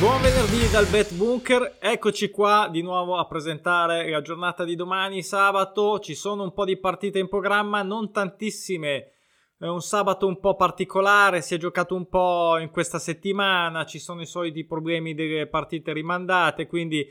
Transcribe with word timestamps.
Buon 0.00 0.22
venerdì 0.22 0.70
dal 0.70 0.86
Bet 0.86 1.12
Bunker, 1.12 1.78
eccoci 1.80 2.30
qua 2.30 2.68
di 2.70 2.82
nuovo 2.82 3.16
a 3.16 3.26
presentare 3.26 4.08
la 4.08 4.22
giornata 4.22 4.62
di 4.62 4.76
domani, 4.76 5.24
sabato. 5.24 5.98
Ci 5.98 6.14
sono 6.14 6.44
un 6.44 6.52
po' 6.52 6.64
di 6.64 6.76
partite 6.76 7.18
in 7.18 7.28
programma, 7.28 7.82
non 7.82 8.12
tantissime. 8.12 9.10
È 9.58 9.66
un 9.66 9.80
sabato 9.80 10.28
un 10.28 10.38
po' 10.38 10.54
particolare, 10.54 11.42
si 11.42 11.56
è 11.56 11.58
giocato 11.58 11.96
un 11.96 12.08
po' 12.08 12.58
in 12.58 12.70
questa 12.70 13.00
settimana, 13.00 13.84
ci 13.86 13.98
sono 13.98 14.20
i 14.20 14.26
soliti 14.26 14.64
problemi 14.64 15.14
delle 15.14 15.48
partite 15.48 15.92
rimandate, 15.92 16.68
quindi 16.68 17.04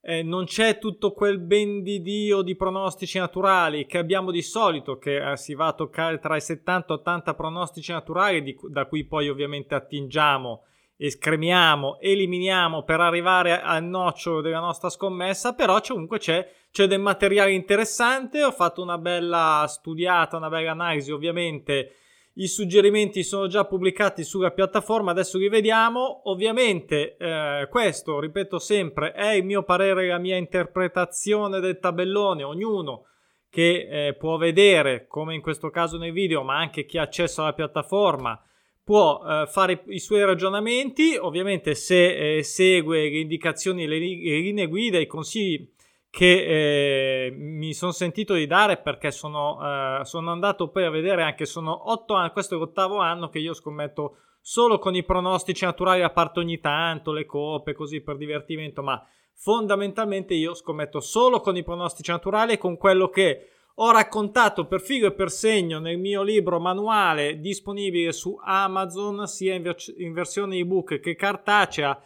eh, 0.00 0.24
non 0.24 0.44
c'è 0.44 0.78
tutto 0.78 1.12
quel 1.12 1.38
ben 1.38 1.84
di 1.84 2.02
Dio 2.02 2.42
di 2.42 2.56
pronostici 2.56 3.20
naturali 3.20 3.86
che 3.86 3.98
abbiamo 3.98 4.32
di 4.32 4.42
solito, 4.42 4.98
che 4.98 5.30
eh, 5.30 5.36
si 5.36 5.54
va 5.54 5.68
a 5.68 5.74
toccare 5.74 6.18
tra 6.18 6.34
i 6.34 6.40
70 6.40 6.92
e 6.92 6.96
80 6.96 7.34
pronostici 7.34 7.92
naturali, 7.92 8.42
di, 8.42 8.58
da 8.68 8.86
cui 8.86 9.04
poi 9.04 9.28
ovviamente 9.28 9.76
attingiamo, 9.76 10.64
escremiamo, 11.06 11.98
eliminiamo 12.00 12.82
per 12.84 13.00
arrivare 13.00 13.60
al 13.60 13.82
nocciolo 13.82 14.40
della 14.40 14.60
nostra 14.60 14.88
scommessa, 14.88 15.54
però 15.54 15.80
comunque 15.80 16.18
c'è, 16.18 16.48
c'è 16.70 16.86
del 16.86 17.00
materiale 17.00 17.52
interessante, 17.52 18.42
ho 18.44 18.52
fatto 18.52 18.82
una 18.82 18.98
bella 18.98 19.64
studiata, 19.68 20.36
una 20.36 20.48
bella 20.48 20.70
analisi 20.72 21.10
ovviamente 21.10 21.96
i 22.34 22.46
suggerimenti 22.46 23.24
sono 23.24 23.46
già 23.46 23.66
pubblicati 23.66 24.24
sulla 24.24 24.52
piattaforma, 24.52 25.10
adesso 25.10 25.36
li 25.36 25.50
vediamo. 25.50 26.22
Ovviamente 26.30 27.16
eh, 27.18 27.68
questo, 27.68 28.20
ripeto 28.20 28.58
sempre, 28.58 29.12
è 29.12 29.32
il 29.32 29.44
mio 29.44 29.64
parere, 29.64 30.08
la 30.08 30.16
mia 30.16 30.36
interpretazione 30.36 31.60
del 31.60 31.78
tabellone. 31.78 32.42
Ognuno 32.42 33.04
che 33.50 34.06
eh, 34.06 34.14
può 34.14 34.38
vedere, 34.38 35.06
come 35.06 35.34
in 35.34 35.42
questo 35.42 35.68
caso 35.68 35.98
nei 35.98 36.10
video, 36.10 36.42
ma 36.42 36.56
anche 36.56 36.86
chi 36.86 36.96
ha 36.96 37.02
accesso 37.02 37.42
alla 37.42 37.52
piattaforma, 37.52 38.40
può 38.84 39.22
eh, 39.24 39.46
fare 39.46 39.84
i 39.86 39.98
suoi 39.98 40.24
ragionamenti. 40.24 41.16
Ovviamente 41.18 41.74
se 41.74 42.36
eh, 42.36 42.42
segue 42.42 43.08
le 43.08 43.18
indicazioni, 43.18 43.86
le, 43.86 43.98
le 43.98 44.06
linee 44.06 44.66
guida, 44.66 44.98
i 44.98 45.06
consigli 45.06 45.70
che 46.12 47.26
eh, 47.26 47.30
mi 47.30 47.72
sono 47.72 47.90
sentito 47.90 48.34
di 48.34 48.46
dare 48.46 48.76
perché 48.76 49.10
sono, 49.10 49.58
eh, 49.62 50.04
sono, 50.04 50.30
andato 50.30 50.68
poi 50.68 50.84
a 50.84 50.90
vedere 50.90 51.22
anche 51.22 51.46
sono 51.46 51.90
otto 51.90 52.12
anni, 52.12 52.32
questo 52.32 52.54
è 52.54 52.58
l'ottavo 52.58 52.98
anno 52.98 53.30
che 53.30 53.38
io 53.38 53.54
scommetto 53.54 54.18
solo 54.38 54.78
con 54.78 54.94
i 54.94 55.04
pronostici 55.04 55.64
naturali 55.64 56.02
a 56.02 56.10
parte 56.10 56.40
ogni 56.40 56.60
tanto 56.60 57.12
le 57.12 57.24
coppe 57.24 57.72
così 57.72 58.02
per 58.02 58.18
divertimento 58.18 58.82
ma 58.82 59.02
fondamentalmente 59.32 60.34
io 60.34 60.52
scommetto 60.52 61.00
solo 61.00 61.40
con 61.40 61.56
i 61.56 61.62
pronostici 61.62 62.10
naturali 62.10 62.52
e 62.52 62.58
con 62.58 62.76
quello 62.76 63.08
che 63.08 63.48
ho 63.76 63.90
raccontato 63.90 64.66
per 64.66 64.80
figo 64.80 65.06
e 65.06 65.12
per 65.12 65.30
segno 65.30 65.78
nel 65.78 65.98
mio 65.98 66.22
libro 66.22 66.60
manuale 66.60 67.40
disponibile 67.40 68.12
su 68.12 68.38
Amazon 68.42 69.26
sia 69.26 69.54
in, 69.54 69.62
ver- 69.62 69.94
in 69.96 70.12
versione 70.12 70.56
ebook 70.56 71.00
che 71.00 71.14
cartacea 71.14 72.00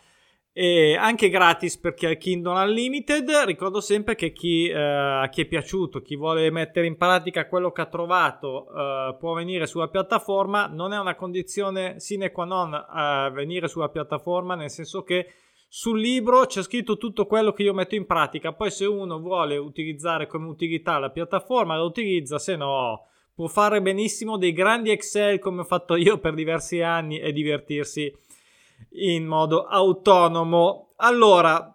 e 0.58 0.96
anche 0.96 1.28
gratis 1.28 1.76
per 1.76 1.92
chi 1.92 2.06
ha 2.06 2.10
il 2.10 2.16
Kindle 2.16 2.62
Unlimited. 2.62 3.28
Ricordo 3.44 3.82
sempre 3.82 4.14
che 4.14 4.32
chi, 4.32 4.66
eh, 4.66 5.28
chi, 5.30 5.42
è 5.42 5.44
piaciuto, 5.44 6.00
chi 6.00 6.16
vuole 6.16 6.50
mettere 6.50 6.86
in 6.86 6.96
pratica 6.96 7.46
quello 7.46 7.72
che 7.72 7.82
ha 7.82 7.86
trovato, 7.86 8.66
eh, 8.70 9.16
può 9.18 9.34
venire 9.34 9.66
sulla 9.66 9.88
piattaforma. 9.88 10.66
Non 10.66 10.94
è 10.94 10.98
una 10.98 11.14
condizione 11.14 12.00
sine 12.00 12.32
qua 12.32 12.46
non 12.46 12.72
eh, 12.72 13.30
venire 13.34 13.68
sulla 13.68 13.90
piattaforma, 13.90 14.54
nel 14.54 14.70
senso 14.70 15.02
che 15.02 15.26
sul 15.78 16.00
libro 16.00 16.46
c'è 16.46 16.62
scritto 16.62 16.96
tutto 16.96 17.26
quello 17.26 17.52
che 17.52 17.62
io 17.62 17.74
metto 17.74 17.96
in 17.96 18.06
pratica. 18.06 18.54
Poi, 18.54 18.70
se 18.70 18.86
uno 18.86 19.18
vuole 19.18 19.58
utilizzare 19.58 20.26
come 20.26 20.46
utilità 20.46 20.98
la 20.98 21.10
piattaforma, 21.10 21.76
la 21.76 21.82
utilizza, 21.82 22.38
se 22.38 22.56
no. 22.56 23.08
Può 23.34 23.46
fare 23.46 23.82
benissimo 23.82 24.38
dei 24.38 24.54
grandi 24.54 24.90
Excel 24.90 25.38
come 25.38 25.60
ho 25.60 25.64
fatto 25.64 25.94
io 25.94 26.16
per 26.16 26.32
diversi 26.32 26.80
anni 26.80 27.18
e 27.18 27.30
divertirsi 27.30 28.10
in 28.92 29.26
modo 29.26 29.64
autonomo. 29.64 30.92
Allora, 30.96 31.70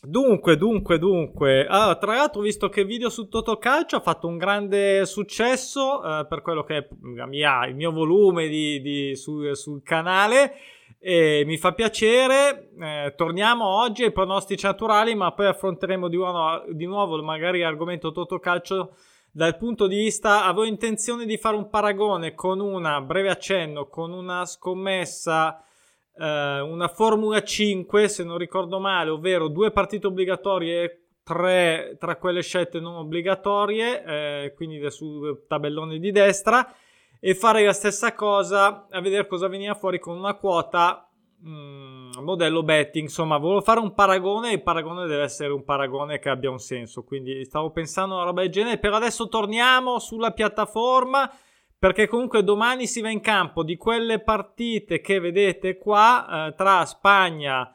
Dunque, 0.00 0.56
dunque, 0.56 0.98
dunque. 0.98 1.66
Allora, 1.66 1.96
tra 1.96 2.14
l'altro, 2.14 2.42
visto 2.42 2.68
che 2.68 2.82
il 2.82 2.86
video 2.86 3.08
su 3.08 3.28
Totocalcio 3.28 3.96
ha 3.96 4.00
fatto 4.00 4.28
un 4.28 4.36
grande 4.36 5.04
successo 5.06 6.04
eh, 6.04 6.26
per 6.26 6.40
quello 6.40 6.62
che 6.62 6.76
è 6.76 6.88
mia, 7.26 7.66
il 7.66 7.74
mio 7.74 7.90
volume 7.90 8.46
di, 8.46 8.80
di, 8.80 9.16
su, 9.16 9.52
sul 9.54 9.82
canale, 9.82 10.52
e 10.98 11.42
mi 11.46 11.56
fa 11.56 11.72
piacere. 11.72 12.70
Eh, 12.78 13.14
torniamo 13.16 13.64
oggi 13.64 14.04
ai 14.04 14.12
pronostici 14.12 14.66
naturali, 14.66 15.14
ma 15.14 15.32
poi 15.32 15.46
affronteremo 15.46 16.08
di 16.08 16.16
nuovo, 16.16 16.64
di 16.70 16.86
nuovo 16.86 17.22
magari 17.22 17.60
l'argomento 17.60 18.12
Totocalcio 18.12 18.96
dal 19.30 19.56
punto 19.56 19.86
di 19.86 19.96
vista. 19.96 20.44
Avevo 20.44 20.64
intenzione 20.64 21.26
di 21.26 21.36
fare 21.36 21.56
un 21.56 21.68
paragone 21.68 22.34
con 22.34 22.60
una 22.60 23.00
breve 23.00 23.30
accenno 23.30 23.88
con 23.88 24.12
una 24.12 24.44
scommessa 24.44 25.62
eh, 26.18 26.60
una 26.60 26.88
Formula 26.88 27.42
5, 27.42 28.08
se 28.08 28.24
non 28.24 28.38
ricordo 28.38 28.80
male, 28.80 29.10
ovvero 29.10 29.48
due 29.48 29.70
partite 29.70 30.08
obbligatorie 30.08 30.82
e 30.82 31.02
tre 31.22 31.96
tra 31.98 32.16
quelle 32.16 32.42
scelte 32.42 32.80
non 32.80 32.96
obbligatorie, 32.96 34.04
eh, 34.04 34.52
quindi 34.54 34.90
sul 34.90 35.44
tabellone 35.46 35.98
di 35.98 36.10
destra, 36.10 36.74
e 37.20 37.34
fare 37.34 37.64
la 37.64 37.72
stessa 37.72 38.14
cosa 38.14 38.86
a 38.90 39.00
vedere 39.00 39.26
cosa 39.26 39.48
veniva 39.48 39.74
fuori 39.74 39.98
con 39.98 40.16
una 40.16 40.34
quota 40.34 41.08
mh, 41.40 41.50
mm, 41.50 42.10
modello 42.20 42.62
betting. 42.62 43.04
Insomma, 43.04 43.38
volevo 43.38 43.60
fare 43.60 43.80
un 43.80 43.94
paragone 43.94 44.50
e 44.50 44.54
il 44.54 44.62
paragone 44.62 45.06
deve 45.06 45.22
essere 45.22 45.52
un 45.52 45.64
paragone 45.64 46.18
che 46.18 46.28
abbia 46.28 46.50
un 46.50 46.58
senso. 46.58 47.04
Quindi 47.04 47.44
stavo 47.44 47.70
pensando 47.70 48.14
a 48.14 48.18
una 48.18 48.26
roba 48.26 48.42
del 48.42 48.50
genere. 48.50 48.78
Per 48.78 48.92
adesso 48.92 49.28
torniamo 49.28 49.98
sulla 49.98 50.32
piattaforma 50.32 51.30
perché 51.78 52.08
comunque 52.08 52.42
domani 52.42 52.86
si 52.86 53.00
va 53.00 53.10
in 53.10 53.20
campo 53.20 53.62
di 53.62 53.76
quelle 53.76 54.18
partite 54.18 55.00
che 55.00 55.20
vedete 55.20 55.78
qua 55.78 56.48
eh, 56.48 56.54
tra 56.54 56.84
Spagna 56.84 57.72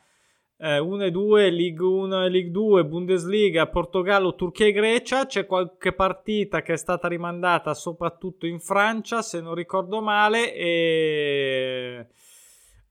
eh, 0.57 0.79
1 0.79 1.03
e 1.03 1.11
2, 1.11 1.49
League 1.49 1.85
1 1.85 2.25
e 2.25 2.29
League 2.29 2.51
2, 2.51 2.85
Bundesliga, 2.85 3.67
Portogallo, 3.67 4.35
Turchia 4.35 4.67
e 4.67 4.71
Grecia. 4.71 5.25
C'è 5.25 5.45
qualche 5.45 5.93
partita 5.93 6.61
che 6.61 6.73
è 6.73 6.77
stata 6.77 7.07
rimandata 7.07 7.73
soprattutto 7.73 8.45
in 8.45 8.59
Francia, 8.59 9.21
se 9.21 9.41
non 9.41 9.55
ricordo 9.55 10.01
male, 10.01 10.53
e 10.53 12.07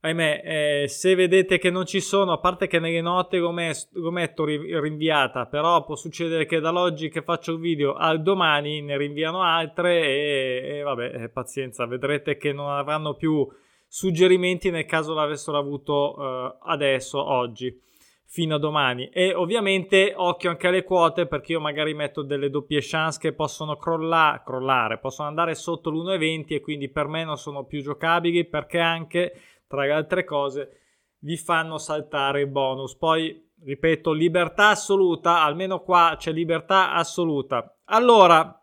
ahimè, 0.05 0.43
eh, 0.45 0.89
se 0.89 1.15
vedete 1.15 1.59
che 1.59 1.71
non 1.71 1.87
ci 1.87 2.01
sono, 2.01 2.33
a 2.33 2.39
parte 2.39 2.67
che 2.67 2.81
nelle 2.81 3.01
note 3.01 3.39
lo, 3.39 3.53
mes- 3.53 3.89
lo 3.93 4.11
metto 4.11 4.45
ri- 4.45 4.79
rinviata, 4.81 5.47
però 5.47 5.85
può 5.85 5.95
succedere 5.95 6.45
che 6.45 6.59
dall'oggi 6.59 7.09
che 7.09 7.23
faccio 7.23 7.53
il 7.53 7.61
video 7.61 7.95
al 7.95 8.21
domani 8.21 8.83
ne 8.83 8.97
rinviano 8.97 9.43
altre 9.43 10.03
e, 10.03 10.79
e 10.79 10.83
vabbè, 10.83 11.23
eh, 11.23 11.29
pazienza, 11.29 11.87
vedrete 11.87 12.37
che 12.37 12.53
non 12.53 12.69
avranno 12.71 13.15
più 13.15 13.49
suggerimenti 13.95 14.71
nel 14.71 14.87
caso 14.87 15.13
l'avessero 15.13 15.59
avuto 15.59 16.17
eh, 16.17 16.57
adesso, 16.63 17.23
oggi, 17.23 17.79
fino 18.25 18.55
a 18.55 18.59
domani. 18.59 19.11
E 19.11 19.35
ovviamente 19.35 20.15
occhio 20.17 20.49
anche 20.49 20.69
alle 20.69 20.83
quote 20.83 21.27
perché 21.27 21.53
io 21.53 21.61
magari 21.61 21.93
metto 21.93 22.23
delle 22.23 22.49
doppie 22.49 22.81
chance 22.81 23.19
che 23.21 23.35
possono 23.35 23.77
crolla- 23.77 24.41
crollare, 24.43 24.99
possono 24.99 25.29
andare 25.29 25.55
sotto 25.55 25.91
l'1,20 25.91 26.55
e 26.55 26.61
quindi 26.63 26.89
per 26.89 27.07
me 27.07 27.23
non 27.23 27.37
sono 27.37 27.67
più 27.67 27.83
giocabili 27.83 28.47
perché 28.47 28.79
anche 28.79 29.35
tra 29.67 29.83
le 29.83 29.93
altre 29.93 30.25
cose, 30.25 30.81
vi 31.19 31.37
fanno 31.37 31.77
saltare 31.77 32.41
il 32.41 32.49
bonus. 32.49 32.97
Poi, 32.97 33.51
ripeto, 33.63 34.13
libertà 34.13 34.71
assoluta, 34.71 35.43
almeno 35.43 35.83
qua 35.83 36.15
c'è 36.17 36.33
libertà 36.33 36.95
assoluta. 36.95 37.77
Allora, 37.85 38.59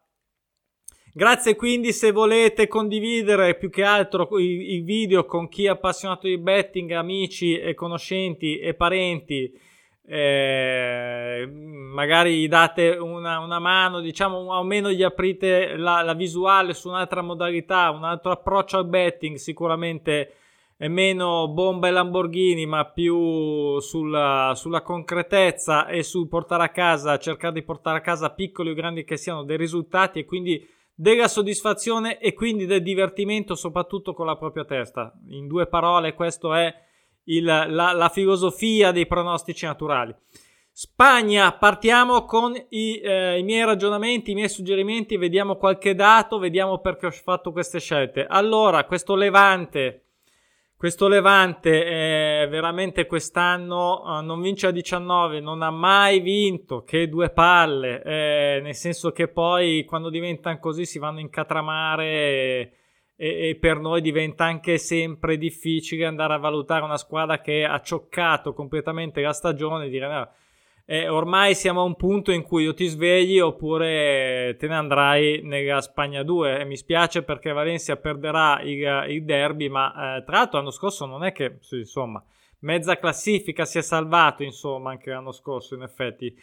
Grazie 1.12 1.56
quindi 1.56 1.92
se 1.92 2.12
volete 2.12 2.68
condividere 2.68 3.56
più 3.56 3.72
che 3.72 3.84
altro 3.84 4.28
i, 4.38 4.76
i, 4.76 4.82
video 4.82 5.26
con 5.26 5.48
chi 5.48 5.66
è 5.66 5.70
appassionato 5.70 6.28
di 6.28 6.38
betting, 6.38 6.92
amici 6.92 7.58
e 7.58 7.74
conoscenti 7.74 8.60
e 8.60 8.76
parenti, 8.76 9.52
eh, 10.06 11.50
magari 11.52 12.42
gli 12.42 12.48
date 12.48 12.90
una, 12.90 13.40
una, 13.40 13.58
mano, 13.58 14.02
diciamo 14.02 14.54
almeno 14.54 14.92
gli 14.92 15.02
aprite 15.02 15.76
la, 15.78 16.04
la, 16.04 16.14
visuale 16.14 16.76
su 16.76 16.90
un'altra 16.90 17.24
modalità, 17.24 17.90
un 17.90 18.04
altro 18.04 18.32
approccio 18.32 18.78
al 18.78 18.88
betting, 18.88 19.38
sicuramente 19.38 20.34
è 20.78 20.88
meno 20.88 21.48
bomba 21.48 21.88
e 21.88 21.92
Lamborghini, 21.92 22.68
ma 22.68 22.86
più 22.86 23.80
sulla, 23.80 24.54
sulla, 24.56 24.82
concretezza 24.84 25.88
e 25.88 26.04
sul 26.04 26.28
portare 26.28 26.64
a 26.64 26.70
casa, 26.70 27.18
cercare 27.18 27.54
di 27.54 27.64
portare 27.64 27.98
a 27.98 28.02
casa 28.02 28.30
piccoli 28.30 28.70
o 28.70 28.74
grandi 28.76 29.04
che 29.04 29.18
siano 29.18 29.44
dei 29.44 29.58
risultati 29.58 30.20
e 30.20 30.26
quindi 30.26 30.78
della 31.00 31.30
soddisfazione 31.30 32.20
e 32.20 32.34
quindi 32.34 32.66
del 32.66 32.84
divertimento, 32.84 33.56
soprattutto 33.56 34.14
con 34.14 34.26
la 34.26 34.36
propria 34.36 34.66
testa. 34.66 35.14
In 35.30 35.48
due 35.48 35.66
parole, 35.66 36.14
questa 36.14 36.60
è 36.60 36.76
il, 37.24 37.46
la, 37.46 37.66
la, 37.94 38.10
filosofia 38.10 38.92
dei 38.92 39.08
pronostici 39.08 39.66
naturali. 39.66 40.14
Spagna, 40.74 41.54
partiamo 41.54 42.26
con 42.26 42.54
i, 42.70 43.00
eh, 43.00 43.40
i 43.40 43.44
miei 43.44 43.64
ragionamenti, 43.64 44.32
i 44.32 44.34
miei 44.34 44.50
suggerimenti, 44.50 45.16
vediamo 45.16 45.56
qualche 45.56 45.96
dato, 45.96 46.38
vediamo 46.38 46.80
perché 46.80 47.06
ho 47.06 47.12
fatto 47.12 47.54
queste 47.54 47.80
scelte. 47.80 48.26
Allora, 48.26 48.84
questo 48.84 49.16
Levante 49.16 50.09
questo 50.80 51.10
Levante 51.10 52.44
eh, 52.44 52.48
veramente 52.48 53.06
quest'anno 53.06 54.02
eh, 54.02 54.22
non 54.22 54.40
vince 54.40 54.68
a 54.68 54.72
19, 54.72 55.42
non 55.42 55.62
ha 55.62 55.72
mai 55.72 56.22
vinto, 56.22 56.86
che 56.86 57.10
due 57.10 57.32
palle, 57.32 58.02
eh, 58.02 58.62
nel 58.64 58.76
senso 58.76 59.12
che 59.12 59.28
poi 59.28 59.84
quando 59.84 60.10
diventano 60.10 60.58
così 60.60 60.86
si 60.86 60.98
vanno 60.98 61.18
a 61.18 61.24
incatramare 61.24 62.06
e, 62.06 62.72
e, 63.18 63.50
e, 63.50 63.56
per 63.58 63.80
noi 63.80 64.00
diventa 64.00 64.46
anche 64.46 64.78
sempre 64.78 65.38
difficile 65.38 66.06
andare 66.06 66.36
a 66.36 66.38
valutare 66.38 66.86
una 66.86 66.96
squadra 66.96 67.42
che 67.42 67.66
ha 67.66 67.82
cioccato 67.82 68.54
completamente 68.54 69.20
la 69.20 69.34
stagione 69.34 69.88
e 69.88 69.90
dire 69.90 70.08
no, 70.08 70.30
eh, 70.92 71.08
ormai 71.08 71.54
siamo 71.54 71.82
a 71.82 71.84
un 71.84 71.96
punto 71.96 72.32
in 72.32 72.42
cui 72.42 72.68
o 72.68 72.74
ti 72.74 72.88
svegli 72.88 73.38
oppure 73.38 74.56
te 74.58 74.68
ne 74.68 74.74
andrai 74.74 75.42
nella 75.44 75.82
Spagna 75.82 76.24
2 76.24 76.62
e 76.62 76.66
mi 76.66 76.76
spiace 76.76 77.22
perché 77.22 77.52
Valencia 77.52 77.96
perderà 77.98 78.60
il, 78.64 79.06
il 79.10 79.24
derby 79.24 79.70
ma 79.70 80.18
eh, 80.18 80.24
tra 80.24 80.38
l'altro 80.38 80.58
l'anno 80.58 80.72
scorso 80.72 81.06
non 81.06 81.24
è 81.24 81.32
che 81.32 81.60
insomma 81.74 82.24
mezza 82.62 82.98
classifica 82.98 83.66
si 83.66 83.78
è 83.78 83.84
salvato 83.84 84.42
insomma 84.42 84.90
anche 84.90 85.12
l'anno 85.12 85.32
scorso 85.32 85.76
in 85.76 85.84
effetti. 85.84 86.36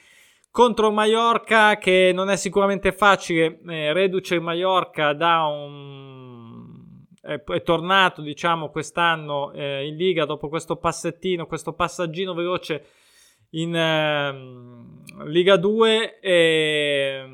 Contro 0.48 0.92
Mallorca 0.92 1.76
che 1.76 2.12
non 2.14 2.30
è 2.30 2.36
sicuramente 2.36 2.92
facile 2.92 3.58
eh, 3.66 3.92
reduce 3.92 4.36
il 4.36 4.42
Mallorca 4.42 5.12
da 5.12 5.44
un 5.46 6.84
è, 7.20 7.42
è 7.42 7.62
tornato 7.62 8.22
diciamo 8.22 8.70
quest'anno 8.70 9.50
eh, 9.50 9.88
in 9.88 9.96
Liga 9.96 10.24
dopo 10.24 10.48
questo 10.48 10.76
passettino, 10.76 11.46
questo 11.46 11.72
passaggino 11.72 12.32
veloce 12.32 12.84
in 13.50 13.74
eh, 13.74 15.24
Liga 15.24 15.56
2 15.56 16.20
e 16.20 17.24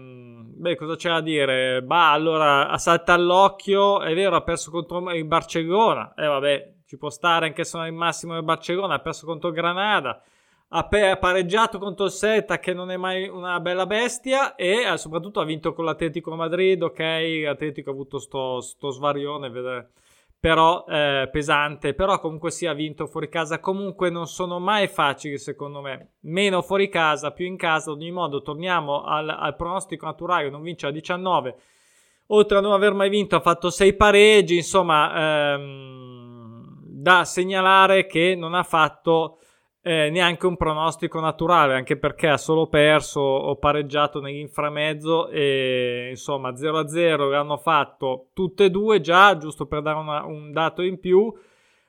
beh 0.62 0.76
cosa 0.76 0.94
c'è 0.94 1.10
da 1.10 1.20
dire? 1.20 1.82
Bah 1.82 2.12
allora 2.12 2.76
salta 2.78 3.14
all'occhio 3.14 4.00
è 4.00 4.14
vero 4.14 4.36
ha 4.36 4.42
perso 4.42 4.70
contro 4.70 5.12
il 5.12 5.24
Barcellona 5.24 6.14
e 6.14 6.24
eh, 6.24 6.28
vabbè 6.28 6.72
ci 6.86 6.96
può 6.96 7.10
stare 7.10 7.46
anche 7.46 7.64
se 7.64 7.76
non 7.76 7.86
è 7.86 7.88
il 7.88 7.96
massimo 7.96 8.34
del 8.34 8.44
Barcellona 8.44 8.94
ha 8.94 9.00
perso 9.00 9.26
contro 9.26 9.50
Granada 9.50 10.22
ha 10.74 10.84
pareggiato 10.84 11.78
contro 11.78 12.06
il 12.06 12.12
Celta 12.12 12.58
che 12.58 12.72
non 12.72 12.90
è 12.90 12.96
mai 12.96 13.28
una 13.28 13.60
bella 13.60 13.86
bestia 13.86 14.54
e 14.54 14.90
eh, 14.90 14.96
soprattutto 14.96 15.40
ha 15.40 15.44
vinto 15.44 15.74
con 15.74 15.84
l'Atletico 15.84 16.34
Madrid 16.34 16.80
ok 16.82 16.98
l'Atletico 17.44 17.90
ha 17.90 17.92
avuto 17.92 18.18
sto, 18.18 18.60
sto 18.60 18.90
svarione 18.90 19.50
vedere 19.50 19.90
però 20.42 20.84
eh, 20.88 21.28
pesante. 21.30 21.94
Però 21.94 22.18
comunque 22.18 22.50
si 22.50 22.66
ha 22.66 22.72
vinto 22.72 23.06
fuori 23.06 23.28
casa. 23.28 23.60
Comunque 23.60 24.10
non 24.10 24.26
sono 24.26 24.58
mai 24.58 24.88
facili 24.88 25.38
secondo 25.38 25.80
me. 25.80 26.14
Meno 26.22 26.62
fuori 26.62 26.88
casa 26.88 27.30
più 27.30 27.46
in 27.46 27.56
casa. 27.56 27.92
Ad 27.92 27.98
ogni 27.98 28.10
modo 28.10 28.42
torniamo 28.42 29.04
al, 29.04 29.28
al 29.28 29.54
pronostico 29.54 30.04
naturale. 30.04 30.50
Non 30.50 30.62
vince 30.62 30.88
a 30.88 30.90
19 30.90 31.54
oltre 32.26 32.58
a 32.58 32.60
non 32.60 32.72
aver 32.72 32.92
mai 32.92 33.08
vinto 33.08 33.36
ha 33.36 33.40
fatto 33.40 33.70
6 33.70 33.94
pareggi. 33.94 34.56
Insomma 34.56 35.52
ehm, 35.54 36.80
da 36.86 37.24
segnalare 37.24 38.06
che 38.06 38.34
non 38.34 38.54
ha 38.54 38.64
fatto 38.64 39.41
eh, 39.84 40.10
neanche 40.10 40.46
un 40.46 40.56
pronostico 40.56 41.18
naturale, 41.18 41.74
anche 41.74 41.96
perché 41.96 42.28
ha 42.28 42.36
solo 42.36 42.68
perso 42.68 43.20
o 43.20 43.56
pareggiato 43.56 44.20
nell'inframezzo 44.20 45.28
e 45.28 46.06
insomma 46.10 46.50
0-0 46.50 47.28
l'hanno 47.28 47.56
fatto 47.56 48.28
tutte 48.32 48.66
e 48.66 48.70
due 48.70 49.00
già, 49.00 49.36
giusto 49.36 49.66
per 49.66 49.82
dare 49.82 49.98
una, 49.98 50.24
un 50.24 50.52
dato 50.52 50.82
in 50.82 51.00
più. 51.00 51.32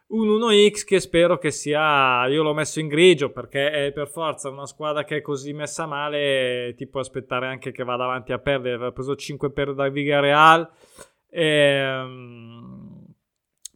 Un 0.06 0.28
1x 0.28 0.86
che 0.86 1.00
spero 1.00 1.38
che 1.38 1.50
sia, 1.50 2.28
io 2.28 2.44
l'ho 2.44 2.54
messo 2.54 2.80
in 2.80 2.88
grigio 2.88 3.32
perché 3.32 3.72
è 3.72 3.92
per 3.92 4.08
forza 4.08 4.50
una 4.50 4.68
squadra 4.68 5.04
che 5.06 5.18
è 5.18 5.22
così 5.22 5.54
messa 5.54 5.88
male, 5.88 6.74
ti 6.76 6.86
può 6.88 7.00
aspettare 7.00 7.48
anche 7.48 7.72
che 7.72 7.84
vada 7.84 8.04
avanti 8.04 8.32
a 8.32 8.38
perdere, 8.38 8.76
aveva 8.76 8.92
preso 8.92 9.16
5 9.16 9.52
per 9.52 9.74
da 9.74 9.90
Villarreal. 9.90 10.70
Ehm, 11.30 12.93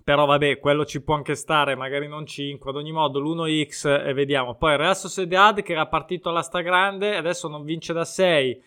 però 0.08 0.24
vabbè, 0.24 0.60
quello 0.60 0.86
ci 0.86 1.04
può 1.04 1.16
anche 1.16 1.36
stare, 1.36 1.76
magari 1.76 2.08
non 2.08 2.26
5, 2.26 2.70
ad 2.70 2.78
ogni 2.78 2.94
modo 2.94 3.20
l'1x 3.20 4.06
e 4.08 4.14
vediamo. 4.14 4.56
Poi 4.56 4.72
il 4.72 4.78
Real 4.78 4.96
Sociedad 4.96 5.62
che 5.62 5.74
era 5.74 5.86
partito 5.88 6.30
alla 6.30 6.44
stragrande, 6.44 7.18
adesso 7.18 7.50
non 7.50 7.66
vince 7.66 7.92
da 7.92 8.06
6. 8.06 8.64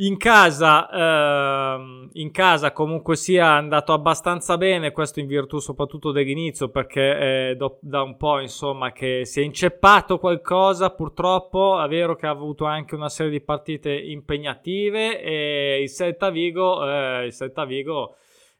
In 0.00 0.18
casa, 0.18 0.90
ehm, 0.90 2.10
in 2.12 2.30
casa 2.32 2.72
comunque 2.72 3.16
sia 3.16 3.46
andato 3.52 3.94
abbastanza 3.94 4.58
bene, 4.58 4.92
questo 4.92 5.20
in 5.20 5.26
virtù 5.26 5.58
soprattutto 5.58 6.12
dell'inizio 6.12 6.68
perché 6.68 7.52
è 7.52 7.54
do, 7.56 7.78
da 7.80 8.02
un 8.02 8.18
po' 8.18 8.38
insomma 8.38 8.92
che 8.92 9.24
si 9.24 9.40
è 9.40 9.42
inceppato 9.42 10.18
qualcosa 10.18 10.90
purtroppo, 10.90 11.82
è 11.82 11.88
vero 11.88 12.14
che 12.14 12.26
ha 12.26 12.30
avuto 12.30 12.66
anche 12.66 12.94
una 12.94 13.08
serie 13.08 13.32
di 13.32 13.40
partite 13.40 13.90
impegnative 13.90 15.18
e 15.18 15.80
il 15.80 15.88
Celta 15.90 16.28
Vigo, 16.28 16.86
eh, 16.86 17.24
il 17.24 17.32
Celta 17.32 17.64
Vigo 17.64 18.16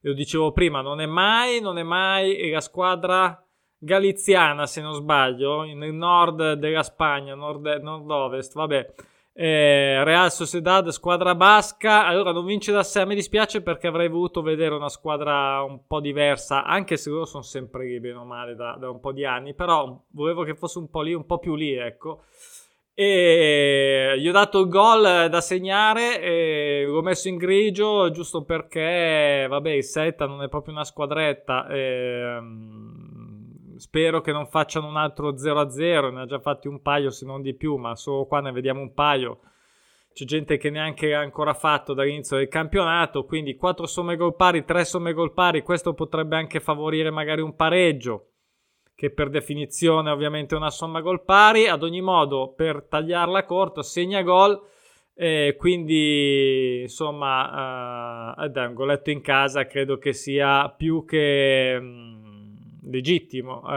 lo 0.06 0.12
dicevo 0.12 0.52
prima, 0.52 0.82
non 0.82 1.00
è 1.00 1.06
mai, 1.06 1.60
non 1.60 1.78
è 1.78 1.82
mai 1.82 2.50
la 2.50 2.60
squadra 2.60 3.44
galiziana, 3.76 4.66
se 4.66 4.80
non 4.80 4.94
sbaglio, 4.94 5.64
nel 5.64 5.92
nord 5.92 6.52
della 6.52 6.84
Spagna, 6.84 7.34
nord, 7.34 7.66
nord-ovest, 7.82 8.54
vabbè. 8.54 8.94
Eh, 9.38 10.02
Real 10.02 10.30
Sociedad, 10.32 10.88
squadra 10.88 11.34
basca. 11.34 12.06
Allora 12.06 12.32
non 12.32 12.46
vince 12.46 12.72
da 12.72 12.82
sé. 12.82 13.04
Mi 13.04 13.14
dispiace 13.14 13.60
perché 13.60 13.86
avrei 13.86 14.08
voluto 14.08 14.40
vedere 14.40 14.74
una 14.74 14.88
squadra 14.88 15.62
un 15.62 15.86
po' 15.86 16.00
diversa, 16.00 16.64
anche 16.64 16.96
se 16.96 17.10
loro 17.10 17.26
sono 17.26 17.42
sempre 17.42 17.84
lì, 17.84 18.00
bene 18.00 18.16
o 18.16 18.24
male, 18.24 18.54
da, 18.54 18.76
da 18.80 18.88
un 18.88 18.98
po' 18.98 19.12
di 19.12 19.26
anni. 19.26 19.54
Però 19.54 20.04
volevo 20.12 20.42
che 20.42 20.54
fosse 20.54 20.78
un 20.78 20.88
po' 20.88 21.02
lì, 21.02 21.12
un 21.12 21.26
po' 21.26 21.38
più 21.38 21.54
lì, 21.54 21.74
ecco 21.74 22.22
e 22.98 24.14
gli 24.16 24.26
ho 24.26 24.32
dato 24.32 24.60
il 24.60 24.68
gol 24.68 25.28
da 25.28 25.40
segnare 25.42 26.18
e 26.18 26.84
l'ho 26.86 27.02
messo 27.02 27.28
in 27.28 27.36
grigio 27.36 28.10
giusto 28.10 28.42
perché 28.42 29.44
vabbè 29.50 29.68
il 29.68 29.84
Setta 29.84 30.24
non 30.24 30.42
è 30.42 30.48
proprio 30.48 30.72
una 30.72 30.84
squadretta 30.84 31.68
e, 31.68 32.36
um, 32.38 33.76
spero 33.76 34.22
che 34.22 34.32
non 34.32 34.46
facciano 34.46 34.86
un 34.88 34.96
altro 34.96 35.34
0-0 35.34 36.10
ne 36.10 36.22
ha 36.22 36.24
già 36.24 36.38
fatti 36.38 36.68
un 36.68 36.80
paio 36.80 37.10
se 37.10 37.26
non 37.26 37.42
di 37.42 37.54
più 37.54 37.76
ma 37.76 37.94
solo 37.96 38.24
qua 38.24 38.40
ne 38.40 38.50
vediamo 38.50 38.80
un 38.80 38.94
paio. 38.94 39.40
C'è 40.14 40.24
gente 40.24 40.56
che 40.56 40.70
neanche 40.70 41.14
ha 41.14 41.20
ancora 41.20 41.52
fatto 41.52 41.92
dall'inizio 41.92 42.38
del 42.38 42.48
campionato 42.48 43.26
quindi 43.26 43.56
4 43.56 43.84
somme 43.84 44.16
gol 44.16 44.36
pari 44.36 44.64
3 44.64 44.84
somme 44.86 45.12
gol 45.12 45.34
pari 45.34 45.60
questo 45.60 45.92
potrebbe 45.92 46.36
anche 46.36 46.60
favorire 46.60 47.10
magari 47.10 47.42
un 47.42 47.54
pareggio 47.54 48.35
che 48.96 49.10
per 49.10 49.28
definizione 49.28 50.10
ovviamente 50.10 50.54
è 50.54 50.58
una 50.58 50.70
somma 50.70 51.00
gol 51.00 51.22
pari. 51.22 51.68
Ad 51.68 51.82
ogni 51.82 52.00
modo, 52.00 52.54
per 52.56 52.86
tagliarla 52.88 53.44
corto, 53.44 53.82
segna 53.82 54.22
gol. 54.22 54.58
Eh, 55.14 55.54
quindi 55.58 56.80
insomma, 56.82 58.34
uh, 58.36 58.50
è 58.50 58.66
un 58.66 58.74
goletto 58.74 59.10
in 59.10 59.22
casa 59.22 59.66
credo 59.66 59.96
che 59.96 60.12
sia 60.12 60.68
più 60.70 61.04
che 61.04 61.76
um, 61.78 62.80
legittimo. 62.90 63.60
Uh, 63.62 63.68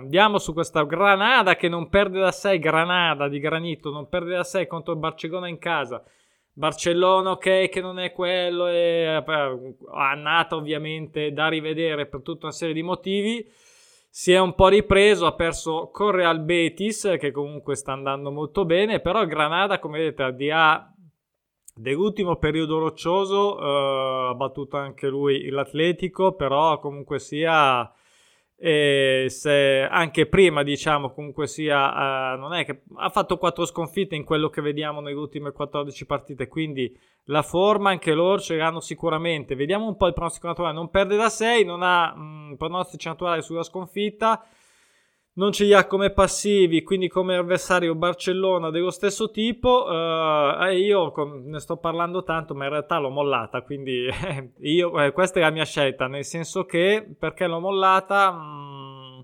andiamo 0.00 0.38
su 0.38 0.54
questa 0.54 0.84
Granada 0.84 1.54
che 1.54 1.68
non 1.68 1.90
perde 1.90 2.18
da 2.20 2.32
6. 2.32 2.58
Granada 2.58 3.28
di 3.28 3.40
granito 3.40 3.90
non 3.90 4.08
perde 4.08 4.34
da 4.36 4.44
6 4.44 4.66
contro 4.66 4.94
il 4.94 4.98
Barcellona 4.98 5.48
in 5.48 5.58
casa. 5.58 6.02
Barcellona, 6.54 7.30
ok, 7.32 7.68
che 7.68 7.80
non 7.80 7.98
è 7.98 8.12
quello, 8.12 8.66
è 8.66 9.22
annata 9.94 10.56
ovviamente 10.56 11.32
da 11.32 11.48
rivedere 11.48 12.06
per 12.06 12.20
tutta 12.20 12.46
una 12.46 12.54
serie 12.54 12.74
di 12.74 12.82
motivi 12.82 13.46
si 14.14 14.30
è 14.30 14.38
un 14.38 14.54
po' 14.54 14.68
ripreso, 14.68 15.24
ha 15.24 15.32
perso 15.32 15.88
con 15.90 16.10
Real 16.10 16.38
Betis 16.38 17.16
che 17.18 17.30
comunque 17.30 17.76
sta 17.76 17.92
andando 17.92 18.30
molto 18.30 18.66
bene, 18.66 19.00
però 19.00 19.24
Granada 19.24 19.78
come 19.78 20.00
vedete 20.00 20.22
al 20.22 20.36
di 20.36 20.48
là 20.48 20.92
dell'ultimo 21.74 22.36
periodo 22.36 22.78
roccioso 22.78 23.58
eh, 23.58 24.28
ha 24.28 24.34
battuto 24.34 24.76
anche 24.76 25.08
lui 25.08 25.48
l'Atletico, 25.48 26.34
però 26.34 26.78
comunque 26.78 27.18
sia 27.18 27.90
e 28.64 29.26
se 29.28 29.88
anche 29.90 30.26
prima 30.26 30.62
diciamo 30.62 31.10
comunque 31.10 31.48
sia 31.48 32.34
uh, 32.34 32.38
non 32.38 32.54
è 32.54 32.64
che 32.64 32.82
ha 32.94 33.08
fatto 33.08 33.36
quattro 33.36 33.64
sconfitte 33.64 34.14
in 34.14 34.22
quello 34.22 34.50
che 34.50 34.62
vediamo 34.62 35.00
nelle 35.00 35.16
ultime 35.16 35.50
14 35.50 36.06
partite 36.06 36.46
quindi 36.46 36.96
la 37.24 37.42
forma 37.42 37.90
anche 37.90 38.12
loro 38.14 38.40
ce 38.40 38.54
l'hanno 38.54 38.78
sicuramente. 38.78 39.56
Vediamo 39.56 39.86
un 39.88 39.96
po' 39.96 40.06
il 40.06 40.12
pronostico 40.12 40.46
naturale. 40.46 40.74
Non 40.74 40.90
perde 40.90 41.16
da 41.16 41.28
6 41.28 41.64
non 41.64 41.82
ha 41.82 42.14
mh, 42.14 42.54
pronostici 42.56 43.08
naturali 43.08 43.42
sulla 43.42 43.64
sconfitta 43.64 44.44
non 45.34 45.52
ce 45.52 45.64
li 45.64 45.72
ha 45.72 45.86
come 45.86 46.10
passivi, 46.10 46.82
quindi 46.82 47.08
come 47.08 47.36
avversario 47.36 47.94
Barcellona 47.94 48.70
dello 48.70 48.90
stesso 48.90 49.30
tipo. 49.30 49.86
Uh, 49.86 50.66
io 50.72 51.12
ne 51.44 51.58
sto 51.58 51.78
parlando 51.78 52.22
tanto, 52.22 52.54
ma 52.54 52.64
in 52.64 52.70
realtà 52.70 52.98
l'ho 52.98 53.08
mollata. 53.08 53.62
Quindi 53.62 54.08
io, 54.60 55.02
eh, 55.02 55.12
questa 55.12 55.38
è 55.38 55.42
la 55.42 55.50
mia 55.50 55.64
scelta, 55.64 56.06
nel 56.06 56.24
senso 56.24 56.64
che 56.64 57.06
perché 57.18 57.46
l'ho 57.46 57.60
mollata 57.60 58.30
mh, 58.30 59.16
mm, 59.16 59.20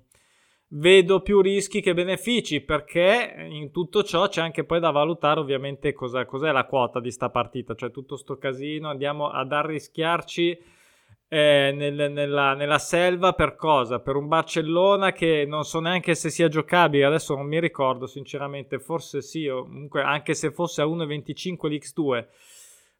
vedo 0.81 1.21
più 1.21 1.43
rischi 1.43 1.83
che 1.83 1.93
benefici, 1.93 2.63
perché 2.63 3.47
in 3.51 3.71
tutto 3.71 4.03
ciò 4.03 4.29
c'è 4.29 4.41
anche 4.41 4.65
poi 4.65 4.81
da 4.81 4.91
valutare 4.91 5.41
ovviamente 5.41 5.93
cos'è, 5.93 6.25
cos'è 6.25 6.53
la 6.53 6.65
quota 6.65 7.01
di 7.01 7.11
sta 7.11 7.29
partita, 7.29 7.75
cioè 7.75 7.91
tutto 7.91 8.17
sto 8.17 8.39
casino, 8.39 8.89
andiamo 8.89 9.29
ad 9.29 9.53
arrischiarci 9.53 10.77
eh, 11.29 11.73
nel, 11.75 12.11
nella, 12.11 12.55
nella, 12.55 12.79
selva 12.79 13.35
per 13.35 13.55
cosa? 13.55 14.01
Per 14.01 14.17
un 14.17 14.29
Barcellona 14.29 15.13
che 15.13 15.45
non 15.47 15.65
so 15.65 15.79
neanche 15.79 16.15
se 16.15 16.31
sia 16.31 16.49
giocabile, 16.49 17.05
adesso 17.05 17.35
non 17.35 17.47
mi 17.47 17.61
ricordo 17.61 18.07
sinceramente, 18.07 18.79
forse 18.79 19.21
sì, 19.21 19.47
o 19.47 19.63
comunque 19.63 20.03
anche 20.03 20.35
se 20.35 20.51
fosse 20.51 20.81
a 20.81 20.87
1.25 20.87 21.69
l'X2, 21.69 22.27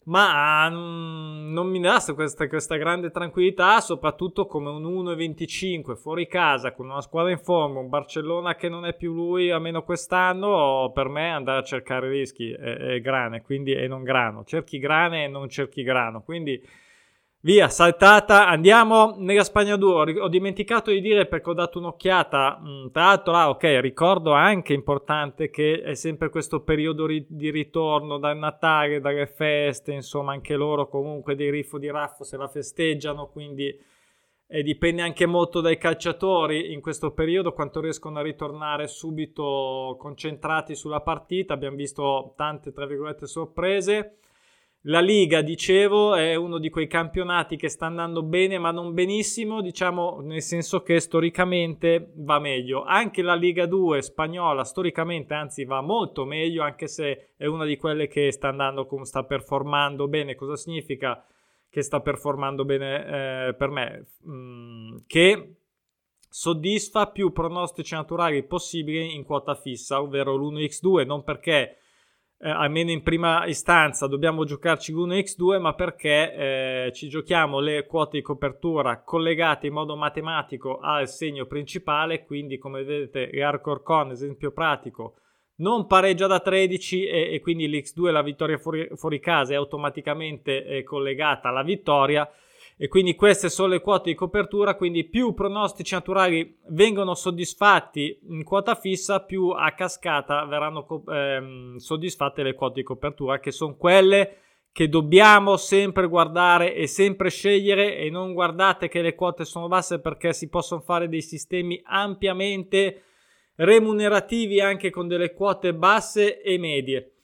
ma 0.05 0.69
mm, 0.69 1.53
non 1.53 1.69
mi 1.69 1.81
dà 1.81 2.03
questa, 2.15 2.49
questa, 2.49 2.77
grande 2.77 3.11
tranquillità, 3.11 3.81
soprattutto 3.81 4.47
come 4.47 4.69
un 4.69 4.85
1.25 4.85 5.97
fuori 5.97 6.27
casa 6.27 6.73
con 6.73 6.87
una 6.87 7.01
squadra 7.01 7.31
in 7.31 7.39
forma, 7.39 7.81
un 7.81 7.89
Barcellona 7.89 8.57
che 8.57 8.69
non 8.69 8.85
è 8.85 8.95
più 8.95 9.15
lui 9.15 9.51
almeno 9.51 9.83
quest'anno, 9.83 10.91
per 10.95 11.09
me 11.09 11.31
andare 11.31 11.61
a 11.61 11.65
cercare 11.65 12.11
rischi 12.11 12.51
è, 12.53 12.77
è 12.77 13.01
grane, 13.01 13.41
quindi 13.41 13.73
e 13.73 13.89
non 13.89 14.03
grano, 14.03 14.45
cerchi 14.45 14.79
grane 14.79 15.25
e 15.25 15.29
non 15.29 15.49
cerchi 15.49 15.83
grano, 15.83 16.23
quindi 16.23 16.63
Via, 17.41 17.69
saltata, 17.69 18.49
andiamo 18.49 19.15
nella 19.17 19.45
Spagna 19.45 19.77
2. 19.77 20.19
Ho 20.21 20.29
dimenticato 20.29 20.91
di 20.91 21.01
dire 21.01 21.27
perché 21.27 21.51
ho 21.51 21.55
dato 21.55 21.79
un'occhiata. 21.79 22.61
Mm, 22.61 22.87
tra 22.89 23.05
l'altro, 23.05 23.35
ah, 23.35 23.49
ok, 23.51 23.79
ricordo 23.81 24.33
anche 24.33 24.73
importante 24.73 25.49
che 25.49 25.81
è 25.81 25.95
sempre 25.95 26.31
questo 26.31 26.63
periodo 26.63 27.07
ri- 27.07 27.25
di 27.29 27.51
ritorno 27.51 28.19
dal 28.19 28.37
Natale, 28.37 29.01
dalle 29.01 29.29
feste, 29.29 29.93
insomma, 29.93 30.33
anche 30.33 30.57
loro 30.57 30.89
comunque 30.89 31.37
dei 31.37 31.51
riffo 31.51 31.79
di 31.79 31.89
raffo 31.89 32.25
se 32.25 32.37
la 32.37 32.49
festeggiano, 32.49 33.29
quindi 33.29 33.73
eh, 34.49 34.63
dipende 34.65 35.03
anche 35.03 35.27
molto 35.27 35.61
dai 35.61 35.79
calciatori 35.79 36.73
in 36.73 36.81
questo 36.81 37.13
periodo 37.13 37.53
quanto 37.53 37.81
riescono 37.81 38.19
a 38.19 38.23
ritornare 38.23 38.89
subito 38.89 39.95
concentrati 39.97 40.75
sulla 40.75 41.03
partita. 41.03 41.55
Abbiamo 41.55 41.77
visto 41.77 42.35
tante, 42.37 42.73
tra 42.73 42.85
virgolette, 42.85 43.27
sorprese. 43.29 44.19
La 44.89 45.01
Liga, 45.01 45.43
dicevo, 45.43 46.15
è 46.15 46.35
uno 46.35 46.57
di 46.57 46.71
quei 46.71 46.87
campionati 46.87 47.57
che 47.57 47.69
sta 47.69 47.85
andando 47.85 48.23
bene, 48.23 48.59
ma 48.59 48.71
non 48.71 48.95
benissimo, 48.95 49.61
diciamo, 49.61 50.21
nel 50.23 50.41
senso 50.41 50.81
che 50.81 50.99
storicamente 50.99 52.13
va 52.15 52.39
meglio. 52.39 52.85
Anche 52.85 53.21
la 53.21 53.35
Liga 53.35 53.67
2 53.67 54.01
spagnola, 54.01 54.65
storicamente, 54.65 55.35
anzi, 55.35 55.67
va 55.67 55.83
molto 55.83 56.25
meglio, 56.25 56.63
anche 56.63 56.89
se 56.89 57.33
è 57.37 57.45
una 57.45 57.67
di 57.67 57.77
quelle 57.77 58.09
che 58.09 58.33
sta 58.33 58.49
andando, 58.49 58.89
sta 59.03 59.25
performando 59.25 60.09
bene. 60.09 60.35
Cosa 60.35 60.57
significa 60.57 61.23
che 61.69 61.83
sta 61.83 62.01
performando 62.01 62.65
bene 62.65 63.49
eh, 63.49 63.55
per 63.55 63.69
me? 63.69 64.07
Mm, 64.27 64.97
che 65.07 65.57
soddisfa 66.31 67.11
più 67.11 67.31
pronostici 67.31 67.95
naturali 67.95 68.43
possibili 68.43 69.15
in 69.15 69.25
quota 69.25 69.55
fissa, 69.55 70.01
ovvero 70.01 70.35
l'1x2, 70.35 71.05
non 71.05 71.23
perché 71.23 71.77
eh, 72.41 72.51
almeno 72.51 72.91
in 72.91 73.03
prima 73.03 73.47
istanza 73.47 74.07
dobbiamo 74.07 74.45
giocarci 74.45 74.93
l'1x2, 74.93 75.61
ma 75.61 75.75
perché 75.75 76.35
eh, 76.87 76.93
ci 76.93 77.09
giochiamo 77.09 77.59
le 77.59 77.87
quote 77.87 78.19
di 78.19 78.23
copertura 78.23 79.03
collegate 79.03 79.67
in 79.67 79.73
modo 79.73 79.97
matematico 79.97 80.79
al 80.79 81.09
segno 81.09 81.47
principale, 81.47 82.25
quindi 82.25 82.59
come 82.59 82.85
vedete 82.85 83.31
l'Arcor 83.33 83.83
Con, 83.83 84.11
esempio 84.11 84.53
pratico, 84.53 85.15
non 85.57 85.87
pareggia 85.87 86.29
da 86.29 86.39
13 86.39 87.07
e, 87.07 87.35
e 87.35 87.41
quindi 87.41 87.69
l'X2, 87.69 88.13
la 88.13 88.23
vittoria 88.23 88.59
fuori, 88.59 88.89
fuori 88.95 89.19
casa, 89.19 89.55
è 89.55 89.57
automaticamente 89.57 90.65
eh, 90.65 90.85
collegata 90.85 91.49
alla 91.49 91.65
vittoria 91.65 92.31
e 92.81 92.87
quindi 92.87 93.17
queste 93.17 93.49
sono 93.49 93.71
le 93.71 93.81
quote 93.81 94.11
di 94.11 94.15
copertura, 94.15 94.77
quindi 94.77 95.03
più 95.03 95.35
pronostici 95.35 95.95
naturali 95.95 96.59
vengono 96.69 97.17
soddisfatti 97.17 98.21
in 98.29 98.45
quota 98.45 98.77
fissa, 98.77 99.25
più 99.25 99.49
a 99.49 99.73
cascata 99.73 100.45
verranno 100.45 100.87
ehm, 101.09 101.77
soddisfatte 101.77 102.45
le 102.45 102.55
quote 102.55 102.75
di 102.75 102.83
copertura, 102.85 103.41
che 103.41 103.51
sono 103.51 103.75
quelle 103.75 104.37
che 104.71 104.89
dobbiamo 104.89 105.57
sempre 105.57 106.07
guardare 106.07 106.73
e 106.73 106.87
sempre 106.87 107.31
scegliere 107.31 107.97
e 107.97 108.11
non 108.11 108.33
guardate 108.33 108.87
che 108.87 109.03
le 109.03 109.17
quote 109.17 109.45
sono 109.45 109.67
basse 109.67 110.01
perché 110.01 110.33
si 110.33 110.49
possono 110.49 110.81
fare 110.81 111.09
dei 111.09 111.23
sistemi 111.23 111.81
ampiamente 111.85 113.03
remunerativi 113.57 114.61
anche 114.61 114.91
con 114.91 115.09
delle 115.09 115.33
quote 115.33 115.75
basse 115.75 116.41
e 116.41 116.57
medie. 116.59 117.18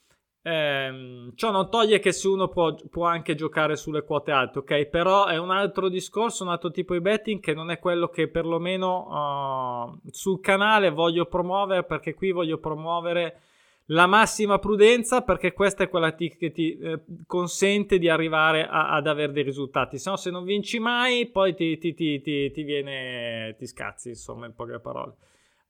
Eh, 0.47 1.33
ciò 1.37 1.51
non 1.51 1.71
toglie 1.71 2.01
che 2.01 2.13
se 2.13 2.29
uno 2.29 2.49
può, 2.49 2.75
può, 2.91 3.07
anche 3.07 3.35
giocare 3.35 3.77
sulle 3.77 4.03
quote 4.03 4.31
alte, 4.31 4.59
ok? 4.59 4.85
Però 4.89 5.25
è 5.25 5.39
un 5.39 5.51
altro 5.51 5.89
discorso, 5.89 6.45
un 6.45 6.51
altro 6.51 6.71
tipo 6.71 6.93
di 6.93 7.01
betting 7.01 7.41
che 7.41 7.55
non 7.55 7.71
è 7.71 7.79
quello 7.79 8.09
che 8.09 8.29
perlomeno 8.29 9.95
uh, 9.95 9.99
sul 10.11 10.41
canale 10.41 10.91
voglio 10.91 11.25
promuovere 11.25 11.85
perché 11.85 12.13
qui 12.13 12.31
voglio 12.31 12.59
promuovere 12.59 13.41
la 13.87 14.07
massima 14.07 14.59
prudenza 14.59 15.23
perché 15.23 15.55
questa 15.55 15.85
è 15.85 15.89
quella 15.89 16.13
t- 16.13 16.37
che 16.37 16.53
ti 16.53 16.77
eh, 16.77 17.01
consente 17.27 17.97
di 17.99 18.11
arrivare 18.11 18.67
a, 18.67 18.91
ad 18.91 19.07
avere 19.07 19.33
dei 19.33 19.45
risultati. 19.45 19.97
Se 19.97 20.11
no, 20.11 20.17
se 20.17 20.31
non 20.31 20.45
vinci 20.45 20.79
mai, 20.79 21.25
poi 21.25 21.55
ti, 21.55 21.79
ti, 21.79 21.95
ti, 21.95 22.21
ti 22.21 22.63
viene, 22.65 23.55
ti 23.57 23.67
scazzi, 23.67 24.11
insomma, 24.11 24.45
in 24.45 24.55
poche 24.55 24.79
parole. 24.79 25.15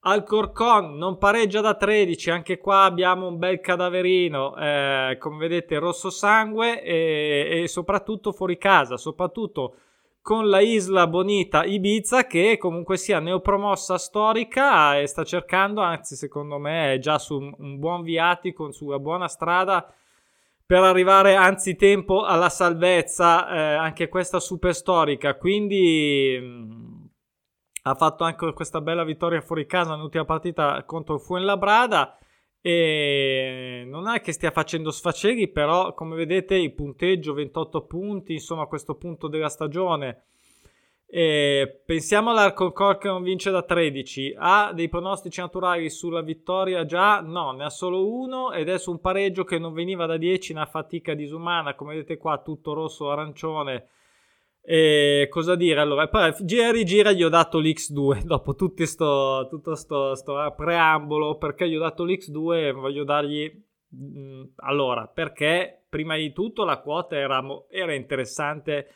Alcorcon 0.07 0.99
non 0.99 1.17
pareggia 1.17 1.63
da 1.63 1.75
13, 1.77 2.31
anche 2.31 2.59
qua 2.59 2.83
abbiamo 2.83 3.27
un 3.27 3.39
bel 3.39 3.61
cadaverino, 3.61 4.55
eh, 4.55 5.17
come 5.19 5.39
vedete 5.39 5.79
rosso 5.79 6.11
sangue 6.11 6.83
e, 6.83 7.63
e, 7.63 7.69
soprattutto 7.69 8.33
fuori 8.33 8.59
casa, 8.59 8.99
soprattutto 8.99 9.77
con 10.21 10.51
la 10.51 10.61
Isla 10.61 11.07
Bonita 11.07 11.65
Ibiza 11.65 12.27
che 12.27 12.59
comunque 12.59 12.99
sia 12.99 13.19
neopromossa 13.19 13.97
storica 13.97 14.99
e 14.99 15.07
sta 15.07 15.25
cercando, 15.25 15.81
anzi 15.81 16.17
secondo 16.17 16.59
me 16.59 16.93
è 16.93 16.99
già 16.99 17.19
su 17.19 17.39
un 17.39 17.79
buon 17.79 18.03
viatico, 18.03 18.73
su 18.73 18.87
una 18.87 18.99
buona 18.99 19.29
strada 19.29 19.91
per 20.67 20.83
arrivare 20.83 21.35
anzitempo 21.35 22.25
alla 22.25 22.51
salvezza, 22.51 23.49
eh, 23.49 23.75
anche 23.75 24.09
questa 24.09 24.39
super 24.39 24.75
storica, 24.75 25.35
quindi 25.37 26.39
mm, 26.39 26.94
ha 27.87 27.95
fatto 27.95 28.25
anche 28.25 28.53
questa 28.55 28.81
bella 28.81 29.05
vittoria 29.05 29.43
fuori 29.43 29.67
casa 29.67 29.95
nell'ultima 29.95 30.25
partita 30.25 30.83
contro 30.85 31.17
il 31.17 31.21
Fuenlabrada. 31.21 32.19
E 32.67 33.85
non 33.87 34.09
è 34.09 34.23
che 34.23 34.33
stia 34.33 34.51
facendo 34.51 34.91
sfaceli 34.91 35.49
però 35.49 35.93
come 35.93 36.17
vedete 36.17 36.55
il 36.55 36.73
punteggio 36.73 37.35
28 37.35 37.83
punti 37.83 38.33
insomma 38.33 38.63
a 38.63 38.67
questo 38.67 38.95
punto 38.95 39.29
della 39.29 39.51
stagione. 39.51 40.23
E 41.07 41.83
pensiamo 41.85 42.31
all'Arconcor 42.31 42.97
che 42.97 43.09
non 43.09 43.23
vince 43.23 43.51
da 43.51 43.63
13 43.63 44.35
ha 44.39 44.73
dei 44.73 44.89
pronostici 44.89 45.41
naturali 45.41 45.91
sulla 45.91 46.23
vittoria 46.23 46.87
già? 46.87 47.21
No 47.21 47.53
ne 47.53 47.65
ha 47.65 47.71
solo 47.71 48.09
uno 48.09 48.51
ed 48.53 48.71
è 48.71 48.79
su 48.79 48.93
un 48.93 49.01
pareggio 49.01 49.45
che 49.45 49.59
non 49.59 49.75
veniva 49.75 50.07
da 50.07 50.17
10 50.17 50.53
una 50.53 50.65
fatica 50.65 51.13
disumana. 51.13 51.75
Come 51.75 51.97
vedete 51.97 52.17
qua 52.17 52.39
tutto 52.39 52.73
rosso 52.73 53.11
arancione 53.11 53.89
e 54.67 55.27
cosa 55.31 55.57
dire? 55.57 55.79
Allora, 55.81 56.09
poi 56.09 56.33
gira 56.41 56.69
e 56.69 56.73
rigira 56.73 57.13
gli 57.13 57.23
ho 57.23 57.29
dato 57.29 57.61
l'X2 57.61 58.25
dopo 58.25 58.55
tutto 58.55 58.87
sto, 58.87 59.47
tutto 59.51 59.75
sto, 59.75 60.15
sto 60.15 60.55
preambolo 60.57 61.37
perché 61.37 61.69
gli 61.69 61.77
ho 61.77 61.81
dato 61.81 62.05
l'X2 62.05 62.73
voglio 62.73 63.05
dargli 63.05 63.63
mh, 63.89 64.19
mm, 64.19 64.43
allora 64.57 65.07
perché 65.07 65.83
prima 65.87 66.17
di 66.17 66.33
tutto 66.33 66.65
la 66.65 66.79
quota 66.79 67.15
era, 67.15 67.45
era, 67.69 67.93
interessante 67.93 68.89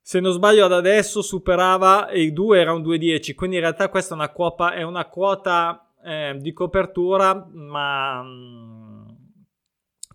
se 0.00 0.20
non 0.20 0.30
sbaglio 0.30 0.66
ad 0.66 0.72
adesso 0.72 1.20
superava 1.20 2.10
il 2.12 2.32
2 2.32 2.60
era 2.60 2.72
un 2.72 2.82
2,10 2.82 3.34
quindi 3.34 3.56
in 3.56 3.62
realtà 3.62 3.88
questa 3.88 4.14
è 4.14 4.16
una, 4.16 4.30
quota, 4.30 4.72
è 4.72 4.82
una 4.82 5.06
quota 5.06 5.92
eh, 6.04 6.36
di 6.38 6.52
copertura 6.52 7.44
ma 7.52 8.22
mh, 8.22 8.28
mm, 8.28 8.85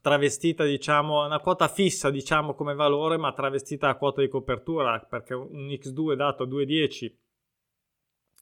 travestita, 0.01 0.63
diciamo, 0.63 1.25
una 1.25 1.39
quota 1.39 1.67
fissa, 1.67 2.09
diciamo, 2.09 2.53
come 2.53 2.73
valore, 2.73 3.17
ma 3.17 3.31
travestita 3.33 3.87
a 3.89 3.95
quota 3.95 4.21
di 4.21 4.27
copertura, 4.27 4.99
perché 4.99 5.33
un 5.33 5.67
X2 5.67 6.15
dato 6.15 6.43
a 6.43 6.47
2,10. 6.47 7.15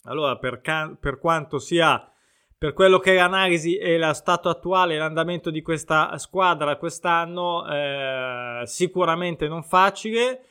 Allora, 0.04 0.38
per, 0.38 0.62
can- 0.62 0.98
per 0.98 1.20
quanto 1.20 1.60
sia 1.60 2.12
per 2.60 2.74
quello 2.74 3.00
che 3.00 3.14
è 3.14 3.16
l'analisi 3.16 3.78
e 3.78 3.98
lo 3.98 4.12
stato 4.12 4.50
attuale, 4.50 4.98
l'andamento 4.98 5.50
di 5.50 5.62
questa 5.62 6.18
squadra 6.18 6.76
quest'anno, 6.76 7.66
eh, 7.66 8.64
sicuramente 8.66 9.48
non 9.48 9.64
facile. 9.64 10.44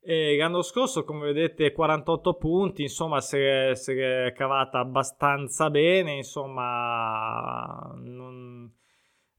E 0.00 0.36
l'anno 0.36 0.62
scorso, 0.62 1.02
come 1.02 1.32
vedete, 1.32 1.72
48 1.72 2.34
punti, 2.34 2.82
insomma, 2.82 3.20
si 3.20 3.38
è, 3.38 3.72
si 3.74 3.98
è 3.98 4.32
cavata 4.36 4.78
abbastanza 4.78 5.68
bene, 5.68 6.12
insomma, 6.12 7.92
non, 7.96 8.72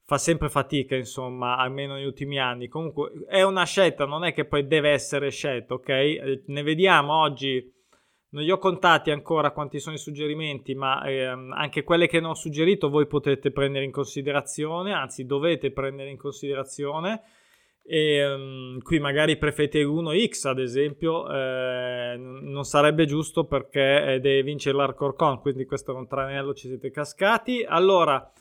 fa 0.08 0.16
sempre 0.16 0.48
fatica, 0.48 0.96
insomma, 0.96 1.58
almeno 1.58 1.92
negli 1.92 2.06
ultimi 2.06 2.38
anni. 2.38 2.66
Comunque 2.66 3.10
è 3.28 3.42
una 3.42 3.64
scelta, 3.64 4.06
non 4.06 4.24
è 4.24 4.32
che 4.32 4.46
poi 4.46 4.66
deve 4.66 4.88
essere 4.88 5.28
scelta, 5.30 5.74
ok? 5.74 5.88
Eh, 5.90 6.42
ne 6.46 6.62
vediamo 6.62 7.12
oggi. 7.12 7.70
Non 8.30 8.42
li 8.42 8.50
ho 8.50 8.56
contati 8.56 9.10
ancora 9.10 9.50
quanti 9.50 9.78
sono 9.78 9.96
i 9.96 9.98
suggerimenti, 9.98 10.74
ma 10.74 11.04
ehm, 11.04 11.52
anche 11.52 11.84
quelle 11.84 12.06
che 12.06 12.20
non 12.20 12.30
ho 12.30 12.34
suggerito 12.34 12.88
voi 12.88 13.06
potete 13.06 13.50
prendere 13.50 13.84
in 13.84 13.90
considerazione, 13.90 14.94
anzi 14.94 15.26
dovete 15.26 15.72
prendere 15.72 16.08
in 16.08 16.16
considerazione. 16.16 17.20
E, 17.84 18.32
um, 18.32 18.80
qui 18.80 19.00
magari 19.00 19.36
preferite 19.36 19.82
l'1x 19.82 20.48
ad 20.48 20.58
esempio, 20.58 21.30
eh, 21.30 22.16
non 22.16 22.64
sarebbe 22.64 23.04
giusto 23.04 23.44
perché 23.44 24.18
deve 24.22 24.42
vincere 24.42 24.74
l'Arcorcon, 24.74 25.40
quindi 25.40 25.66
questo 25.66 25.92
è 25.92 25.94
un 25.94 26.08
tranello, 26.08 26.54
ci 26.54 26.68
siete 26.68 26.90
cascati. 26.90 27.62
Allora, 27.62 28.32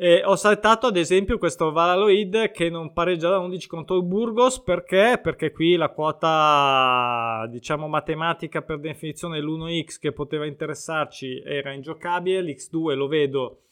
eh, 0.00 0.22
ho 0.24 0.36
saltato 0.36 0.86
ad 0.86 0.96
esempio 0.96 1.38
questo 1.38 1.72
Valaloid 1.72 2.52
che 2.52 2.70
non 2.70 2.92
pareggia 2.92 3.30
da 3.30 3.38
11 3.40 3.66
contro 3.66 3.96
il 3.96 4.04
Burgos. 4.04 4.60
Perché? 4.60 5.18
Perché 5.20 5.50
qui 5.50 5.74
la 5.74 5.88
quota 5.88 7.44
diciamo 7.50 7.88
matematica 7.88 8.62
per 8.62 8.78
definizione 8.78 9.40
l'1x 9.40 9.98
che 9.98 10.12
poteva 10.12 10.46
interessarci 10.46 11.42
era 11.44 11.72
ingiocabile, 11.72 12.42
l'x2 12.42 12.94
lo 12.94 13.08
vedo 13.08 13.62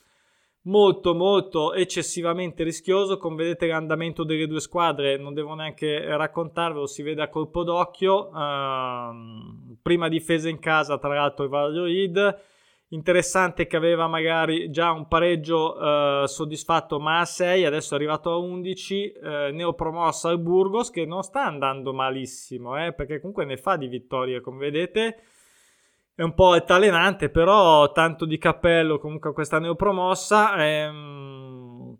molto 0.62 1.14
molto 1.14 1.72
eccessivamente 1.74 2.64
rischioso. 2.64 3.18
Come 3.18 3.36
vedete 3.36 3.68
l'andamento 3.68 4.24
delle 4.24 4.48
due 4.48 4.58
squadre 4.58 5.16
non 5.18 5.32
devo 5.32 5.54
neanche 5.54 6.04
raccontarvelo 6.16 6.86
si 6.86 7.02
vede 7.02 7.22
a 7.22 7.28
colpo 7.28 7.62
d'occhio. 7.62 8.30
Uh, 8.32 9.76
prima 9.80 10.08
difesa 10.08 10.48
in 10.48 10.58
casa 10.58 10.98
tra 10.98 11.14
l'altro 11.14 11.44
il 11.44 11.50
Valladolid 11.50 12.54
interessante 12.88 13.66
che 13.66 13.76
aveva 13.76 14.06
magari 14.06 14.70
già 14.70 14.92
un 14.92 15.08
pareggio 15.08 16.22
eh, 16.22 16.28
soddisfatto 16.28 17.00
ma 17.00 17.20
a 17.20 17.24
6, 17.24 17.64
adesso 17.64 17.94
è 17.94 17.96
arrivato 17.96 18.30
a 18.30 18.36
11, 18.36 19.12
eh, 19.12 19.50
neopromossa 19.52 20.28
al 20.28 20.40
Burgos 20.40 20.90
che 20.90 21.04
non 21.04 21.22
sta 21.22 21.44
andando 21.44 21.92
malissimo, 21.92 22.76
eh, 22.84 22.92
perché 22.92 23.18
comunque 23.18 23.44
ne 23.44 23.56
fa 23.56 23.76
di 23.76 23.88
vittorie 23.88 24.40
come 24.40 24.58
vedete. 24.58 25.22
È 26.14 26.22
un 26.22 26.32
po' 26.32 26.52
altalenante, 26.52 27.28
però 27.28 27.92
tanto 27.92 28.24
di 28.24 28.38
cappello 28.38 28.98
comunque 28.98 29.30
a 29.30 29.32
questa 29.34 29.58
neopromossa. 29.58 30.56
Ehm, 30.64 31.95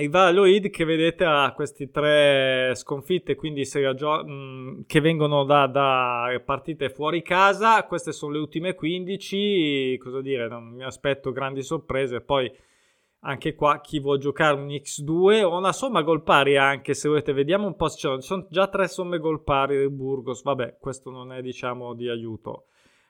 il 0.00 0.10
Valladolid 0.10 0.70
che 0.70 0.84
vedete 0.84 1.24
ha 1.24 1.52
queste 1.54 1.90
tre 1.90 2.72
sconfitte, 2.74 3.34
quindi 3.34 3.64
gio- 3.64 4.24
mh, 4.24 4.84
che 4.86 5.00
vengono 5.00 5.44
da, 5.44 5.66
da, 5.66 6.40
partite 6.44 6.88
fuori 6.90 7.22
casa. 7.22 7.84
Queste 7.84 8.12
sono 8.12 8.32
le 8.32 8.38
ultime 8.38 8.74
15. 8.74 9.98
Cosa 9.98 10.20
dire? 10.20 10.48
Non 10.48 10.74
mi 10.74 10.84
aspetto 10.84 11.32
grandi 11.32 11.62
sorprese. 11.62 12.20
Poi 12.20 12.50
anche 13.20 13.54
qua 13.54 13.80
chi 13.80 13.98
vuole 14.00 14.18
giocare 14.18 14.54
un 14.56 14.68
X2 14.68 15.42
o 15.42 15.56
una 15.56 15.72
somma 15.72 16.02
gol 16.02 16.22
pari 16.22 16.56
anche 16.56 16.94
se 16.94 17.08
volete. 17.08 17.32
Vediamo 17.32 17.66
un 17.66 17.76
po'. 17.76 17.88
Ci 17.88 18.08
sono 18.20 18.46
già 18.50 18.68
tre 18.68 18.88
somme 18.88 19.18
gol 19.18 19.42
pari 19.42 19.76
del 19.76 19.90
Burgos. 19.90 20.42
Vabbè, 20.42 20.78
questo 20.80 21.10
non 21.10 21.32
è 21.32 21.42
diciamo 21.42 21.94
di 21.94 22.08
aiuto. 22.08 22.66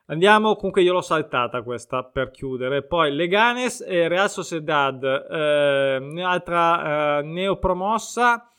Andiamo, 0.09 0.55
comunque 0.55 0.83
io 0.83 0.93
l'ho 0.93 1.01
saltata 1.01 1.63
questa 1.63 2.05
per 2.05 2.31
chiudere. 2.31 2.85
Poi 2.85 3.13
Leganes 3.13 3.81
e 3.81 4.07
Real 4.07 4.31
Sociedad, 4.31 5.03
eh, 5.03 5.97
un'altra 5.97 7.19
eh, 7.19 7.23
neopromossa. 7.23 8.53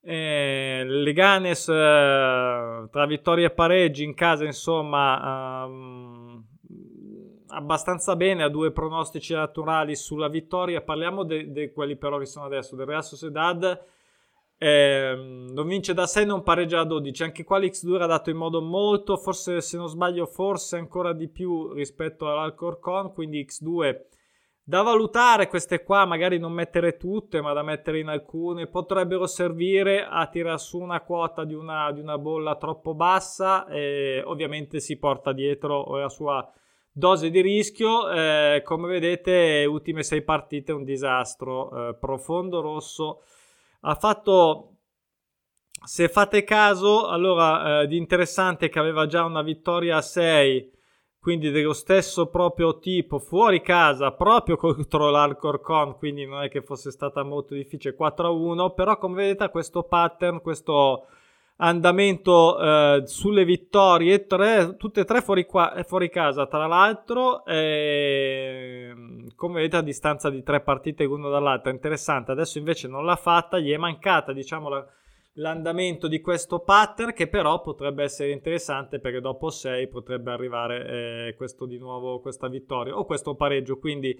Eh, 0.00 0.82
Leganes 0.84 1.68
eh, 1.68 2.88
tra 2.90 3.06
vittorie 3.06 3.46
e 3.46 3.50
pareggi 3.50 4.02
in 4.02 4.14
casa, 4.14 4.44
insomma, 4.44 5.66
ehm, 5.66 6.44
abbastanza 7.46 8.16
bene. 8.16 8.42
Ha 8.42 8.48
due 8.48 8.72
pronostici 8.72 9.34
naturali 9.34 9.94
sulla 9.94 10.28
vittoria. 10.28 10.80
Parliamo 10.80 11.22
di 11.22 11.70
quelli 11.72 11.96
però 11.96 12.18
che 12.18 12.26
sono 12.26 12.46
adesso, 12.46 12.74
del 12.74 12.86
Real 12.86 13.04
Sociedad 13.04 13.80
eh, 14.60 15.14
non 15.14 15.68
vince 15.68 15.94
da 15.94 16.06
6, 16.06 16.26
non 16.26 16.42
pareggia 16.42 16.78
da 16.78 16.84
12. 16.84 17.22
Anche 17.22 17.44
qua 17.44 17.58
l'X2 17.58 18.00
ha 18.02 18.06
dato 18.06 18.30
in 18.30 18.36
modo 18.36 18.60
molto, 18.60 19.16
forse 19.16 19.60
se 19.60 19.76
non 19.76 19.88
sbaglio, 19.88 20.26
forse 20.26 20.76
ancora 20.76 21.12
di 21.12 21.28
più 21.28 21.72
rispetto 21.72 22.28
all'Alcorcon. 22.28 23.12
Quindi 23.12 23.46
X2 23.48 24.06
da 24.64 24.82
valutare 24.82 25.46
queste 25.46 25.82
qua, 25.82 26.04
magari 26.04 26.38
non 26.38 26.52
mettere 26.52 26.96
tutte, 26.96 27.40
ma 27.40 27.52
da 27.52 27.62
mettere 27.62 28.00
in 28.00 28.08
alcune. 28.08 28.66
Potrebbero 28.66 29.26
servire 29.26 30.04
a 30.04 30.26
tirare 30.26 30.58
su 30.58 30.78
una 30.80 31.00
quota 31.02 31.44
di 31.44 31.54
una, 31.54 31.92
di 31.92 32.00
una 32.00 32.18
bolla 32.18 32.56
troppo 32.56 32.94
bassa. 32.94 33.66
E 33.68 34.22
ovviamente 34.26 34.80
si 34.80 34.98
porta 34.98 35.32
dietro 35.32 35.96
la 35.96 36.08
sua 36.08 36.46
dose 36.90 37.30
di 37.30 37.40
rischio. 37.40 38.10
Eh, 38.10 38.62
come 38.64 38.88
vedete, 38.88 39.64
ultime 39.68 40.02
6 40.02 40.22
partite, 40.22 40.72
un 40.72 40.82
disastro 40.82 41.90
eh, 41.90 41.94
profondo 41.94 42.60
rosso 42.60 43.20
ha 43.80 43.94
fatto 43.94 44.78
se 45.84 46.08
fate 46.08 46.44
caso, 46.44 47.06
allora 47.06 47.82
eh, 47.82 47.86
di 47.86 47.96
interessante 47.96 48.68
che 48.68 48.78
aveva 48.78 49.06
già 49.06 49.24
una 49.24 49.42
vittoria 49.42 49.96
a 49.96 50.02
6, 50.02 50.72
quindi 51.20 51.50
dello 51.50 51.72
stesso 51.72 52.28
proprio 52.28 52.78
tipo, 52.78 53.18
fuori 53.18 53.60
casa, 53.60 54.12
proprio 54.12 54.56
contro 54.58 55.10
l'Alcorcon, 55.10 55.96
quindi 55.96 56.26
non 56.26 56.42
è 56.42 56.48
che 56.48 56.62
fosse 56.62 56.90
stata 56.90 57.22
molto 57.22 57.54
difficile 57.54 57.94
4 57.94 58.26
a 58.26 58.30
1, 58.30 58.74
però 58.74 58.98
come 58.98 59.16
vedete 59.16 59.48
questo 59.50 59.84
pattern, 59.84 60.40
questo 60.40 61.06
andamento 61.58 62.58
eh, 62.58 63.02
sulle 63.06 63.44
vittorie, 63.44 64.26
tre, 64.26 64.76
tutte 64.76 65.00
e 65.00 65.04
tre 65.04 65.20
fuori, 65.22 65.44
qua, 65.44 65.82
fuori 65.86 66.08
casa, 66.08 66.46
tra 66.46 66.66
l'altro, 66.66 67.44
eh, 67.44 68.94
come 69.34 69.54
vedete 69.54 69.76
a 69.76 69.82
distanza 69.82 70.30
di 70.30 70.42
tre 70.42 70.60
partite 70.60 71.04
l'una 71.04 71.28
dall'altra, 71.28 71.70
interessante, 71.70 72.32
adesso 72.32 72.58
invece 72.58 72.88
non 72.88 73.04
l'ha 73.04 73.16
fatta, 73.16 73.58
gli 73.58 73.72
è 73.72 73.76
mancata 73.76 74.32
diciamo 74.32 74.68
la, 74.68 74.86
l'andamento 75.34 76.06
di 76.06 76.20
questo 76.20 76.60
pattern 76.60 77.12
che 77.12 77.28
però 77.28 77.60
potrebbe 77.60 78.04
essere 78.04 78.30
interessante 78.30 79.00
perché 79.00 79.20
dopo 79.20 79.50
6 79.50 79.88
potrebbe 79.88 80.30
arrivare 80.30 81.28
eh, 81.28 81.34
questo 81.36 81.66
di 81.66 81.78
nuovo 81.78 82.20
questa 82.20 82.48
vittoria 82.48 82.96
o 82.96 83.04
questo 83.04 83.34
pareggio, 83.34 83.78
quindi 83.78 84.16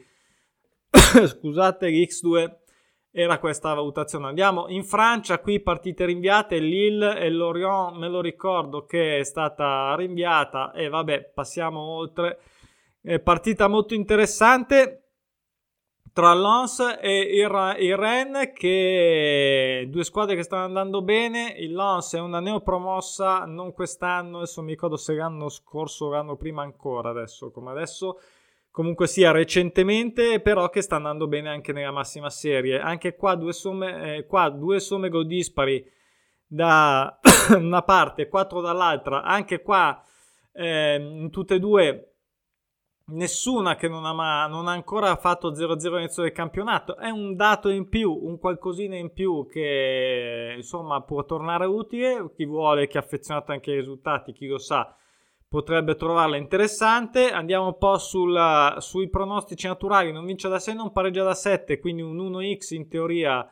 scusate 0.90 1.88
l'X2 1.88 2.66
era 3.18 3.40
questa 3.40 3.74
valutazione. 3.74 4.28
Andiamo 4.28 4.68
in 4.68 4.84
Francia, 4.84 5.40
qui 5.40 5.58
partite 5.60 6.04
rinviate, 6.04 6.58
Lille 6.58 7.18
e 7.18 7.28
Lorient, 7.30 7.96
me 7.96 8.08
lo 8.08 8.20
ricordo 8.20 8.86
che 8.86 9.18
è 9.18 9.24
stata 9.24 9.92
rinviata 9.96 10.70
e 10.70 10.88
vabbè, 10.88 11.32
passiamo 11.34 11.80
oltre. 11.80 12.38
Eh, 13.02 13.18
partita 13.18 13.66
molto 13.66 13.94
interessante 13.94 15.02
tra 16.12 16.32
Lens 16.32 16.98
e 17.00 17.18
il, 17.18 17.76
il 17.80 17.96
Rennes 17.96 18.52
che 18.54 19.88
due 19.90 20.04
squadre 20.04 20.36
che 20.36 20.42
stanno 20.44 20.64
andando 20.64 21.02
bene 21.02 21.54
il 21.58 21.74
Lens 21.74 22.14
è 22.14 22.20
una 22.20 22.40
neopromossa 22.40 23.44
non 23.44 23.72
quest'anno 23.72 24.38
adesso 24.38 24.62
mi 24.62 24.70
ricordo 24.70 24.96
se 24.96 25.14
l'anno 25.14 25.48
scorso 25.48 26.06
o 26.06 26.10
l'anno 26.10 26.34
prima 26.36 26.62
ancora 26.62 27.10
adesso 27.10 27.52
come 27.52 27.70
adesso 27.70 28.18
comunque 28.70 29.06
sia 29.06 29.30
recentemente, 29.30 30.40
però 30.40 30.68
che 30.70 30.82
sta 30.82 30.96
andando 30.96 31.26
bene 31.26 31.48
anche 31.48 31.72
nella 31.72 31.90
massima 31.90 32.30
serie. 32.30 32.80
Anche 32.80 33.16
qua 33.16 33.34
due 33.34 33.52
somme, 33.52 34.16
eh, 34.16 34.26
qua 34.26 34.48
due 34.50 34.80
somme 34.80 35.08
gol 35.08 35.26
dispari 35.26 35.84
da 36.46 37.18
una 37.56 37.82
parte, 37.82 38.28
4 38.28 38.60
dall'altra. 38.60 39.22
Anche 39.22 39.62
qua 39.62 40.02
eh, 40.52 40.96
in 40.96 41.30
tutte 41.30 41.56
e 41.56 41.58
due 41.58 42.12
nessuna 43.10 43.74
che 43.76 43.88
non 43.88 44.04
ha, 44.04 44.46
non 44.46 44.68
ha 44.68 44.72
ancora 44.72 45.16
fatto 45.16 45.52
0-0 45.52 45.94
all'inizio 45.94 46.22
del 46.22 46.32
campionato. 46.32 46.96
È 46.96 47.08
un 47.10 47.36
dato 47.36 47.68
in 47.68 47.88
più, 47.88 48.12
un 48.12 48.38
qualcosina 48.38 48.96
in 48.96 49.12
più 49.12 49.46
che 49.50 50.54
insomma 50.56 51.02
può 51.02 51.24
tornare 51.24 51.66
utile. 51.66 52.30
Chi 52.34 52.44
vuole, 52.44 52.86
chi 52.86 52.96
è 52.96 53.00
affezionato 53.00 53.52
anche 53.52 53.70
ai 53.70 53.78
risultati, 53.78 54.32
chi 54.32 54.46
lo 54.46 54.58
sa 54.58 54.94
potrebbe 55.48 55.96
trovarla 55.96 56.36
interessante. 56.36 57.30
Andiamo 57.30 57.66
un 57.66 57.78
po' 57.78 57.98
sulla, 57.98 58.76
sui 58.80 59.08
pronostici 59.08 59.66
naturali. 59.66 60.12
Non 60.12 60.26
vince 60.26 60.48
da 60.48 60.58
6, 60.58 60.74
non 60.74 60.92
pareggia 60.92 61.24
da 61.24 61.34
7, 61.34 61.78
quindi 61.78 62.02
un 62.02 62.16
1x 62.16 62.74
in 62.74 62.88
teoria 62.88 63.50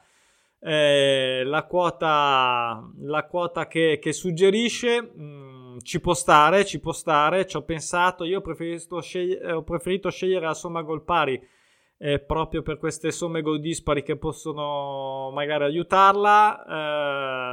eh, 0.61 1.43
la 1.45 1.65
quota, 1.65 2.83
la 3.01 3.25
quota 3.25 3.67
che, 3.67 3.99
che 4.01 4.13
suggerisce. 4.13 5.13
Mm, 5.19 5.79
ci 5.83 6.01
può 6.01 6.15
stare, 6.15 6.65
ci 6.65 6.81
può 6.81 6.93
stare. 6.93 7.47
Ci 7.47 7.57
ho 7.57 7.63
pensato. 7.63 8.25
Io 8.25 8.43
ho, 8.43 9.01
scegli- 9.01 9.39
ho 9.43 9.63
preferito 9.63 10.11
scegliere 10.11 10.47
la 10.47 10.55
somma 10.55 10.83
gol 10.83 11.03
pari 11.03 11.55
eh, 11.99 12.19
proprio 12.19 12.63
per 12.63 12.79
queste 12.79 13.11
somme 13.11 13.41
gol 13.41 13.61
dispari 13.61 14.03
che 14.03 14.17
possono 14.17 15.31
magari 15.33 15.65
aiutarla. 15.65 16.65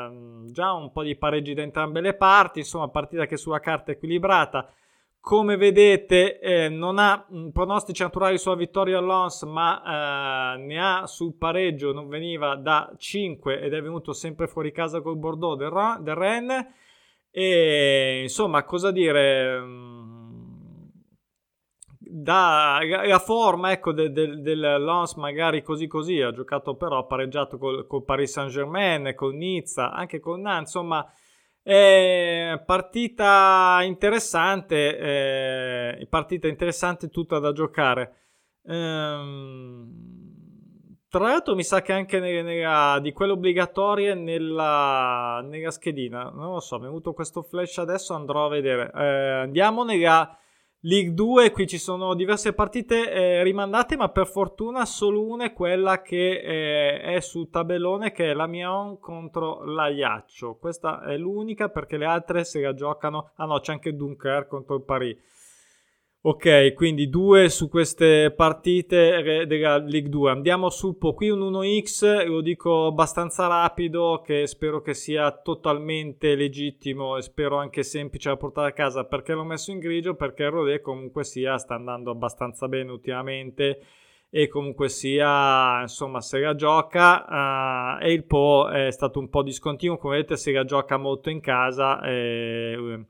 Eh, 0.09 0.51
già 0.51 0.73
un 0.73 0.91
po' 0.91 1.03
di 1.03 1.15
pareggi 1.15 1.53
da 1.53 1.61
entrambe 1.61 2.01
le 2.01 2.13
parti, 2.13 2.59
insomma, 2.59 2.89
partita 2.89 3.25
che 3.25 3.37
sulla 3.37 3.59
carta 3.59 3.91
è 3.91 3.95
equilibrata. 3.95 4.69
Come 5.19 5.55
vedete, 5.55 6.39
eh, 6.39 6.67
non 6.67 6.99
ha 6.99 7.25
mh, 7.29 7.49
pronostici 7.51 8.03
naturali 8.03 8.37
sulla 8.37 8.55
vittoria 8.55 8.97
all'Ons, 8.97 9.43
ma 9.43 10.55
eh, 10.55 10.57
ne 10.57 10.83
ha 10.83 11.07
sul 11.07 11.35
pareggio, 11.35 11.93
non 11.93 12.09
veniva 12.09 12.55
da 12.55 12.93
5 12.97 13.61
ed 13.61 13.73
è 13.73 13.81
venuto 13.81 14.11
sempre 14.11 14.47
fuori 14.47 14.73
casa 14.73 14.99
col 15.01 15.15
Bordeaux 15.17 15.55
del, 15.57 16.15
Rennes. 16.15 16.65
E 17.31 18.19
insomma, 18.23 18.63
cosa 18.65 18.91
dire? 18.91 19.61
Da 22.23 22.79
la 23.05 23.19
forma 23.19 23.71
ecco, 23.71 23.91
del, 23.91 24.11
del, 24.11 24.41
del 24.41 24.59
Lens 24.59 25.13
magari 25.15 25.61
così 25.61 25.87
così 25.87 26.21
ha 26.21 26.31
giocato 26.31 26.75
però 26.75 26.99
ha 26.99 27.05
pareggiato 27.05 27.57
col, 27.57 27.85
col 27.85 28.03
Paris 28.03 28.31
Saint 28.31 28.49
Germain 28.49 29.13
con 29.15 29.35
Nizza 29.35 29.91
anche 29.91 30.19
con 30.19 30.41
Nantes 30.41 30.73
insomma 30.73 31.13
è 31.61 32.61
partita 32.65 33.79
interessante 33.83 34.97
eh, 34.97 36.07
partita 36.09 36.47
interessante 36.49 37.09
tutta 37.09 37.39
da 37.39 37.53
giocare. 37.53 38.15
Ehm, 38.65 40.11
tra 41.07 41.27
l'altro 41.27 41.55
mi 41.55 41.63
sa 41.63 41.81
che 41.81 41.93
anche 41.93 42.19
nella, 42.19 42.41
nella, 42.41 42.99
di 43.01 43.13
quelle 43.13 43.33
obbligatorie 43.33 44.13
nella, 44.13 45.41
nella 45.43 45.71
schedina 45.71 46.31
non 46.33 46.53
lo 46.53 46.59
so 46.59 46.77
mi 46.77 46.85
è 46.85 46.87
venuto 46.87 47.13
questo 47.13 47.43
flash 47.43 47.77
adesso 47.77 48.13
andrò 48.13 48.45
a 48.45 48.49
vedere. 48.49 48.91
Eh, 48.93 49.29
andiamo 49.43 49.83
nella 49.85 50.37
League 50.85 51.13
2, 51.13 51.51
qui 51.51 51.65
ci 51.65 51.77
sono 51.77 52.13
diverse 52.13 52.51
partite 52.51 53.09
eh, 53.09 53.41
rimandate, 53.41 53.95
ma 53.95 54.09
per 54.09 54.27
fortuna 54.27 54.83
solo 54.83 55.25
una 55.25 55.45
è 55.45 55.53
quella 55.53 56.01
che 56.01 56.41
eh, 56.41 56.99
è 56.99 57.21
sul 57.21 57.49
tabellone, 57.49 58.11
che 58.11 58.31
è 58.31 58.33
la 58.33 58.47
Mion 58.47 58.99
contro 58.99 59.63
l'Aiaccio. 59.63 60.57
Questa 60.59 61.01
è 61.03 61.15
l'unica 61.15 61.69
perché 61.69 61.95
le 61.95 62.05
altre 62.05 62.43
se 62.43 62.59
la 62.59 62.73
giocano. 62.73 63.31
Ah 63.35 63.45
no, 63.45 63.61
c'è 63.61 63.71
anche 63.71 63.95
Dunker 63.95 64.45
contro 64.45 64.75
il 64.75 64.83
Paris. 64.83 65.17
Ok, 66.25 66.73
quindi 66.73 67.09
due 67.09 67.49
su 67.49 67.67
queste 67.67 68.31
partite 68.31 69.45
della 69.45 69.77
League 69.77 70.07
2. 70.07 70.31
Andiamo 70.31 70.69
su 70.69 70.97
qui 70.97 71.29
un 71.29 71.41
1x, 71.41 72.25
lo 72.25 72.39
dico 72.39 72.85
abbastanza 72.85 73.47
rapido, 73.47 74.21
che 74.23 74.47
spero 74.47 74.79
che 74.81 74.93
sia 74.93 75.29
totalmente 75.33 76.35
legittimo 76.35 77.17
e 77.17 77.21
spero 77.23 77.57
anche 77.57 77.83
semplice 77.83 78.29
da 78.29 78.37
portare 78.37 78.69
a 78.69 78.71
casa. 78.71 79.03
Perché 79.03 79.33
l'ho 79.33 79.43
messo 79.43 79.71
in 79.71 79.79
grigio? 79.79 80.15
Perché 80.15 80.43
il 80.43 80.51
Rodé 80.51 80.79
comunque 80.79 81.25
sia 81.25 81.57
sta 81.57 81.75
andando 81.75 82.11
abbastanza 82.11 82.69
bene 82.69 82.91
ultimamente 82.91 83.81
e 84.29 84.47
comunque 84.47 84.87
sia 84.87 85.81
insomma 85.81 86.21
se 86.21 86.39
la 86.39 86.55
gioca 86.55 87.97
uh, 87.99 88.01
e 88.01 88.13
il 88.13 88.23
Po 88.23 88.69
è 88.69 88.89
stato 88.91 89.19
un 89.19 89.29
po' 89.29 89.43
discontinuo 89.43 89.97
come 89.97 90.15
vedete 90.15 90.37
se 90.37 90.51
la 90.53 90.63
gioca 90.63 90.97
molto 90.97 91.29
in 91.29 91.39
casa 91.39 92.01
eh, 92.01 93.05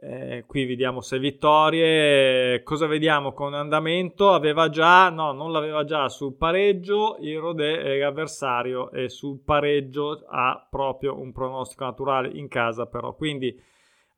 eh, 0.00 0.44
qui 0.46 0.64
vediamo 0.64 1.00
6 1.00 1.18
vittorie. 1.18 2.62
Cosa 2.62 2.86
vediamo 2.86 3.32
con 3.32 3.54
andamento? 3.54 4.32
Aveva 4.32 4.68
già, 4.68 5.10
no, 5.10 5.32
non 5.32 5.50
l'aveva 5.50 5.84
già 5.84 6.08
sul 6.08 6.36
pareggio. 6.36 7.16
Il 7.20 7.38
Rodè 7.38 7.78
è 7.78 7.98
l'avversario 7.98 8.90
e 8.92 9.08
sul 9.08 9.40
pareggio 9.40 10.24
ha 10.28 10.64
proprio 10.70 11.18
un 11.18 11.32
pronostico 11.32 11.84
naturale 11.84 12.28
in 12.28 12.46
casa, 12.46 12.86
però. 12.86 13.14
Quindi 13.14 13.60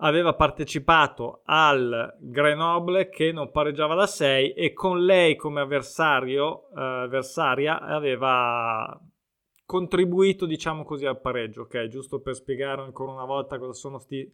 aveva 0.02 0.34
partecipato 0.34 1.40
al 1.44 2.14
Grenoble 2.18 3.08
che 3.08 3.32
non 3.32 3.50
pareggiava 3.50 3.94
da 3.94 4.06
6 4.06 4.52
e 4.52 4.72
con 4.74 5.02
lei 5.02 5.34
come 5.36 5.60
avversario, 5.62 6.68
eh, 6.76 6.80
avversaria 6.80 7.80
aveva 7.80 8.98
contribuito, 9.64 10.44
diciamo 10.44 10.84
così, 10.84 11.06
al 11.06 11.20
pareggio. 11.20 11.62
Ok, 11.62 11.86
giusto 11.86 12.20
per 12.20 12.34
spiegare 12.34 12.82
ancora 12.82 13.12
una 13.12 13.24
volta 13.24 13.58
cosa 13.58 13.72
sono 13.72 13.98
sti 13.98 14.30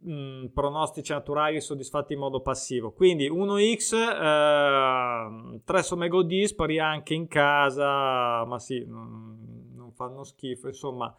mh, 0.00 0.12
mm, 0.12 0.46
pronostici 0.46 1.12
naturali 1.12 1.60
soddisfatti 1.60 2.12
in 2.12 2.18
modo 2.18 2.40
passivo. 2.40 2.92
Quindi 2.92 3.28
1x, 3.28 3.94
eh, 3.94 5.60
3 5.64 5.82
somme 5.82 6.08
gol 6.08 6.26
dispari 6.26 6.78
anche 6.78 7.14
in 7.14 7.28
casa, 7.28 8.44
ma 8.44 8.58
sì, 8.58 8.84
non, 8.86 9.72
non 9.74 9.92
fanno 9.92 10.24
schifo. 10.24 10.68
Insomma, 10.68 11.14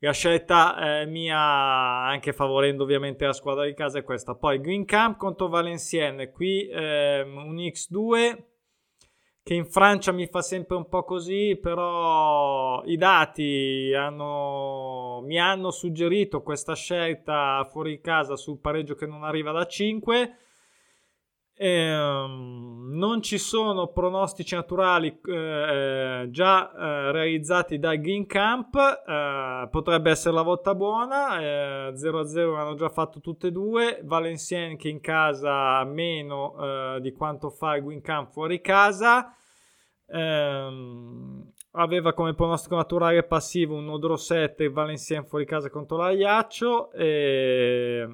la 0.00 0.12
scelta 0.12 1.00
eh, 1.00 1.06
mia, 1.06 1.38
anche 1.38 2.32
favorendo 2.32 2.84
ovviamente 2.84 3.26
la 3.26 3.32
squadra 3.32 3.64
di 3.64 3.74
casa, 3.74 3.98
è 3.98 4.04
questa. 4.04 4.34
Poi 4.34 4.60
Green 4.60 4.84
Camp 4.84 5.16
contro 5.16 5.48
Valenciennes, 5.48 6.30
qui 6.32 6.68
eh, 6.68 7.22
un 7.22 7.56
x2 7.56 8.56
che 9.48 9.54
in 9.54 9.64
Francia 9.64 10.12
mi 10.12 10.26
fa 10.26 10.42
sempre 10.42 10.76
un 10.76 10.90
po' 10.90 11.04
così, 11.04 11.58
però 11.58 12.82
i 12.84 12.98
dati 12.98 13.94
hanno, 13.96 15.22
mi 15.24 15.40
hanno 15.40 15.70
suggerito 15.70 16.42
questa 16.42 16.74
scelta 16.74 17.66
fuori 17.70 17.98
casa 18.02 18.36
sul 18.36 18.58
pareggio 18.58 18.94
che 18.94 19.06
non 19.06 19.24
arriva 19.24 19.50
da 19.50 19.64
5. 19.64 20.36
Ehm, 21.54 22.90
non 22.92 23.22
ci 23.22 23.38
sono 23.38 23.86
pronostici 23.86 24.54
naturali 24.54 25.18
eh, 25.24 26.26
già 26.28 26.70
eh, 26.70 27.12
realizzati 27.12 27.78
da 27.78 27.96
Green 27.96 28.26
Camp, 28.26 28.76
eh, 28.76 29.66
potrebbe 29.70 30.10
essere 30.10 30.34
la 30.34 30.42
volta 30.42 30.74
buona, 30.74 31.38
0-0 31.38 32.36
eh, 32.36 32.42
hanno 32.54 32.74
già 32.74 32.90
fatto 32.90 33.20
tutte 33.20 33.46
e 33.46 33.50
due, 33.50 34.00
Valenciennes 34.04 34.78
che 34.78 34.90
in 34.90 35.00
casa 35.00 35.82
meno 35.84 36.54
eh, 36.96 37.00
di 37.00 37.12
quanto 37.12 37.48
fa 37.48 37.76
il 37.76 37.84
Green 37.84 38.02
Camp 38.02 38.30
fuori 38.30 38.60
casa, 38.60 39.32
Ehm, 40.10 41.52
aveva 41.72 42.14
come 42.14 42.34
pronostico 42.34 42.76
naturale 42.76 43.22
passivo 43.24 43.76
un 43.76 43.88
Odro 43.88 44.16
7 44.16 44.64
e 44.64 44.70
Valenciennes 44.70 45.28
fuori 45.28 45.44
casa 45.44 45.68
contro 45.68 45.98
l'Aiaccio 45.98 46.90
e 46.92 48.08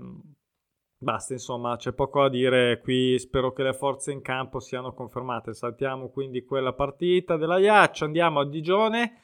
basta 0.98 1.35
insomma 1.35 1.76
c'è 1.76 1.92
poco 1.92 2.22
da 2.22 2.28
dire 2.28 2.80
qui 2.80 3.18
spero 3.18 3.52
che 3.52 3.62
le 3.62 3.74
forze 3.74 4.11
in 4.12 4.22
campo 4.22 4.59
siano 4.59 4.92
confermate. 4.92 5.54
Saltiamo 5.54 6.11
quindi 6.11 6.44
quella 6.44 6.72
partita 6.72 7.37
dell'Aiaccio 7.37 8.04
andiamo 8.04 8.40
a 8.40 8.46
Digione 8.46 9.24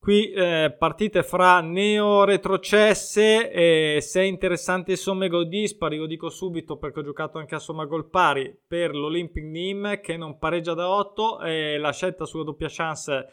Qui 0.00 0.30
eh, 0.30 0.74
partite 0.78 1.22
fra 1.22 1.60
neo-retrocesse 1.60 3.50
e 3.50 4.00
sei 4.00 4.28
interessanti 4.28 4.96
somme 4.96 5.28
gol 5.28 5.48
dispari, 5.48 5.96
lo 5.96 6.06
dico 6.06 6.28
subito 6.30 6.78
perché 6.78 7.00
ho 7.00 7.02
giocato 7.02 7.38
anche 7.38 7.56
a 7.56 7.58
somma 7.58 7.84
gol 7.84 8.08
pari 8.08 8.56
per 8.66 8.94
l'Olympic 8.94 9.44
Nîmes 9.44 10.00
che 10.00 10.16
non 10.16 10.38
pareggia 10.38 10.74
da 10.74 10.88
8 10.88 11.40
e 11.40 11.78
la 11.78 11.92
scelta 11.92 12.24
sulla 12.24 12.44
doppia 12.44 12.68
chance 12.70 13.28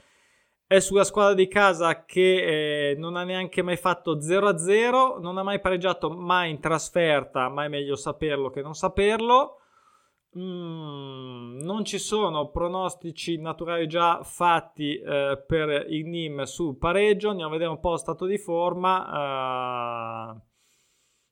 è 0.68 0.80
sulla 0.80 1.04
squadra 1.04 1.36
di 1.36 1.48
casa 1.48 2.06
che 2.06 2.90
eh, 2.92 2.96
non 2.96 3.16
ha 3.16 3.24
neanche 3.24 3.62
mai 3.62 3.78
fatto 3.78 4.18
0-0, 4.18 5.20
non 5.22 5.38
ha 5.38 5.44
mai 5.44 5.60
pareggiato 5.60 6.10
mai 6.10 6.50
in 6.50 6.60
trasferta, 6.60 7.48
ma 7.50 7.66
è 7.66 7.68
meglio 7.68 7.96
saperlo 7.96 8.50
che 8.50 8.62
non 8.62 8.74
saperlo. 8.74 9.60
Mm, 10.38 11.60
non 11.62 11.86
ci 11.86 11.98
sono 11.98 12.50
pronostici 12.50 13.40
naturali 13.40 13.88
già 13.88 14.22
fatti 14.22 15.00
eh, 15.00 15.42
per 15.48 15.86
il 15.90 16.06
NIM 16.08 16.44
sul 16.44 16.78
pareggio. 16.78 17.30
Andiamo 17.30 17.52
a 17.52 17.54
vedere 17.54 17.72
un 17.72 17.80
po' 17.80 17.92
lo 17.92 17.98
stato 17.98 18.26
di 18.26 18.38
forma. 18.38 20.36
Eh, 20.36 20.42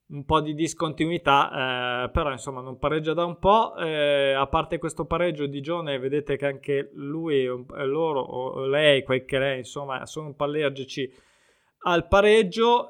un 0.05 0.25
po' 0.25 0.41
di 0.41 0.53
discontinuità, 0.53 2.05
eh, 2.05 2.09
però 2.11 2.31
insomma 2.31 2.61
non 2.61 2.77
pareggia 2.77 3.13
da 3.13 3.25
un 3.25 3.39
po'. 3.39 3.75
Eh, 3.75 4.33
a 4.33 4.47
parte 4.47 4.77
questo 4.77 5.05
pareggio 5.05 5.47
di 5.47 5.59
Gione, 5.59 5.97
vedete 5.97 6.37
che 6.37 6.45
anche 6.45 6.91
lui, 6.93 7.45
loro 7.45 8.19
o 8.21 8.65
lei, 8.65 9.03
quel 9.03 9.25
che 9.25 9.39
lei, 9.39 9.57
insomma, 9.59 10.05
sono 10.05 10.27
un 10.27 10.35
po' 10.35 10.45
allergici 10.45 11.11
al 11.85 12.07
pareggio. 12.07 12.87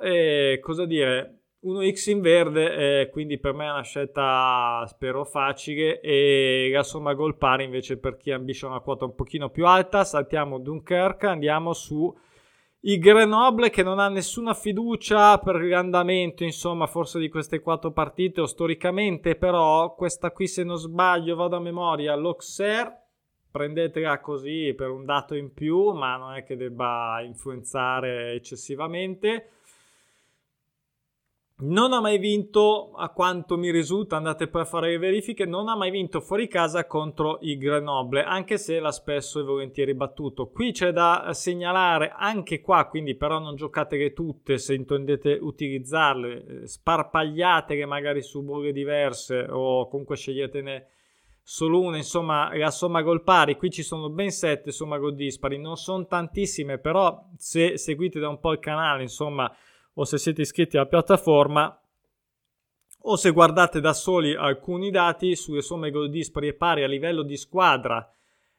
cosa 0.62 0.86
dire? 0.86 1.43
1x 1.64 2.10
in 2.10 2.22
verde, 2.22 3.02
eh, 3.02 3.10
quindi 3.10 3.40
per 3.40 3.54
me 3.54 3.66
è 3.66 3.72
una 3.72 3.84
scelta 3.84 4.84
spero 4.88 5.24
facile 5.24 6.02
e 6.02 6.70
la 6.74 6.84
somma 6.84 7.14
gol 7.14 7.38
pari 7.38 7.64
invece 7.64 7.98
per 7.98 8.18
chi 8.18 8.32
ambisce 8.32 8.66
una 8.66 8.82
quota 8.82 9.06
un 9.06 9.16
pochino 9.16 9.50
più 9.50 9.66
alta. 9.66 10.04
Saltiamo 10.04 10.60
Dunkerque, 10.60 11.28
andiamo 11.28 11.74
su 11.74 12.14
il 12.86 13.00
Grenoble 13.00 13.70
che 13.70 13.82
non 13.82 14.00
ha 14.00 14.10
nessuna 14.10 14.54
fiducia 14.54 15.38
per 15.38 15.62
l'andamento, 15.62 16.44
insomma, 16.44 16.86
forse 16.86 17.18
di 17.18 17.30
queste 17.30 17.62
quattro 17.62 17.94
partite 17.94 18.42
o 18.42 18.46
storicamente, 18.46 19.36
però 19.36 19.96
questa 19.96 20.32
qui 20.32 20.48
se 20.48 20.64
non 20.66 20.76
sbaglio 20.76 21.36
vado 21.36 21.56
a 21.56 21.62
memoria, 21.62 22.14
l'Auxerre 22.16 23.04
prendetela 23.50 24.20
così 24.20 24.74
per 24.76 24.90
un 24.90 25.06
dato 25.06 25.34
in 25.36 25.54
più, 25.54 25.92
ma 25.92 26.18
non 26.18 26.34
è 26.34 26.44
che 26.44 26.58
debba 26.58 27.22
influenzare 27.22 28.34
eccessivamente. 28.34 29.60
Non 31.56 31.94
ha 31.94 32.02
mai 32.02 32.18
vinto, 32.18 32.94
a 32.94 33.10
quanto 33.10 33.58
mi 33.58 33.70
risulta, 33.70 34.16
andate 34.18 34.48
poi 34.48 34.62
a 34.62 34.66
fare 34.66 34.90
le 34.90 34.98
verifiche, 34.98 35.46
non 35.46 35.70
ha 35.70 35.76
mai 35.76 35.92
vinto 35.92 36.20
fuori 36.20 36.48
casa 36.48 36.88
contro 36.88 37.38
il 37.42 37.60
Grenoble, 37.60 38.24
anche 38.24 38.58
se 38.58 38.80
l'ha 38.80 38.92
spesso 38.92 39.40
e 39.40 39.44
volentieri 39.44 39.94
battuto. 39.94 40.50
Qui 40.50 40.72
c'è 40.72 40.92
da 40.92 41.30
segnalare 41.32 42.12
anche 42.18 42.60
qua, 42.60 42.88
quindi 42.88 43.16
però 43.16 43.38
non 43.38 43.56
giocatele 43.56 44.14
tutte 44.14 44.58
se 44.58 44.74
intendete 44.74 45.38
utilizzarle, 45.40 46.46
eh, 46.46 46.68
sparpagliatele 46.68 47.86
magari 47.86 48.24
su 48.24 48.44
bolle 48.44 48.72
diverse 48.72 49.46
o 49.48 49.88
comunque 49.88 50.16
sceglietene 50.16 50.88
solo 51.44 51.82
una, 51.82 51.98
insomma 51.98 52.56
la 52.58 52.72
somma 52.72 53.04
gol 53.04 53.22
pari, 53.22 53.58
qui 53.58 53.70
ci 53.70 53.84
sono 53.84 54.10
ben 54.10 54.32
sette 54.32 54.72
somma 54.72 54.98
gol 54.98 55.14
dispari, 55.14 55.60
non 55.60 55.76
sono 55.76 56.08
tantissime, 56.08 56.80
però 56.80 57.30
se 57.38 57.78
seguite 57.78 58.20
da 58.20 58.30
un 58.30 58.40
po' 58.40 58.54
il 58.54 58.60
canale, 58.60 59.04
insomma 59.04 59.54
o 59.94 60.06
se 60.06 60.18
siete 60.18 60.42
iscritti 60.42 60.78
alla 60.78 60.88
piattaforma 60.88 61.78
o 63.06 63.16
se 63.16 63.32
guardate 63.32 63.82
da 63.82 63.94
soli 63.94 64.36
alcuni 64.36 64.90
dati 64.90 65.36
sulle 65.36 65.62
somme 65.62 65.92
gol 65.92 66.10
dispari 66.10 66.48
e 66.48 66.54
pari 66.54 66.84
a 66.84 66.88
livello 66.88 67.24
di 67.24 67.36
squadra. 67.36 68.08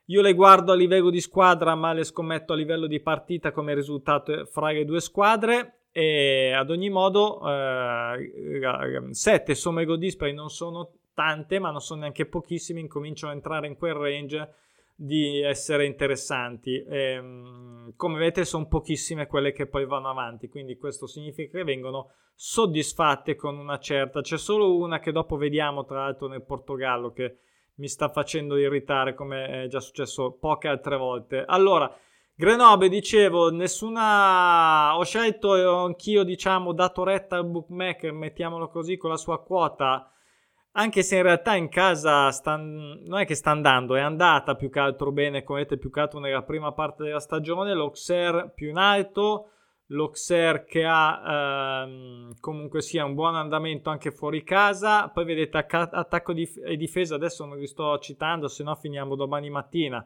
Io 0.09 0.21
le 0.21 0.35
guardo 0.35 0.73
a 0.73 0.75
livello 0.75 1.09
di 1.09 1.21
squadra, 1.21 1.75
ma 1.75 1.95
le 1.95 2.05
scommetto 2.05 2.53
a 2.53 2.57
livello 2.57 2.87
di 2.87 3.01
partita 3.01 3.53
come 3.53 3.75
risultato 3.75 4.45
fra 4.45 4.71
le 4.71 4.85
due 4.85 5.01
squadre. 5.01 5.79
E 5.93 6.53
ad 6.53 6.71
ogni 6.71 6.91
modo, 6.91 7.41
7 7.43 9.51
eh, 9.51 9.55
somme 9.55 9.87
gol 9.87 9.97
dispari 9.97 10.35
non 10.35 10.51
sono 10.51 10.91
tante, 11.15 11.59
ma 11.59 11.71
non 11.71 11.81
sono 11.81 12.01
neanche 12.01 12.27
pochissime. 12.27 12.81
Incominciano 12.81 13.33
a 13.33 13.35
entrare 13.35 13.67
in 13.67 13.77
quel 13.77 13.95
range 13.95 14.55
di 14.95 15.41
essere 15.41 15.87
interessanti. 15.87 16.83
E, 16.83 16.99
ehm, 17.13 17.95
come 17.97 18.19
vedete, 18.19 18.45
sono 18.45 18.67
pochissime 18.67 19.27
quelle 19.27 19.53
che 19.53 19.67
poi 19.67 19.87
vanno 19.87 20.09
avanti, 20.09 20.49
quindi 20.49 20.77
questo 20.77 21.07
significa 21.07 21.59
che 21.59 21.65
vengono 21.65 22.13
soddisfatte 22.35 23.35
con 23.35 23.59
una 23.59 23.79
certa. 23.79 24.21
C'è 24.21 24.39
solo 24.39 24.77
una 24.77 25.01
che 25.01 25.13
dopo 25.13 25.37
vediamo, 25.37 25.85
tra 25.85 26.01
l'altro, 26.01 26.29
nel 26.29 26.43
Portogallo 26.45 27.13
che 27.13 27.39
mi 27.77 27.89
sta 27.89 28.09
facendo 28.09 28.57
irritare, 28.57 29.15
come 29.15 29.65
è 29.65 29.67
già 29.67 29.81
successo 29.81 30.33
poche 30.33 30.69
altre 30.69 30.97
volte. 30.97 31.45
Allora. 31.47 31.93
Grenoble, 32.37 32.89
dicevo, 32.89 33.51
nessuna. 33.53 34.97
Ho 34.97 35.05
scelto 35.05 35.53
anch'io, 35.85 36.25
diciamo, 36.25 36.73
dato 36.73 37.05
retta 37.05 37.37
al 37.37 37.47
bookmaker, 37.47 38.11
mettiamolo 38.11 38.69
così, 38.71 38.97
con 38.97 39.11
la 39.11 39.17
sua 39.17 39.41
quota 39.41 40.13
anche 40.77 41.03
se 41.03 41.17
in 41.17 41.23
realtà 41.23 41.55
in 41.55 41.69
casa 41.69 42.31
sta, 42.31 42.57
non 42.57 43.19
è 43.19 43.25
che 43.25 43.35
sta 43.35 43.51
andando, 43.51 43.95
è 43.95 44.01
andata 44.01 44.57
più 44.57 44.71
che 44.71 44.81
altro 44.81 45.13
bene, 45.13 45.45
come 45.45 45.61
vedete 45.61 45.79
più 45.79 45.91
che 45.91 46.01
altro 46.01 46.19
nella 46.19 46.43
prima 46.43 46.73
parte 46.73 47.05
della 47.05 47.21
stagione, 47.21 47.75
l'Auxerre 47.75 48.51
più 48.53 48.71
in 48.71 48.77
alto, 48.77 49.51
l'Auxerre 49.89 50.65
che 50.65 50.85
ha 50.85 51.85
ehm, 51.85 52.41
comunque 52.41 52.81
sia 52.81 53.05
un 53.05 53.15
buon 53.15 53.37
andamento 53.37 53.91
anche 53.91 54.11
fuori 54.11 54.43
casa. 54.43 55.09
Poi 55.11 55.25
vedete 55.25 55.59
attacco 55.59 56.33
e 56.33 56.77
difesa, 56.77 57.15
adesso 57.15 57.45
non 57.45 57.59
vi 57.59 57.67
sto 57.67 57.99
citando, 57.99 58.49
se 58.49 58.65
no 58.65 58.75
finiamo 58.75 59.15
domani 59.15 59.51
mattina. 59.51 60.05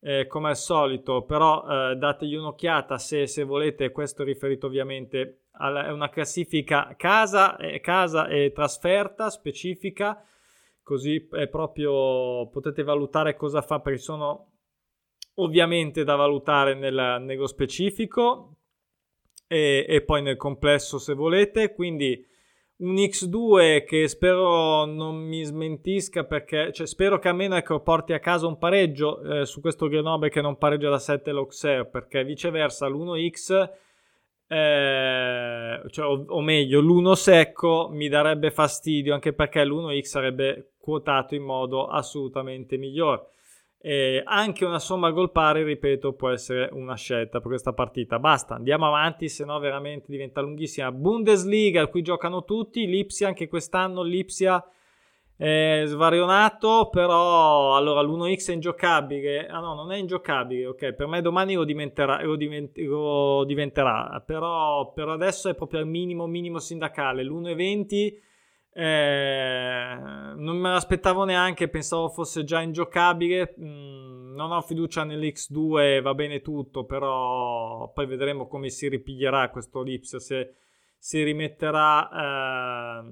Eh, 0.00 0.28
come 0.28 0.50
al 0.50 0.56
solito, 0.56 1.22
però 1.22 1.90
eh, 1.90 1.96
dategli 1.96 2.34
un'occhiata 2.34 2.98
se, 2.98 3.26
se, 3.26 3.42
volete. 3.42 3.90
Questo 3.90 4.22
è 4.22 4.24
riferito 4.24 4.66
ovviamente 4.66 5.46
a 5.52 5.92
una 5.92 6.08
classifica 6.08 6.94
casa, 6.96 7.56
eh, 7.56 7.80
casa 7.80 8.28
e 8.28 8.52
trasferta 8.52 9.28
specifica, 9.28 10.22
così 10.84 11.28
è 11.32 11.48
proprio 11.48 12.48
potete 12.48 12.84
valutare 12.84 13.34
cosa 13.34 13.60
fa 13.60 13.80
perché 13.80 13.98
sono 13.98 14.52
ovviamente 15.34 16.04
da 16.04 16.14
valutare 16.14 16.74
nel, 16.74 17.18
nello 17.20 17.46
specifico 17.48 18.56
e, 19.48 19.84
e 19.88 20.02
poi 20.02 20.22
nel 20.22 20.36
complesso 20.36 20.98
se 20.98 21.14
volete. 21.14 21.74
Quindi 21.74 22.24
un 22.78 22.94
X2 22.94 23.84
che 23.84 24.06
spero 24.06 24.84
non 24.84 25.16
mi 25.16 25.42
smentisca 25.42 26.24
perché 26.24 26.72
cioè, 26.72 26.86
spero 26.86 27.18
che 27.18 27.28
almeno 27.28 27.56
ecco, 27.56 27.80
porti 27.80 28.12
a 28.12 28.20
casa 28.20 28.46
un 28.46 28.56
pareggio 28.56 29.20
eh, 29.22 29.46
su 29.46 29.60
questo 29.60 29.88
Grenoble 29.88 30.28
che 30.28 30.40
non 30.40 30.58
pareggia 30.58 30.88
da 30.88 30.98
7 30.98 31.32
l'Auxerre 31.32 31.86
perché 31.86 32.22
viceversa 32.24 32.86
l'1X 32.86 33.70
eh, 34.46 35.82
cioè, 35.90 36.06
o, 36.06 36.24
o, 36.28 36.40
meglio 36.40 36.80
l'1 36.80 37.12
secco 37.12 37.88
mi 37.90 38.08
darebbe 38.08 38.52
fastidio 38.52 39.12
anche 39.12 39.32
perché 39.32 39.64
l'1X 39.64 40.02
sarebbe 40.02 40.72
quotato 40.78 41.34
in 41.34 41.42
modo 41.42 41.86
assolutamente 41.86 42.76
migliore 42.76 43.26
eh, 43.80 44.22
anche 44.24 44.64
una 44.64 44.80
somma 44.80 45.10
gol 45.10 45.30
pari, 45.30 45.62
ripeto, 45.62 46.14
può 46.14 46.30
essere 46.30 46.68
una 46.72 46.96
scelta 46.96 47.38
per 47.38 47.48
questa 47.48 47.72
partita. 47.72 48.18
Basta, 48.18 48.54
andiamo 48.54 48.86
avanti, 48.86 49.28
se 49.28 49.44
no 49.44 49.58
veramente 49.58 50.06
diventa 50.08 50.40
lunghissima. 50.40 50.90
Bundesliga, 50.90 51.86
qui 51.86 52.02
giocano 52.02 52.44
tutti. 52.44 52.86
Lipsia, 52.86 53.28
anche 53.28 53.48
quest'anno 53.48 54.02
Lipsia 54.02 54.64
è 55.36 55.84
svarionato, 55.86 56.88
però 56.90 57.76
allora 57.76 58.02
l'1x 58.02 58.50
è 58.50 58.54
ingiocabile. 58.54 59.46
Ah 59.46 59.60
no, 59.60 59.74
non 59.74 59.92
è 59.92 59.96
ingiocabile, 59.96 60.66
ok, 60.66 60.94
per 60.94 61.06
me 61.06 61.20
domani 61.22 61.54
lo 61.54 61.62
diventerà, 61.62 62.20
lo 62.24 62.34
divent- 62.34 62.76
lo 62.78 63.44
diventerà 63.44 64.20
però 64.26 64.92
per 64.92 65.08
adesso 65.08 65.48
è 65.48 65.54
proprio 65.54 65.78
al 65.78 65.86
minimo, 65.86 66.26
minimo 66.26 66.58
sindacale. 66.58 67.22
L'1,20 67.22 68.26
eh, 68.80 69.98
non 70.36 70.56
me 70.56 70.70
l'aspettavo 70.70 71.24
neanche, 71.24 71.66
pensavo 71.66 72.08
fosse 72.10 72.44
già 72.44 72.60
ingiocabile. 72.60 73.56
Mm, 73.60 74.34
non 74.36 74.52
ho 74.52 74.60
fiducia 74.62 75.02
nell'X2, 75.02 76.00
va 76.00 76.14
bene 76.14 76.40
tutto, 76.40 76.84
però 76.84 77.90
poi 77.92 78.06
vedremo 78.06 78.46
come 78.46 78.68
si 78.68 78.88
ripiglierà 78.88 79.50
questo 79.50 79.82
Lipsia, 79.82 80.20
se 80.20 80.54
si 80.96 81.24
rimetterà 81.24 83.00
eh, 83.00 83.04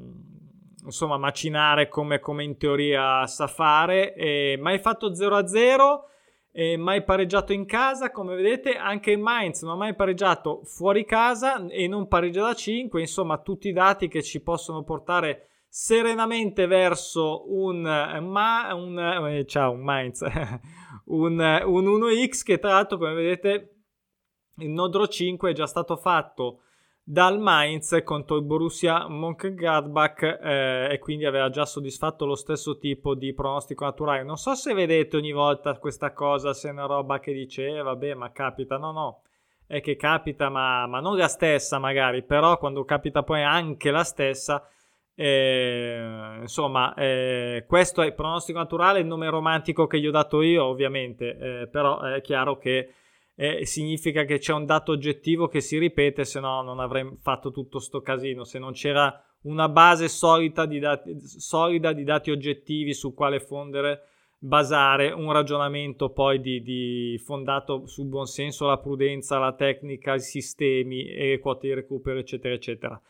insomma 0.85 1.16
a 1.16 1.18
macinare 1.18 1.88
come, 1.88 2.20
come, 2.20 2.44
in 2.44 2.57
teoria 2.59 3.26
sa 3.26 3.48
fare. 3.48 4.14
Eh, 4.14 4.57
mai 4.61 4.79
fatto 4.79 5.11
0-0. 5.11 6.14
E 6.52 6.79
mai 6.79 7.05
pareggiato 7.05 7.52
in 7.52 7.66
casa, 7.66 8.11
come 8.11 8.35
vedete, 8.35 8.76
anche 8.76 9.11
il 9.11 9.18
Mainz 9.18 9.61
non 9.62 9.72
ha 9.72 9.76
mai 9.76 9.94
pareggiato 9.94 10.62
fuori 10.64 11.05
casa 11.05 11.66
e 11.68 11.87
non 11.87 12.09
pareggia 12.09 12.40
da 12.46 12.55
5, 12.55 12.98
insomma, 12.98 13.37
tutti 13.42 13.68
i 13.68 13.74
dati 13.74 14.09
che 14.09 14.22
ci 14.22 14.40
possono 14.40 14.83
portare 14.83 15.48
serenamente 15.78 16.66
verso 16.66 17.52
un, 17.52 17.82
ma, 17.82 18.72
un, 18.72 18.98
eh, 18.98 19.44
ciao, 19.44 19.72
un 19.72 19.82
Mainz, 19.82 20.22
un, 21.04 21.38
un 21.38 21.84
1x 21.84 22.42
che 22.44 22.58
tra 22.58 22.70
l'altro 22.70 22.96
come 22.96 23.12
vedete 23.12 23.82
il 24.60 24.70
Nodro 24.70 25.06
5 25.06 25.50
è 25.50 25.52
già 25.52 25.66
stato 25.66 25.98
fatto 25.98 26.62
dal 27.02 27.38
Mainz 27.38 28.00
contro 28.04 28.36
il 28.36 28.44
Borussia 28.44 29.06
Mönchengladbach 29.06 30.22
eh, 30.22 30.88
e 30.92 30.98
quindi 30.98 31.26
aveva 31.26 31.50
già 31.50 31.66
soddisfatto 31.66 32.24
lo 32.24 32.36
stesso 32.36 32.78
tipo 32.78 33.14
di 33.14 33.34
pronostico 33.34 33.84
naturale. 33.84 34.24
Non 34.24 34.38
so 34.38 34.54
se 34.54 34.72
vedete 34.72 35.18
ogni 35.18 35.32
volta 35.32 35.78
questa 35.78 36.14
cosa, 36.14 36.54
se 36.54 36.70
è 36.70 36.72
una 36.72 36.86
roba 36.86 37.20
che 37.20 37.34
dice, 37.34 37.66
eh, 37.66 37.82
vabbè, 37.82 38.14
ma 38.14 38.32
capita. 38.32 38.78
No, 38.78 38.92
no, 38.92 39.22
è 39.66 39.82
che 39.82 39.94
capita, 39.96 40.48
ma, 40.48 40.86
ma 40.86 41.00
non 41.00 41.18
la 41.18 41.28
stessa 41.28 41.78
magari, 41.78 42.24
però 42.24 42.56
quando 42.56 42.82
capita 42.84 43.22
poi 43.22 43.42
anche 43.42 43.90
la 43.90 44.04
stessa, 44.04 44.66
eh, 45.18 46.38
insomma, 46.42 46.92
eh, 46.94 47.64
questo 47.66 48.02
è 48.02 48.07
il 48.07 48.14
pronostico 48.14 48.59
naturale, 48.59 49.00
il 49.00 49.07
nome 49.07 49.31
romantico 49.31 49.87
che 49.87 49.98
gli 49.98 50.07
ho 50.07 50.11
dato 50.11 50.42
io, 50.42 50.64
ovviamente, 50.64 51.38
eh, 51.38 51.68
però 51.68 52.00
è 52.00 52.20
chiaro 52.20 52.59
che 52.59 52.92
eh, 53.35 53.64
significa 53.64 54.24
che 54.24 54.38
c'è 54.38 54.52
un 54.52 54.66
dato 54.66 54.92
oggettivo 54.92 55.48
che 55.48 55.61
si 55.61 55.79
ripete, 55.79 56.24
se 56.24 56.38
no 56.38 56.61
non 56.61 56.81
avrei 56.81 57.16
fatto 57.22 57.50
tutto 57.50 57.79
sto 57.79 58.02
casino, 58.02 58.44
se 58.44 58.59
non 58.59 58.72
c'era 58.72 59.18
una 59.42 59.70
base 59.70 60.09
solida 60.09 60.66
di 60.66 60.79
dati, 60.79 61.18
solida 61.20 61.92
di 61.92 62.05
dati 62.05 62.31
oggettivi 62.31 62.92
su 62.92 63.14
quale 63.14 63.40
fondere, 63.40 64.02
basare 64.38 65.12
un 65.12 65.33
ragionamento 65.33 66.11
poi 66.11 66.40
di, 66.40 66.61
di 66.61 67.18
fondato 67.24 67.87
sul 67.87 68.07
buonsenso, 68.07 68.66
la 68.66 68.79
prudenza, 68.79 69.38
la 69.38 69.55
tecnica, 69.55 70.14
i 70.14 70.20
sistemi 70.20 71.07
e 71.07 71.38
quote 71.40 71.68
di 71.68 71.74
recupero, 71.74 72.18
eccetera, 72.18 72.55
eccetera. 72.55 73.00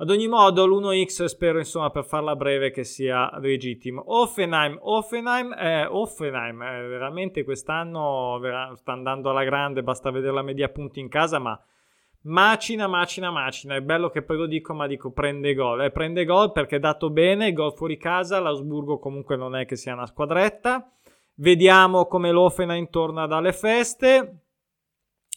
Ad 0.00 0.08
ogni 0.08 0.28
modo, 0.28 0.64
l'1x 0.64 1.24
spero 1.26 1.58
insomma 1.58 1.90
per 1.90 2.06
farla 2.06 2.34
breve 2.34 2.70
che 2.70 2.84
sia 2.84 3.30
legittimo. 3.38 4.02
Offenheim, 4.06 4.78
Offenheim, 4.80 5.52
eh, 5.52 5.84
Offenheim 5.84 6.62
eh, 6.62 6.86
veramente 6.88 7.44
quest'anno 7.44 8.38
vera- 8.40 8.74
sta 8.76 8.92
andando 8.92 9.28
alla 9.28 9.44
grande, 9.44 9.82
basta 9.82 10.10
vedere 10.10 10.32
la 10.32 10.40
media 10.40 10.70
punti 10.70 11.00
in 11.00 11.10
casa, 11.10 11.38
ma 11.38 11.62
macina, 12.22 12.86
macina, 12.86 13.30
macina. 13.30 13.74
È 13.74 13.82
bello 13.82 14.08
che 14.08 14.22
poi 14.22 14.38
lo 14.38 14.46
dico, 14.46 14.72
ma 14.72 14.86
dico 14.86 15.10
prende 15.10 15.52
gol. 15.52 15.82
Eh, 15.82 15.90
prende 15.90 16.24
gol 16.24 16.50
perché 16.50 16.76
è 16.76 16.80
dato 16.80 17.10
bene, 17.10 17.52
gol 17.52 17.74
fuori 17.74 17.98
casa, 17.98 18.40
l'Ausburgo 18.40 18.98
comunque 18.98 19.36
non 19.36 19.54
è 19.54 19.66
che 19.66 19.76
sia 19.76 19.92
una 19.92 20.06
squadretta. 20.06 20.90
Vediamo 21.34 22.06
come 22.06 22.30
l'Offenheim 22.30 22.88
torna 22.88 23.26
dalle 23.26 23.52
feste. 23.52 24.44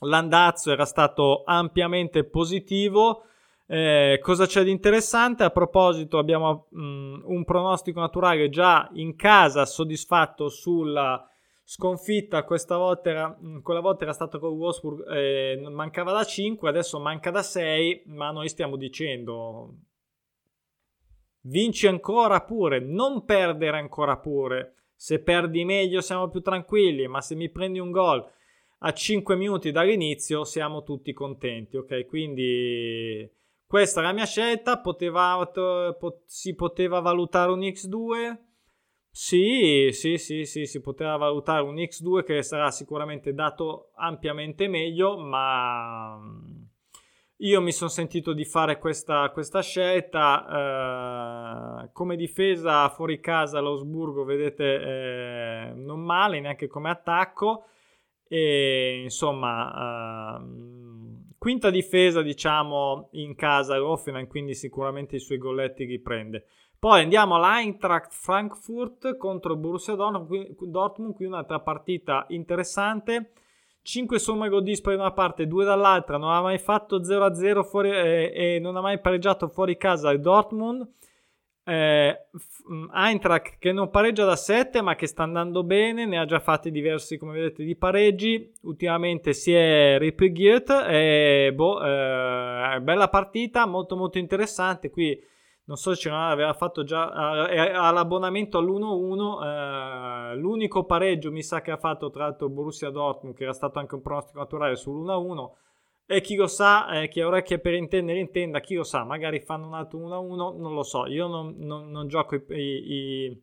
L'andazzo 0.05 0.71
era 0.71 0.85
stato 0.85 1.43
ampiamente 1.45 2.23
positivo 2.23 3.25
eh, 3.75 4.19
cosa 4.21 4.45
c'è 4.45 4.63
di 4.63 4.69
interessante? 4.69 5.43
A 5.43 5.49
proposito, 5.49 6.19
abbiamo 6.19 6.67
mh, 6.69 6.79
mm, 6.79 7.21
un 7.23 7.43
pronostico 7.43 7.99
naturale 7.99 8.49
già 8.49 8.87
in 8.93 9.15
casa 9.15 9.65
soddisfatto 9.65 10.47
sulla 10.47 11.27
sconfitta. 11.63 12.43
Questa 12.43 12.77
volta 12.77 13.09
era, 13.09 13.35
mm, 13.41 13.61
quella 13.61 13.79
volta 13.79 14.03
era 14.03 14.13
stato 14.13 14.37
con 14.37 14.51
Wolfsburg, 14.51 15.09
eh, 15.11 15.67
mancava 15.71 16.11
da 16.11 16.23
5, 16.23 16.69
adesso 16.69 16.99
manca 16.99 17.31
da 17.31 17.41
6, 17.41 18.03
ma 18.05 18.29
noi 18.29 18.47
stiamo 18.47 18.75
dicendo 18.77 19.73
vinci 21.45 21.87
ancora 21.87 22.41
pure, 22.41 22.79
non 22.79 23.25
perdere 23.25 23.79
ancora 23.79 24.17
pure. 24.17 24.75
Se 24.95 25.19
perdi 25.19 25.65
meglio 25.65 25.99
siamo 26.01 26.29
più 26.29 26.41
tranquilli, 26.41 27.07
ma 27.07 27.21
se 27.21 27.33
mi 27.33 27.49
prendi 27.49 27.79
un 27.79 27.89
gol 27.89 28.23
a 28.85 28.93
5 28.93 29.35
minuti 29.35 29.71
dall'inizio 29.71 30.43
siamo 30.43 30.83
tutti 30.83 31.11
contenti, 31.11 31.77
ok? 31.77 32.05
Quindi 32.05 33.41
questa 33.65 34.01
è 34.01 34.03
la 34.03 34.13
mia 34.13 34.25
scelta. 34.25 34.79
Poteva, 34.79 35.51
si 36.25 36.55
poteva 36.55 36.99
valutare 36.99 37.51
un 37.51 37.59
X2? 37.59 38.51
Sì, 39.15 39.89
sì, 39.91 40.17
sì, 40.17 40.43
sì, 40.45 40.65
si 40.65 40.81
poteva 40.81 41.15
valutare 41.17 41.61
un 41.61 41.75
X2 41.75 42.23
che 42.23 42.41
sarà 42.41 42.71
sicuramente 42.71 43.31
dato 43.33 43.91
ampiamente 43.95 44.67
meglio, 44.67 45.19
ma 45.19 46.17
mm, 46.17 46.63
io 47.37 47.61
mi 47.61 47.71
sono 47.71 47.91
sentito 47.91 48.33
di 48.33 48.43
fare 48.43 48.79
questa, 48.79 49.29
questa 49.29 49.61
scelta. 49.61 51.83
Eh, 51.83 51.89
come 51.93 52.15
difesa 52.15 52.89
fuori 52.89 53.19
casa 53.19 53.59
l'Osburgo, 53.59 54.23
vedete, 54.23 54.81
eh, 54.81 55.73
non 55.75 55.99
male, 55.99 56.39
neanche 56.39 56.67
come 56.67 56.89
attacco. 56.89 57.65
E 58.27 59.01
insomma... 59.03 60.39
Eh, 60.39 60.92
Quinta 61.43 61.69
difesa, 61.69 62.21
diciamo, 62.21 63.09
in 63.11 63.35
casa 63.35 63.83
Hoffenheim, 63.83 64.27
quindi 64.27 64.53
sicuramente 64.53 65.17
i 65.17 65.19
suoi 65.19 65.37
golletti 65.37 65.85
li 65.85 65.99
prende. 65.99 66.45
Poi 66.79 67.01
andiamo 67.01 67.35
all'Eintracht 67.35 68.13
Frankfurt 68.13 69.17
contro 69.17 69.57
Borussia 69.57 69.93
Dortmund, 69.93 71.13
qui 71.13 71.25
un'altra 71.25 71.59
partita 71.59 72.23
interessante. 72.29 73.33
5 73.81 74.19
somme 74.19 74.47
gol 74.47 74.63
dispari 74.63 74.95
da 74.95 75.01
una 75.01 75.11
parte, 75.11 75.45
2 75.45 75.65
dall'altra, 75.65 76.15
non 76.15 76.31
ha 76.31 76.39
mai 76.39 76.59
fatto 76.59 77.01
0-0 77.01 77.63
fuori, 77.65 77.89
eh, 77.89 78.31
e 78.33 78.59
non 78.59 78.77
ha 78.77 78.81
mai 78.81 79.01
pareggiato 79.01 79.49
fuori 79.49 79.75
casa 79.75 80.11
il 80.11 80.21
Dortmund 80.21 80.87
eh, 81.65 82.27
mm, 82.71 82.89
Eintracht 82.93 83.57
che 83.57 83.71
non 83.71 83.89
pareggia 83.89 84.25
da 84.25 84.35
7 84.35 84.81
ma 84.81 84.95
che 84.95 85.07
sta 85.07 85.23
andando 85.23 85.63
bene, 85.63 86.05
ne 86.05 86.17
ha 86.17 86.25
già 86.25 86.39
fatti 86.39 86.71
diversi 86.71 87.17
come 87.17 87.33
vedete 87.33 87.63
di 87.63 87.75
pareggi, 87.75 88.51
ultimamente 88.63 89.33
si 89.33 89.53
è 89.53 89.97
ripieghiert 89.97 90.85
e 90.87 91.51
boh, 91.53 91.83
eh, 91.83 92.79
bella 92.81 93.07
partita, 93.09 93.65
molto 93.65 93.95
molto 93.95 94.17
interessante, 94.17 94.89
qui 94.89 95.31
non 95.65 95.77
so 95.77 95.95
se 95.95 96.09
non 96.09 96.19
aveva 96.19 96.53
fatto 96.53 96.83
già 96.83 97.47
eh, 97.47 97.57
all'abbonamento 97.71 98.57
all'1-1, 98.57 99.43
eh, 99.43 100.35
l'unico 100.35 100.83
pareggio 100.83 101.31
mi 101.31 101.41
sa 101.41 101.61
che 101.61 101.71
ha 101.71 101.77
fatto 101.77 102.09
tra 102.09 102.25
l'altro 102.25 102.49
Borussia 102.49 102.89
Dortmund 102.89 103.35
che 103.35 103.43
era 103.43 103.53
stato 103.53 103.79
anche 103.79 103.95
un 103.95 104.01
pronostico 104.01 104.39
naturale 104.39 104.73
sull'1-1 104.73 105.49
e 106.05 106.21
chi 106.21 106.35
lo 106.35 106.47
sa, 106.47 107.01
eh, 107.01 107.07
chi 107.07 107.21
ha 107.21 107.27
orecchie 107.27 107.59
per 107.59 107.73
intendere 107.73 108.19
intenda, 108.19 108.59
chi 108.59 108.75
lo 108.75 108.83
sa, 108.83 109.03
magari 109.03 109.39
fanno 109.39 109.67
un 109.67 109.73
altro 109.73 109.99
1-1, 109.99 110.59
non 110.59 110.73
lo 110.73 110.83
so, 110.83 111.05
io 111.07 111.27
non, 111.27 111.55
non, 111.57 111.89
non 111.89 112.07
gioco 112.07 112.35
i, 112.35 112.43
i, 112.49 113.41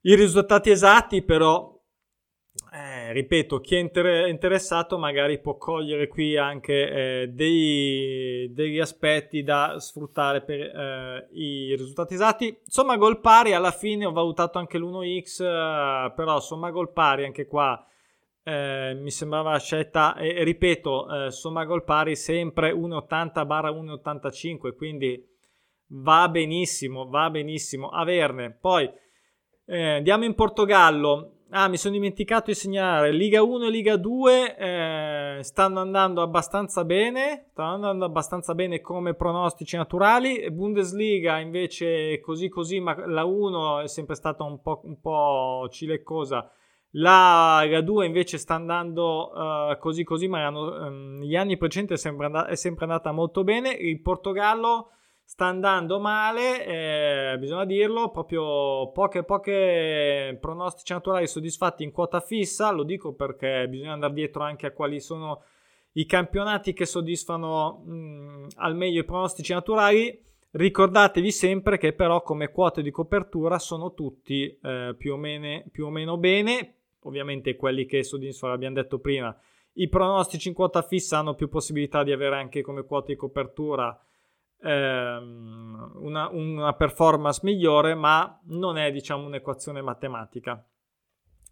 i, 0.00 0.14
risultati 0.14 0.70
esatti, 0.70 1.22
però 1.22 1.74
eh, 2.72 3.12
ripeto, 3.12 3.60
chi 3.60 3.76
è 3.76 3.78
inter- 3.78 4.28
interessato 4.28 4.98
magari 4.98 5.38
può 5.38 5.56
cogliere 5.58 6.08
qui 6.08 6.38
anche 6.38 7.22
eh, 7.22 7.28
dei, 7.28 8.50
degli 8.52 8.80
aspetti 8.80 9.42
da 9.42 9.78
sfruttare 9.78 10.42
per 10.42 10.60
eh, 10.60 11.28
i 11.32 11.76
risultati 11.76 12.14
esatti. 12.14 12.58
Somma 12.66 12.96
gol 12.96 13.20
pari, 13.20 13.52
alla 13.52 13.72
fine 13.72 14.06
ho 14.06 14.12
valutato 14.12 14.58
anche 14.58 14.78
l'1x, 14.78 15.42
eh, 15.42 16.12
però 16.14 16.40
somma 16.40 16.70
gol 16.70 16.92
pari 16.92 17.24
anche 17.24 17.46
qua 17.46 17.86
eh, 18.48 18.94
mi 18.94 19.10
sembrava 19.10 19.58
scelta, 19.58 20.14
e, 20.14 20.44
ripeto, 20.44 21.26
eh, 21.26 21.30
somma 21.32 21.64
gol 21.64 21.82
pari 21.82 22.14
sempre 22.14 22.72
1,80 22.72 23.44
barra 23.44 23.72
1,85, 23.72 24.76
quindi 24.76 25.20
va 25.88 26.28
benissimo, 26.28 27.08
va 27.08 27.28
benissimo 27.28 27.88
averne. 27.88 28.52
Poi 28.52 28.88
eh, 29.66 29.96
andiamo 29.96 30.24
in 30.24 30.36
Portogallo. 30.36 31.32
Ah, 31.50 31.68
mi 31.68 31.76
sono 31.76 31.94
dimenticato 31.94 32.46
di 32.46 32.54
segnalare, 32.54 33.10
Liga 33.10 33.42
1 33.42 33.66
e 33.66 33.70
Liga 33.70 33.96
2 33.96 34.56
eh, 34.56 35.38
stanno 35.42 35.80
andando 35.80 36.22
abbastanza 36.22 36.84
bene, 36.84 37.48
stanno 37.50 37.72
andando 37.72 38.04
abbastanza 38.04 38.54
bene 38.54 38.80
come 38.80 39.14
pronostici 39.14 39.76
naturali, 39.76 40.48
Bundesliga 40.52 41.38
invece 41.38 42.20
così 42.20 42.48
così, 42.48 42.78
ma 42.78 43.06
la 43.06 43.24
1 43.24 43.80
è 43.80 43.88
sempre 43.88 44.14
stata 44.14 44.44
un 44.44 44.60
po', 44.60 44.82
un 44.84 45.00
po 45.00 45.68
cileccosa, 45.70 46.50
la, 46.98 47.80
2 47.82 48.06
invece 48.06 48.38
sta 48.38 48.54
andando 48.54 49.30
uh, 49.32 49.78
così 49.78 50.02
così, 50.02 50.28
ma 50.28 50.38
erano, 50.38 50.86
um, 50.86 51.20
gli 51.22 51.36
anni 51.36 51.56
precedenti 51.56 51.94
è 51.94 51.96
sempre, 51.96 52.26
andata, 52.26 52.48
è 52.48 52.56
sempre, 52.56 52.84
andata 52.84 53.12
molto 53.12 53.44
bene. 53.44 53.70
Il 53.70 54.00
Portogallo 54.00 54.90
sta 55.22 55.46
andando 55.46 55.98
male, 56.00 56.64
eh, 56.64 57.38
bisogna 57.38 57.64
dirlo, 57.64 58.10
proprio 58.10 58.90
poche, 58.92 59.24
poche 59.24 60.38
pronostici 60.40 60.92
naturali 60.92 61.26
soddisfatti 61.26 61.82
in 61.82 61.90
quota 61.90 62.20
fissa, 62.20 62.70
lo 62.70 62.84
dico 62.84 63.12
perché 63.12 63.66
bisogna 63.68 63.92
andare 63.92 64.14
dietro 64.14 64.44
anche 64.44 64.66
a 64.66 64.72
quali 64.72 65.00
sono 65.00 65.42
i 65.94 66.06
campionati 66.06 66.72
che 66.72 66.86
soddisfano 66.86 67.82
mh, 67.84 67.92
mm, 67.92 68.46
al 68.56 68.76
meglio 68.76 69.00
i 69.00 69.04
pronostici 69.04 69.52
naturali. 69.52 70.22
Ricordatevi 70.48 71.30
sempre 71.30 71.76
che 71.76 71.92
però 71.92 72.22
come 72.22 72.50
quote 72.50 72.80
di 72.80 72.90
copertura 72.90 73.58
sono 73.58 73.92
tutti 73.92 74.58
eh, 74.62 74.94
più, 74.96 75.12
o 75.12 75.16
meno, 75.18 75.62
più 75.70 75.84
o 75.84 75.90
meno 75.90 76.16
bene, 76.16 76.75
ovviamente 77.06 77.56
quelli 77.56 77.86
che 77.86 78.02
soddisfano, 78.02 78.52
abbiamo 78.52 78.74
detto 78.74 78.98
prima, 78.98 79.36
i 79.74 79.88
pronostici 79.88 80.48
in 80.48 80.54
quota 80.54 80.82
fissa 80.82 81.18
hanno 81.18 81.34
più 81.34 81.48
possibilità 81.48 82.02
di 82.02 82.12
avere 82.12 82.36
anche 82.36 82.62
come 82.62 82.84
quota 82.84 83.08
di 83.08 83.16
copertura 83.16 83.98
ehm, 84.62 85.92
una, 85.96 86.28
una, 86.30 86.72
performance 86.74 87.40
migliore, 87.42 87.94
ma 87.94 88.40
non 88.46 88.78
è 88.78 88.90
diciamo 88.90 89.26
un'equazione 89.26 89.82
matematica. 89.82 90.64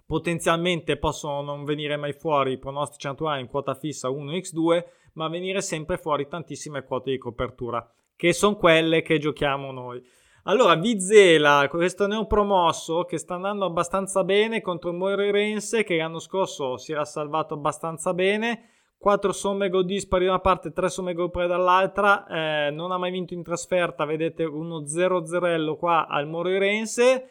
Potenzialmente 0.06 0.98
possono 0.98 1.42
non 1.42 1.64
venire 1.64 1.96
mai 1.96 2.12
fuori 2.12 2.52
i 2.52 2.58
pronostici 2.58 3.06
naturali 3.06 3.40
in 3.40 3.48
quota 3.48 3.74
fissa 3.74 4.08
1x2, 4.08 4.84
ma 5.14 5.28
venire 5.28 5.60
sempre 5.60 5.96
fuori 5.96 6.28
tantissime 6.28 6.84
quote 6.84 7.10
di 7.10 7.18
copertura, 7.18 7.90
che 8.16 8.32
sono 8.32 8.56
quelle 8.56 9.02
che 9.02 9.18
giochiamo 9.18 9.72
noi. 9.72 10.02
Allora, 10.46 10.74
Vizela, 10.74 11.66
questo 11.70 12.06
neopromosso 12.06 13.04
che 13.04 13.16
sta 13.16 13.34
andando 13.36 13.64
abbastanza 13.64 14.24
bene 14.24 14.60
contro 14.60 14.90
il 14.90 14.96
Moirense, 14.96 15.84
che 15.84 15.96
l'anno 15.96 16.18
scorso 16.18 16.76
si 16.76 16.92
era 16.92 17.06
salvato 17.06 17.54
abbastanza 17.54 18.12
bene. 18.12 18.68
4 18.98 19.32
somme 19.32 19.70
gol 19.70 19.86
dispari 19.86 20.26
da 20.26 20.32
una 20.32 20.40
parte, 20.40 20.72
3 20.72 20.90
somme 20.90 21.14
gol 21.14 21.30
pari 21.30 21.48
dall'altra. 21.48 22.26
Eh, 22.26 22.70
non 22.72 22.92
ha 22.92 22.98
mai 22.98 23.10
vinto 23.10 23.32
in 23.32 23.42
trasferta, 23.42 24.04
vedete 24.04 24.44
uno 24.44 24.84
0-0 24.84 25.76
qua 25.78 26.06
al 26.06 26.28
Moirense. 26.28 27.30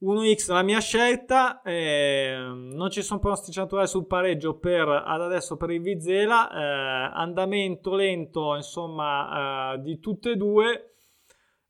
1x 0.00 0.50
la 0.50 0.62
mia 0.62 0.80
scelta, 0.80 1.60
eh, 1.60 2.36
non 2.38 2.90
ci 2.90 3.02
sono 3.02 3.18
pronostici 3.18 3.58
naturali 3.58 3.86
sul 3.86 4.06
pareggio 4.06 4.58
per 4.58 4.88
ad 4.88 5.20
adesso 5.20 5.56
per 5.56 5.70
il 5.70 5.82
Vizela, 5.82 6.50
eh, 6.50 7.10
andamento 7.14 7.94
lento 7.94 8.54
insomma 8.54 9.74
eh, 9.74 9.80
di 9.80 10.00
tutte 10.00 10.30
e 10.30 10.36
due. 10.36 10.95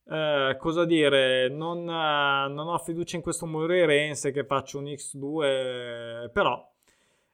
Eh, 0.08 0.56
cosa 0.58 0.84
dire, 0.84 1.48
non, 1.48 1.78
uh, 1.80 2.52
non, 2.52 2.68
ho 2.68 2.78
fiducia 2.78 3.16
in 3.16 3.22
questo 3.22 3.44
Moreirense 3.44 4.30
che 4.30 4.44
faccio 4.44 4.78
un 4.78 4.84
X2, 4.84 6.30
però 6.30 6.72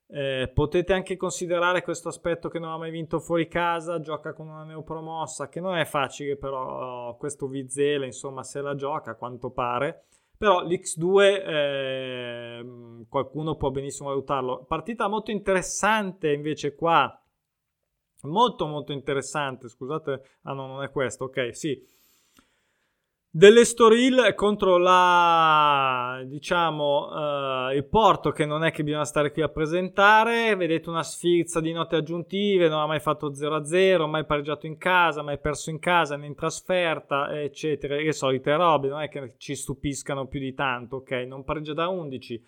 eh, 0.06 0.50
potete 0.52 0.94
anche 0.94 1.16
considerare 1.16 1.82
questo 1.82 2.08
aspetto 2.08 2.48
che 2.48 2.58
non 2.58 2.70
ha 2.70 2.78
mai 2.78 2.90
vinto 2.90 3.20
fuori 3.20 3.46
casa, 3.46 4.00
gioca 4.00 4.32
con 4.32 4.48
una 4.48 4.64
neopromossa, 4.64 5.48
che 5.50 5.60
non 5.60 5.76
è 5.76 5.84
facile, 5.84 6.36
però 6.36 7.14
questo 7.16 7.46
Vizela, 7.46 8.06
insomma, 8.06 8.42
se 8.42 8.62
la 8.62 8.74
gioca 8.74 9.12
a 9.12 9.16
quanto 9.16 9.50
pare. 9.50 10.04
Però 10.36 10.62
l'X2 10.62 11.20
eh, 11.46 12.66
qualcuno 13.08 13.54
può 13.56 13.70
benissimo 13.70 14.08
valutarlo. 14.08 14.64
Partita 14.64 15.08
molto 15.08 15.30
interessante 15.30 16.32
invece 16.32 16.74
qua, 16.74 17.22
molto 18.22 18.66
molto 18.66 18.92
interessante, 18.92 19.68
scusate, 19.68 20.22
ah 20.42 20.52
no, 20.52 20.66
non 20.66 20.82
è 20.82 20.90
questo, 20.90 21.24
ok, 21.24 21.54
sì 21.54 22.00
dell'Estoril 23.34 24.34
contro 24.36 24.76
la 24.76 26.22
diciamo 26.26 27.08
uh, 27.08 27.74
il 27.74 27.86
Porto 27.86 28.30
che 28.30 28.44
non 28.44 28.62
è 28.62 28.70
che 28.70 28.84
bisogna 28.84 29.06
stare 29.06 29.32
qui 29.32 29.40
a 29.40 29.48
presentare. 29.48 30.54
Vedete 30.54 30.90
una 30.90 31.02
sfilza 31.02 31.58
di 31.60 31.72
note 31.72 31.96
aggiuntive 31.96 32.68
non 32.68 32.80
ha 32.80 32.86
mai 32.86 33.00
fatto 33.00 33.32
0-0 33.32 34.06
mai 34.06 34.26
pareggiato 34.26 34.66
in 34.66 34.76
casa 34.76 35.22
mai 35.22 35.38
perso 35.38 35.70
in 35.70 35.78
casa 35.78 36.16
né 36.16 36.26
in 36.26 36.34
trasferta 36.34 37.40
eccetera. 37.40 37.96
Le 37.96 38.12
solite 38.12 38.54
robe 38.54 38.88
non 38.88 39.00
è 39.00 39.08
che 39.08 39.34
ci 39.38 39.54
stupiscano 39.54 40.26
più 40.26 40.38
di 40.38 40.52
tanto 40.52 40.96
ok? 40.96 41.10
Non 41.26 41.42
pareggia 41.42 41.72
da 41.72 41.88
11 41.88 42.44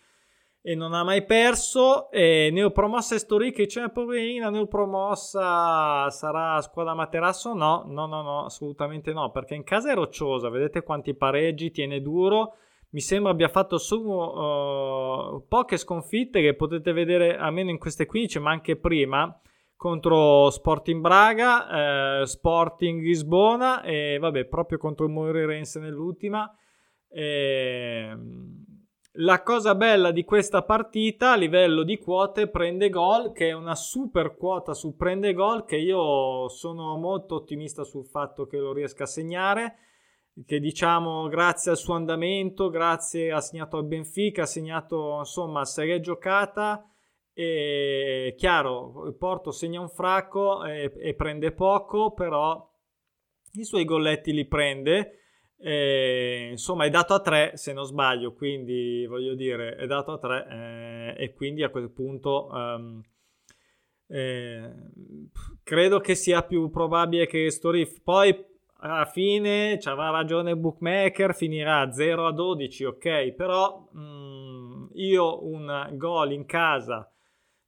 e 0.66 0.74
non 0.74 0.94
ha 0.94 1.05
mai 1.05 1.24
perso. 1.27 2.11
E 2.11 2.48
neopromossa 2.50 3.14
Estorica, 3.16 3.62
c'è 3.66 3.81
una 3.81 3.90
poverina 3.90 4.48
neopromossa 4.48 6.09
sarà 6.09 6.59
squadra 6.62 6.94
Materasso? 6.94 7.53
No, 7.53 7.85
no, 7.87 8.07
no, 8.07 8.22
no, 8.22 8.44
assolutamente 8.46 9.12
no, 9.12 9.31
perché 9.31 9.55
in 9.55 9.62
casa 9.62 9.90
è 9.90 9.94
rocciosa, 9.94 10.48
vedete 10.48 10.83
quanti 10.83 11.14
pareggi, 11.14 11.70
tiene 11.70 12.00
duro. 12.00 12.55
Mi 12.90 13.00
sembra 13.00 13.33
abbia 13.33 13.48
fatto 13.48 13.77
solo 13.77 15.35
uh, 15.35 15.46
poche 15.48 15.77
sconfitte 15.77 16.40
che 16.40 16.55
potete 16.55 16.92
vedere 16.92 17.37
almeno 17.37 17.68
in 17.68 17.79
queste 17.79 18.07
15, 18.07 18.38
ma 18.38 18.50
anche 18.50 18.77
prima 18.77 19.38
contro 19.77 20.48
Sporting 20.48 21.00
Braga, 21.03 22.20
eh, 22.20 22.27
Sporting 22.27 23.03
Lisbona 23.03 23.83
e 23.83 24.16
vabbè, 24.18 24.46
proprio 24.46 24.79
contro 24.79 25.05
il 25.05 25.12
Moreirense 25.12 25.79
nell'ultima. 25.79 26.50
Eh, 27.11 28.16
la 29.18 29.42
cosa 29.42 29.74
bella 29.74 30.11
di 30.11 30.24
questa 30.24 30.62
partita 30.62 31.33
a 31.33 31.37
livello 31.37 31.85
di 31.85 31.98
quote 31.98 32.48
prende 32.48 32.88
gol, 32.88 33.33
che 33.33 33.48
è 33.48 33.53
una 33.53 33.77
super 33.77 34.35
quota 34.35 34.74
su 34.74 34.96
prende 34.96 35.33
gol, 35.33 35.64
che 35.64 35.77
io 35.77 36.48
sono 36.48 36.96
molto 36.96 37.37
ottimista 37.37 37.85
sul 37.85 38.07
fatto 38.07 38.46
che 38.46 38.59
lo 38.59 38.72
riesca 38.72 39.05
a 39.05 39.09
segnare, 39.09 39.77
che 40.44 40.59
diciamo 40.59 41.29
grazie 41.29 41.70
al 41.70 41.77
suo 41.77 41.94
andamento, 41.94 42.70
grazie 42.70 43.31
ha 43.31 43.40
segnato 43.40 43.77
al 43.77 43.85
Benfica, 43.85 44.42
ha 44.42 44.46
segnato 44.46 45.18
insomma 45.18 45.64
serie 45.64 46.00
giocata 46.00 46.85
e 47.33 48.35
chiaro, 48.37 49.14
Porto 49.16 49.53
segna 49.53 49.81
un 49.81 49.90
fracco 49.90 50.64
e, 50.64 50.92
e 50.96 51.14
prende 51.14 51.53
poco, 51.53 52.12
però 52.14 52.68
i 53.53 53.64
suoi 53.64 53.85
golletti 53.85 54.33
li 54.33 54.46
prende 54.46 55.24
e, 55.57 56.49
insomma, 56.51 56.85
è 56.85 56.90
dato 56.90 57.14
a 57.14 57.21
3 57.21 57.53
se 57.57 57.73
non 57.73 57.85
sbaglio, 57.85 58.33
quindi 58.33 59.07
voglio 59.07 59.35
dire, 59.35 59.77
è 59.77 59.87
dato 59.87 60.12
a 60.12 60.19
3 60.19 60.47
eh, 61.17 61.25
e 61.25 61.33
quindi 61.33 61.62
a 61.62 61.71
quel 61.71 61.90
punto 61.90 62.49
um, 62.53 63.03
eh, 64.09 64.73
credo 65.62 66.01
che 66.01 66.14
sia 66.14 66.43
più 66.43 66.71
probabile 66.71 67.27
che 67.27 67.51
Storif 67.51 68.01
poi 68.03 68.53
alla 68.79 69.07
fine 69.07 69.79
ci 69.81 69.88
avrà 69.88 70.11
ragione 70.11 70.51
il 70.51 70.59
bookmaker, 70.59 71.35
finirà 71.35 71.90
0 71.90 72.27
a 72.27 72.33
12, 72.33 72.85
ok, 72.85 73.33
però 73.33 73.88
um, 73.93 74.90
io 74.93 75.45
un 75.47 75.88
gol 75.93 76.33
in 76.33 76.45
casa 76.45 77.09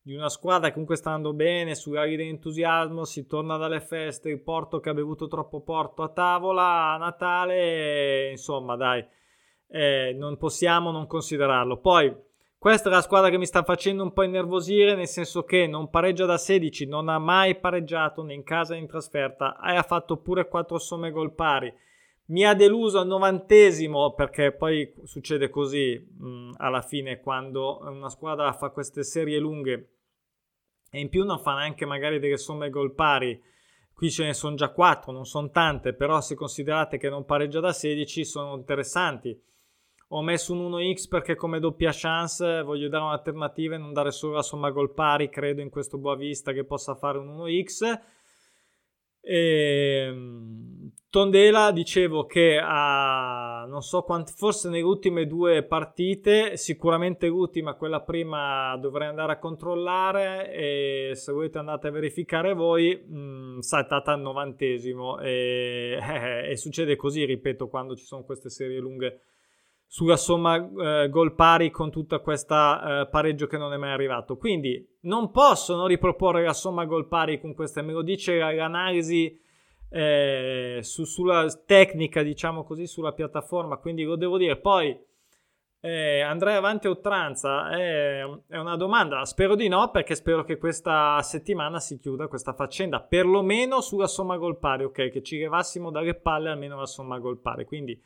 di 0.07 0.15
una 0.15 0.29
squadra 0.29 0.69
che 0.69 0.75
comunque 0.75 0.95
sta 0.95 1.11
andando 1.11 1.35
bene, 1.35 1.75
su 1.75 1.91
gari 1.91 2.17
di 2.17 2.29
entusiasmo, 2.29 3.05
si 3.05 3.27
torna 3.27 3.57
dalle 3.57 3.81
feste, 3.81 4.29
il 4.29 4.41
Porto 4.41 4.79
che 4.79 4.91
ha 4.91 4.95
bevuto 4.95 5.27
troppo 5.27 5.63
porto 5.63 6.05
a 6.05 6.11
tavola 6.11 6.93
a 6.93 6.97
Natale, 6.97 8.31
insomma 8.31 8.77
dai, 8.77 9.05
eh, 9.67 10.15
non 10.17 10.37
possiamo 10.37 10.93
non 10.93 11.09
considerarlo. 11.09 11.79
Poi, 11.79 12.17
questa 12.57 12.89
è 12.89 12.93
la 12.93 13.01
squadra 13.01 13.31
che 13.31 13.37
mi 13.37 13.47
sta 13.47 13.65
facendo 13.65 14.05
un 14.05 14.13
po' 14.13 14.23
innervosire, 14.23 14.95
nel 14.95 15.09
senso 15.09 15.43
che 15.43 15.67
non 15.67 15.91
pareggia 15.91 16.25
da 16.25 16.39
16, 16.39 16.87
non 16.87 17.09
ha 17.09 17.19
mai 17.19 17.57
pareggiato 17.57 18.23
né 18.23 18.33
in 18.33 18.45
casa 18.45 18.75
né 18.75 18.81
in 18.83 18.87
trasferta, 18.87 19.59
e 19.59 19.75
ha 19.75 19.83
fatto 19.83 20.19
pure 20.19 20.47
4 20.47 20.79
somme 20.79 21.11
gol 21.11 21.35
pari. 21.35 21.75
Mi 22.27 22.45
ha 22.45 22.55
deluso 22.55 23.01
al 23.01 23.09
novantesimo 23.09 24.15
perché 24.15 24.53
poi 24.53 24.93
succede 25.03 25.49
così 25.49 25.97
mh, 25.99 26.53
alla 26.59 26.83
fine 26.83 27.21
quando 27.21 27.81
una 27.83 28.09
squadra 28.09 28.53
fa 28.53 28.71
queste 28.71 29.03
serie 29.03 29.39
lunghe 29.39 29.91
e 30.91 31.01
in 31.01 31.09
più 31.09 31.25
non 31.25 31.39
fa 31.39 31.55
neanche 31.55 31.87
magari 31.87 32.19
delle 32.19 32.37
somme 32.37 32.71
gol 32.71 32.95
pari. 32.95 33.41
Qui 33.93 34.11
ce 34.11 34.25
ne 34.25 34.35
sono 34.35 34.57
già 34.57 34.71
4, 34.71 35.11
non 35.11 35.25
sono 35.25 35.51
tante, 35.51 35.95
però 35.95 36.21
se 36.21 36.35
considerate 36.35 36.99
che 36.99 37.09
non 37.09 37.25
pareggia 37.25 37.61
da 37.61 37.73
16 37.73 38.25
sono 38.25 38.55
interessanti. 38.57 39.41
Ho 40.11 40.23
messo 40.23 40.53
un 40.53 40.71
1x 40.71 41.09
perché 41.09 41.35
come 41.35 41.59
doppia 41.59 41.91
chance 41.93 42.63
voglio 42.63 42.89
dare 42.89 43.05
un'alternativa 43.05 43.75
e 43.75 43.79
non 43.79 43.93
dare 43.93 44.13
solo 44.13 44.35
la 44.35 44.43
somma 44.43 44.71
gol 44.71 44.93
pari, 44.93 45.29
credo 45.29 45.63
in 45.63 45.71
questo 45.71 45.99
Boavista 45.99 46.53
che 46.53 46.65
possa 46.65 46.95
fare 46.95 47.19
un 47.19 47.29
1x. 47.39 48.01
E, 49.29 50.07
ehm, 50.07 50.93
Tondela 51.11 51.73
dicevo 51.73 52.27
che 52.27 52.61
ha 52.63 53.65
non 53.67 53.81
so 53.81 54.03
quanti, 54.03 54.33
forse 54.37 54.69
nelle 54.69 54.83
ultime 54.83 55.27
due 55.27 55.65
partite, 55.65 56.57
sicuramente 56.57 57.27
l'ultima, 57.27 57.75
quella 57.75 58.03
prima 58.03 58.77
dovrei 58.77 59.09
andare 59.09 59.33
a 59.33 59.39
controllare 59.39 60.53
e 60.53 61.13
se 61.15 61.33
volete 61.33 61.59
andate 61.59 61.89
a 61.89 61.91
verificare 61.91 62.53
voi, 62.53 63.03
mh, 63.03 63.19
mm, 63.19 63.59
saltata 63.61 64.13
al 64.13 64.21
novantesimo 64.21 65.19
e, 65.19 65.99
eh, 66.01 66.51
e 66.51 66.57
succede 66.57 66.97
così, 66.97 67.25
ripeto, 67.25 67.69
quando 67.69 67.97
ci 67.97 68.05
sono 68.05 68.23
queste 68.23 68.51
serie 68.51 68.79
lunghe 68.79 69.21
sulla 69.97 70.19
somma 70.19 70.57
eh, 70.57 71.09
gol 71.09 71.35
pari 71.35 71.71
con 71.71 71.91
tutta 71.91 72.19
questa 72.19 73.01
eh, 73.01 73.09
pareggio 73.09 73.47
che 73.47 73.57
non 73.57 73.73
è 73.73 73.79
mai 73.79 73.93
arrivato. 73.93 74.37
Quindi 74.37 74.87
non 75.05 75.31
possono 75.31 75.87
riproporre 75.87 76.45
la 76.45 76.53
somma 76.53 76.85
gol 76.85 77.09
pari 77.09 77.41
con 77.41 77.55
queste, 77.55 77.81
me 77.81 77.95
lo 77.95 78.03
dice 78.03 78.37
l'analisi 78.37 79.41
eh, 79.89 80.81
su, 80.83 81.05
sulla 81.05 81.47
tecnica, 81.65 82.23
diciamo 82.23 82.63
così, 82.65 82.87
sulla 82.87 83.13
piattaforma, 83.13 83.79
quindi 83.79 84.03
lo 84.03 84.17
devo 84.17 84.37
dire. 84.37 84.59
Poi 84.59 84.95
eh, 85.81 86.21
andrei 86.21 86.57
avanti 86.57 86.89
a 86.89 86.91
oltranza? 86.91 87.71
È, 87.71 88.21
è 88.49 88.59
una 88.59 88.77
domanda, 88.77 89.25
spero 89.25 89.55
di 89.55 89.69
no 89.69 89.91
perché 89.91 90.15
spero 90.15 90.45
che 90.45 90.59
questa 90.59 91.23
settimana 91.23 91.81
si 91.81 91.99
chiuda 91.99 92.29
questa 92.29 92.53
faccenda, 92.53 93.01
perlomeno 93.01 93.81
sulla 93.81 94.09
somma 94.09 94.37
gol 94.37 94.59
pari, 94.59 94.85
ok, 94.85 95.09
che 95.09 95.23
ci 95.23 95.39
levassimo 95.39 95.91
dalle 95.91 96.17
palle 96.17 96.51
almeno 96.51 96.79
la 96.79 96.85
somma 96.85 97.19
gol 97.19 97.39
pari, 97.39 97.65
quindi 97.65 97.99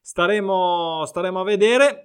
staremo, 0.00 1.04
staremo 1.04 1.40
a 1.40 1.44
vedere. 1.44 2.04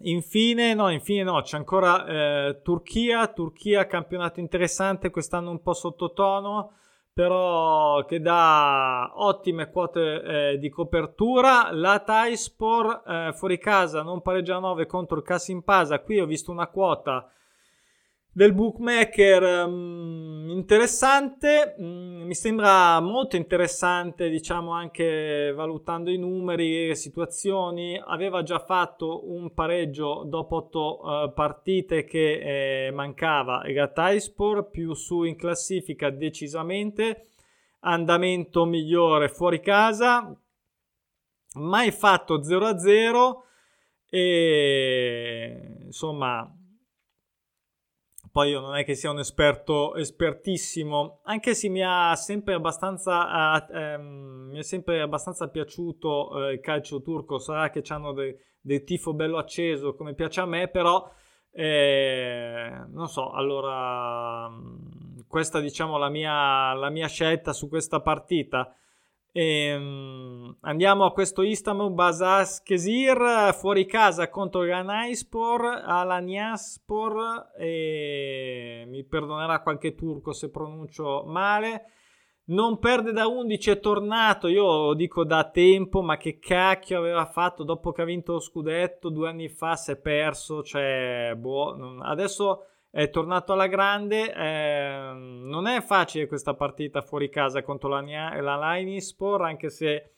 Infine, 0.00 0.74
no, 0.74 0.90
infine 0.90 1.22
no, 1.22 1.40
c'è 1.42 1.56
ancora 1.56 2.04
eh, 2.06 2.60
Turchia, 2.62 3.28
Turchia 3.28 3.86
campionato 3.86 4.40
interessante, 4.40 5.10
quest'anno 5.10 5.50
un 5.50 5.62
po' 5.62 5.72
sottotono, 5.72 6.72
però 7.12 8.04
che 8.04 8.20
dà 8.20 9.12
ottime 9.14 9.70
quote 9.70 10.22
eh, 10.22 10.58
di 10.58 10.68
copertura. 10.68 11.68
La 11.70 12.00
Taispor 12.00 13.02
eh, 13.06 13.32
fuori 13.34 13.58
casa 13.58 14.02
non 14.02 14.20
pareggia 14.20 14.58
9 14.58 14.86
contro 14.86 15.16
il 15.16 15.22
Casimpasa, 15.22 16.00
qui 16.00 16.18
ho 16.18 16.26
visto 16.26 16.50
una 16.50 16.66
quota 16.66 17.30
del 18.36 18.52
bookmaker 18.52 19.66
um, 19.68 20.48
interessante, 20.50 21.76
um, 21.78 22.24
mi 22.24 22.34
sembra 22.34 22.98
molto 22.98 23.36
interessante, 23.36 24.28
diciamo 24.28 24.72
anche 24.72 25.52
valutando 25.54 26.10
i 26.10 26.18
numeri 26.18 26.88
e 26.88 26.96
situazioni. 26.96 27.96
Aveva 28.04 28.42
già 28.42 28.58
fatto 28.58 29.30
un 29.30 29.54
pareggio 29.54 30.24
dopo 30.26 30.56
otto 30.56 31.00
uh, 31.00 31.32
partite 31.32 32.02
che 32.02 32.86
eh, 32.86 32.90
mancava. 32.90 33.62
Gataispor, 33.64 34.68
più 34.68 34.94
su 34.94 35.22
in 35.22 35.36
classifica 35.36 36.10
decisamente, 36.10 37.26
andamento 37.80 38.64
migliore 38.64 39.28
fuori 39.28 39.60
casa, 39.60 40.36
mai 41.54 41.92
fatto 41.92 42.40
0-0 42.40 43.42
e 44.10 45.82
insomma 45.84 46.52
poi 48.34 48.50
io 48.50 48.58
non 48.58 48.74
è 48.74 48.84
che 48.84 48.96
sia 48.96 49.12
un 49.12 49.20
esperto 49.20 49.94
espertissimo, 49.94 51.20
anche 51.22 51.54
se 51.54 51.68
mi 51.68 51.84
ha 51.84 52.16
sempre 52.16 52.54
abbastanza, 52.54 53.64
eh, 53.64 53.92
ehm, 53.92 54.48
mi 54.50 54.58
è 54.58 54.62
sempre 54.64 55.00
abbastanza 55.00 55.48
piaciuto 55.48 56.48
eh, 56.48 56.54
il 56.54 56.58
calcio 56.58 57.00
turco, 57.00 57.38
sarà 57.38 57.70
che 57.70 57.84
hanno 57.90 58.12
del 58.12 58.36
de 58.60 58.82
tifo 58.82 59.14
bello 59.14 59.38
acceso 59.38 59.94
come 59.94 60.14
piace 60.14 60.40
a 60.40 60.46
me, 60.46 60.66
però 60.66 61.08
eh, 61.52 62.72
non 62.88 63.06
so, 63.06 63.30
allora 63.30 64.50
questa 65.28 65.60
diciamo 65.60 65.96
la 65.96 66.08
mia, 66.08 66.72
la 66.72 66.90
mia 66.90 67.06
scelta 67.06 67.52
su 67.52 67.68
questa 67.68 68.00
partita. 68.00 68.74
E, 69.36 69.74
um, 69.74 70.56
andiamo 70.60 71.04
a 71.04 71.12
questo 71.12 71.42
Istanbul 71.42 71.90
Basaskesir 71.90 73.52
fuori 73.58 73.84
casa 73.84 74.30
contro 74.30 74.60
Ganaispor 74.60 75.82
Alaniaspor 75.84 77.50
e 77.58 78.84
mi 78.86 79.02
perdonerà 79.02 79.60
qualche 79.60 79.96
turco 79.96 80.30
se 80.30 80.50
pronuncio 80.50 81.24
male. 81.26 81.86
Non 82.44 82.78
perde 82.78 83.10
da 83.10 83.26
11 83.26 83.70
è 83.70 83.80
tornato 83.80 84.46
io 84.46 84.86
lo 84.86 84.94
dico 84.94 85.24
da 85.24 85.50
tempo 85.50 86.00
ma 86.00 86.16
che 86.16 86.38
cacchio 86.38 86.96
aveva 86.96 87.26
fatto 87.26 87.64
dopo 87.64 87.90
che 87.90 88.02
ha 88.02 88.04
vinto 88.04 88.34
lo 88.34 88.40
scudetto 88.40 89.08
due 89.08 89.30
anni 89.30 89.48
fa 89.48 89.74
si 89.74 89.92
è 89.92 89.96
perso 89.96 90.62
cioè 90.62 91.34
boh, 91.36 91.98
adesso 92.02 92.66
è 92.94 93.10
tornato 93.10 93.52
alla 93.52 93.66
grande. 93.66 94.32
Eh, 94.32 95.12
non 95.16 95.66
è 95.66 95.80
facile 95.80 96.28
questa 96.28 96.54
partita 96.54 97.02
fuori 97.02 97.28
casa 97.28 97.64
contro 97.64 97.88
la, 97.88 98.00
la 98.40 98.74
Linispor, 98.76 99.42
anche 99.42 99.68
se 99.68 100.12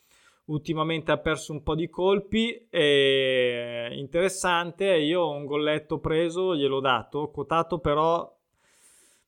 ultimamente 0.47 1.11
ha 1.11 1.17
perso 1.17 1.53
un 1.53 1.63
po' 1.63 1.75
di 1.75 1.89
colpi. 1.89 2.67
È 2.69 3.89
interessante. 3.93 4.95
Io 4.95 5.23
ho 5.23 5.31
un 5.31 5.47
golletto 5.47 6.01
preso, 6.01 6.55
gliel'ho 6.55 6.81
dato, 6.81 7.31
quotato 7.31 7.79
però 7.79 8.31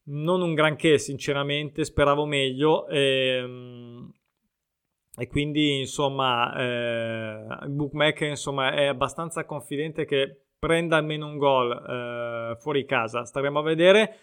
non 0.04 0.42
un 0.42 0.52
granché, 0.52 0.98
sinceramente. 0.98 1.86
Speravo 1.86 2.26
meglio. 2.26 2.86
E, 2.86 3.48
e 5.16 5.26
quindi, 5.26 5.78
insomma, 5.78 6.54
eh, 6.54 7.64
il 7.64 7.70
bookmaker 7.70 8.28
insomma, 8.28 8.74
è 8.74 8.84
abbastanza 8.84 9.46
confidente 9.46 10.04
che 10.04 10.42
prenda 10.58 10.96
almeno 10.96 11.26
un 11.26 11.38
gol 11.38 11.70
eh, 11.72 12.56
fuori 12.58 12.84
casa. 12.84 13.24
Staremo 13.24 13.60
a 13.60 13.62
vedere. 13.62 14.18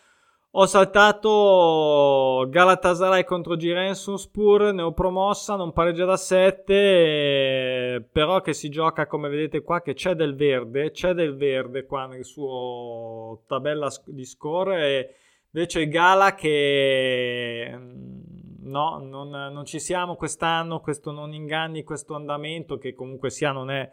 Ho 0.57 0.65
saltato 0.67 2.47
Galatasaray 2.49 3.25
contro 3.25 3.57
Giresunspor, 3.57 4.73
ne 4.73 4.83
ho 4.83 4.93
promossa, 4.93 5.57
non 5.57 5.73
pareggia 5.73 6.05
da 6.05 6.15
7, 6.15 6.73
eh, 6.73 8.01
però 8.09 8.39
che 8.39 8.53
si 8.53 8.69
gioca 8.69 9.05
come 9.05 9.27
vedete 9.27 9.61
qua 9.61 9.81
che 9.81 9.93
c'è 9.93 10.13
del 10.13 10.33
verde, 10.33 10.91
c'è 10.91 11.11
del 11.11 11.35
verde 11.35 11.85
qua 11.85 12.05
nel 12.05 12.23
suo 12.23 13.43
tabella 13.47 13.89
di 14.05 14.23
score 14.23 14.79
e 14.79 15.15
invece 15.51 15.89
Gala 15.89 16.35
che 16.35 17.69
mm, 17.75 18.69
no, 18.69 18.99
non, 18.99 19.29
non 19.29 19.65
ci 19.65 19.79
siamo 19.81 20.15
quest'anno, 20.15 20.79
questo 20.79 21.11
non 21.11 21.33
inganni 21.33 21.83
questo 21.83 22.15
andamento 22.15 22.77
che 22.77 22.93
comunque 22.93 23.29
sia 23.29 23.51
non 23.51 23.69
è 23.69 23.91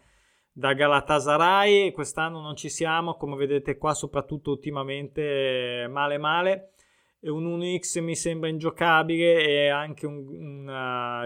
da 0.53 0.75
Galatasaray. 0.75 1.93
Quest'anno 1.93 2.41
non 2.41 2.57
ci 2.57 2.69
siamo, 2.69 3.17
come 3.17 3.37
vedete 3.37 3.77
qua, 3.79 3.95
soprattutto 3.95 4.51
ultimamente 4.51 5.87
male 5.91 6.19
male. 6.19 6.73
E 7.21 7.31
un 7.31 7.59
1x 7.59 8.03
mi 8.03 8.17
sembra 8.17 8.49
ingiocabile 8.49 9.47
e 9.47 9.69
anche 9.69 10.07
un, 10.07 10.27
un 10.29 10.69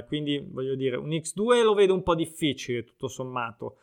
uh, 0.02 0.06
quindi 0.06 0.38
voglio 0.46 0.74
dire 0.74 0.96
un 0.96 1.08
x2 1.08 1.62
lo 1.62 1.72
vedo 1.72 1.94
un 1.94 2.02
po' 2.02 2.14
difficile 2.14 2.84
tutto 2.84 3.08
sommato 3.08 3.78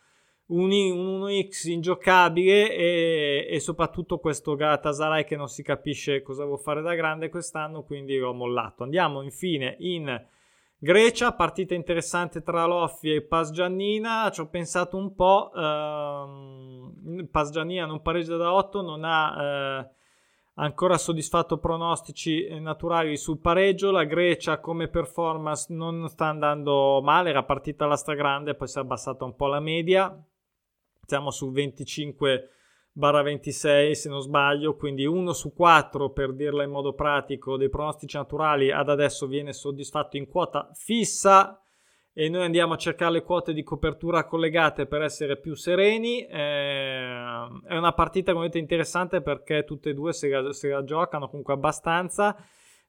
un, 0.46 0.70
un 0.70 1.22
1x 1.22 1.70
ingiocabile 1.70 2.72
e, 2.72 3.46
e, 3.50 3.58
soprattutto 3.58 4.18
questo 4.18 4.54
Galatasaray 4.54 5.24
che 5.24 5.34
non 5.34 5.48
si 5.48 5.64
capisce 5.64 6.22
cosa 6.22 6.44
vuol 6.44 6.60
fare 6.60 6.82
da 6.82 6.94
grande 6.94 7.30
quest'anno 7.30 7.82
quindi 7.82 8.16
l'ho 8.16 8.32
mollato 8.32 8.84
andiamo 8.84 9.20
infine 9.20 9.74
in 9.80 10.24
Grecia, 10.84 11.32
partita 11.32 11.72
interessante 11.72 12.42
tra 12.42 12.66
Loffi 12.66 13.14
e 13.14 13.22
Pasgiannina, 13.22 14.30
ci 14.30 14.42
ho 14.42 14.48
pensato 14.48 14.98
un 14.98 15.14
po', 15.14 15.50
ehm, 15.56 17.26
Pasgiannina 17.30 17.86
non 17.86 18.02
pareggia 18.02 18.36
da 18.36 18.52
8, 18.52 18.82
non 18.82 19.02
ha 19.02 19.42
eh, 19.42 19.90
ancora 20.56 20.98
soddisfatto 20.98 21.56
pronostici 21.56 22.60
naturali 22.60 23.16
sul 23.16 23.38
pareggio, 23.38 23.90
la 23.90 24.04
Grecia 24.04 24.60
come 24.60 24.88
performance 24.88 25.72
non 25.72 26.06
sta 26.10 26.26
andando 26.26 27.00
male, 27.02 27.30
era 27.30 27.44
partita 27.44 27.86
alla 27.86 27.96
stragrande, 27.96 28.54
poi 28.54 28.68
si 28.68 28.76
è 28.76 28.82
abbassata 28.82 29.24
un 29.24 29.34
po' 29.36 29.46
la 29.46 29.60
media, 29.60 30.14
siamo 31.06 31.30
su 31.30 31.50
25 31.50 32.48
barra 32.96 33.22
26 33.22 33.94
se 33.96 34.08
non 34.08 34.20
sbaglio, 34.20 34.76
quindi 34.76 35.04
1 35.04 35.32
su 35.32 35.52
4 35.52 36.10
per 36.10 36.32
dirla 36.32 36.62
in 36.62 36.70
modo 36.70 36.94
pratico 36.94 37.56
dei 37.56 37.68
pronostici 37.68 38.16
naturali 38.16 38.70
ad 38.70 38.88
adesso 38.88 39.26
viene 39.26 39.52
soddisfatto 39.52 40.16
in 40.16 40.28
quota 40.28 40.70
fissa 40.74 41.58
e 42.12 42.28
noi 42.28 42.44
andiamo 42.44 42.74
a 42.74 42.76
cercare 42.76 43.10
le 43.10 43.22
quote 43.24 43.52
di 43.52 43.64
copertura 43.64 44.24
collegate 44.24 44.86
per 44.86 45.02
essere 45.02 45.36
più 45.36 45.54
sereni. 45.56 46.24
Eh, 46.24 47.46
è 47.66 47.76
una 47.76 47.92
partita 47.92 48.30
come 48.30 48.44
vedete 48.44 48.60
interessante 48.60 49.20
perché 49.20 49.64
tutte 49.64 49.90
e 49.90 49.94
due 49.94 50.12
se 50.12 50.28
la, 50.28 50.52
se 50.52 50.68
la 50.68 50.84
giocano 50.84 51.28
comunque 51.28 51.54
abbastanza 51.54 52.36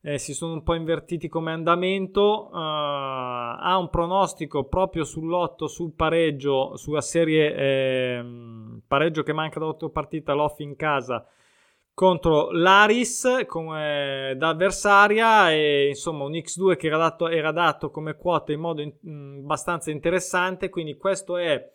eh, 0.06 0.20
si 0.20 0.36
sono 0.36 0.54
un 0.54 0.62
po' 0.62 0.76
invertiti 0.76 1.28
come 1.28 1.52
andamento, 1.52 2.50
uh, 2.52 2.56
ha 2.56 3.76
un 3.80 3.90
pronostico 3.90 4.66
proprio 4.66 5.04
sull'otto, 5.04 5.66
sul 5.66 5.94
pareggio, 5.94 6.78
sulla 6.78 7.02
serie 7.02 7.56
eh, 7.56 8.26
pareggio 8.88 9.24
che 9.24 9.34
manca 9.34 9.60
da 9.60 9.66
8 9.66 9.90
partite, 9.90 10.32
l'off 10.34 10.60
in 10.60 10.76
casa 10.76 11.26
contro 11.96 12.52
l'Aris 12.52 13.46
come 13.48 14.36
da 14.38 14.50
avversaria 14.50 15.52
e 15.52 15.88
insomma 15.88 16.26
un 16.26 16.34
X2 16.34 16.76
che 16.76 16.88
era 16.88 16.98
dato, 16.98 17.30
era 17.30 17.52
dato 17.52 17.90
come 17.90 18.16
quota 18.16 18.52
in 18.52 18.60
modo 18.60 18.82
in, 18.82 18.94
mh, 19.00 19.40
abbastanza 19.44 19.90
interessante. 19.90 20.70
Quindi 20.70 20.98
questo 20.98 21.38
è 21.38 21.72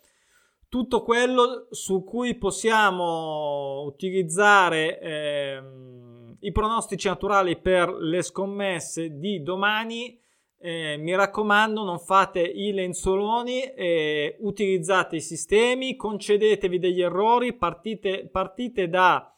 tutto 0.69 1.01
quello 1.01 1.67
su 1.71 2.03
cui 2.05 2.35
possiamo 2.35 3.81
utilizzare 3.81 4.99
ehm, 5.01 6.20
i 6.41 6.51
pronostici 6.51 7.07
naturali 7.07 7.57
per 7.57 7.89
le 7.89 8.21
scommesse 8.21 9.17
di 9.17 9.41
domani. 9.41 10.19
Eh, 10.63 10.95
mi 10.97 11.15
raccomando 11.15 11.83
non 11.83 11.97
fate 11.97 12.39
i 12.41 12.71
lenzoloni 12.71 13.63
eh, 13.73 14.35
utilizzate 14.41 15.15
i 15.15 15.21
sistemi 15.21 15.95
concedetevi 15.95 16.77
degli 16.77 17.01
errori 17.01 17.53
partite, 17.53 18.29
partite 18.31 18.87
da 18.87 19.31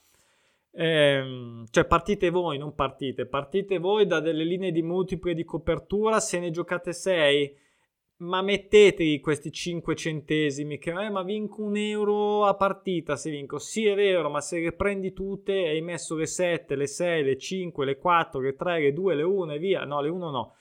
Ehm, 0.76 1.66
cioè 1.70 1.86
partite 1.86 2.30
voi, 2.32 2.58
non 2.58 2.74
partite, 2.74 3.28
partite 3.28 3.78
voi 3.78 4.08
da 4.08 4.20
delle 4.20 4.44
linee 4.44 4.72
di 4.72 4.82
multiple 4.82 5.36
di 5.36 5.44
copertura, 5.44 6.20
se 6.20 6.40
ne 6.40 6.50
giocate 6.50 6.94
6, 6.94 7.56
ma 8.18 8.42
mettetevi 8.42 9.20
questi 9.20 9.52
5 9.52 9.96
centesimi, 9.96 10.78
che 10.78 10.92
eh, 10.92 11.10
ma 11.10 11.24
vinco 11.24 11.64
un 11.64 11.76
euro 11.76 12.46
a 12.46 12.56
partita 12.56 13.16
se 13.16 13.30
vinco, 13.32 13.58
sì 13.60 13.86
è 13.86 13.96
vero, 13.96 14.30
ma 14.30 14.42
se 14.42 14.60
le 14.60 14.74
prendi 14.74 15.14
tutte 15.14 15.54
hai 15.54 15.82
messo 15.82 16.16
le 16.16 16.26
7, 16.26 16.76
le 16.76 16.88
6, 16.88 17.24
le 17.24 17.38
5, 17.38 17.86
le 17.86 17.98
4, 17.98 18.40
le 18.40 18.56
3, 18.56 18.80
le 18.80 18.94
2, 18.94 19.16
le 19.16 19.24
1 19.24 19.54
e 19.54 19.58
via, 19.60 19.84
no 19.84 20.02
le 20.02 20.10
1 20.10 20.30
no, 20.30 20.56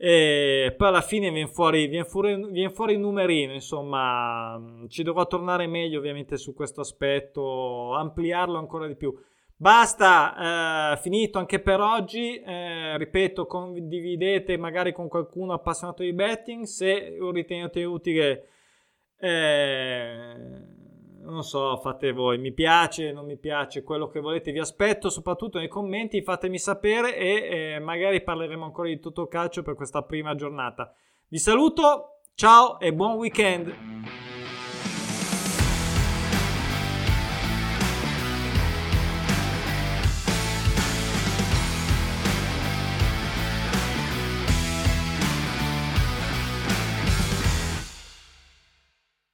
e 0.00 0.74
poi 0.76 0.88
alla 0.88 1.00
fine 1.00 1.28
viene 1.32 1.48
fuori, 1.48 1.88
viene, 1.88 2.04
fuori, 2.04 2.36
viene 2.52 2.70
fuori 2.70 2.92
il 2.92 3.00
numerino, 3.00 3.52
insomma 3.52 4.56
ci 4.86 5.02
dovrò 5.02 5.26
tornare 5.26 5.66
meglio 5.66 5.98
ovviamente 5.98 6.36
su 6.36 6.54
questo 6.54 6.82
aspetto, 6.82 7.94
ampliarlo 7.94 8.58
ancora 8.58 8.86
di 8.86 8.94
più. 8.94 9.12
Basta, 9.60 10.92
eh, 10.92 10.96
finito 10.98 11.40
anche 11.40 11.58
per 11.58 11.80
oggi. 11.80 12.40
Eh, 12.40 12.96
ripeto, 12.96 13.46
condividete 13.46 14.56
magari 14.56 14.92
con 14.92 15.08
qualcuno 15.08 15.52
appassionato 15.52 16.04
di 16.04 16.12
betting. 16.12 16.62
Se 16.62 17.16
lo 17.18 17.32
ritenete 17.32 17.82
utile, 17.82 18.50
eh, 19.18 20.34
non 21.22 21.42
so, 21.42 21.76
fate 21.78 22.12
voi. 22.12 22.38
Mi 22.38 22.52
piace, 22.52 23.10
non 23.10 23.26
mi 23.26 23.36
piace, 23.36 23.82
quello 23.82 24.06
che 24.06 24.20
volete. 24.20 24.52
Vi 24.52 24.60
aspetto 24.60 25.10
soprattutto 25.10 25.58
nei 25.58 25.66
commenti. 25.66 26.22
Fatemi 26.22 26.58
sapere 26.58 27.16
e 27.16 27.72
eh, 27.74 27.78
magari 27.80 28.22
parleremo 28.22 28.64
ancora 28.64 28.86
di 28.86 29.00
tutto 29.00 29.26
calcio 29.26 29.62
per 29.62 29.74
questa 29.74 30.02
prima 30.02 30.36
giornata. 30.36 30.94
Vi 31.26 31.38
saluto, 31.38 32.20
ciao 32.36 32.78
e 32.78 32.94
buon 32.94 33.16
weekend. 33.16 34.37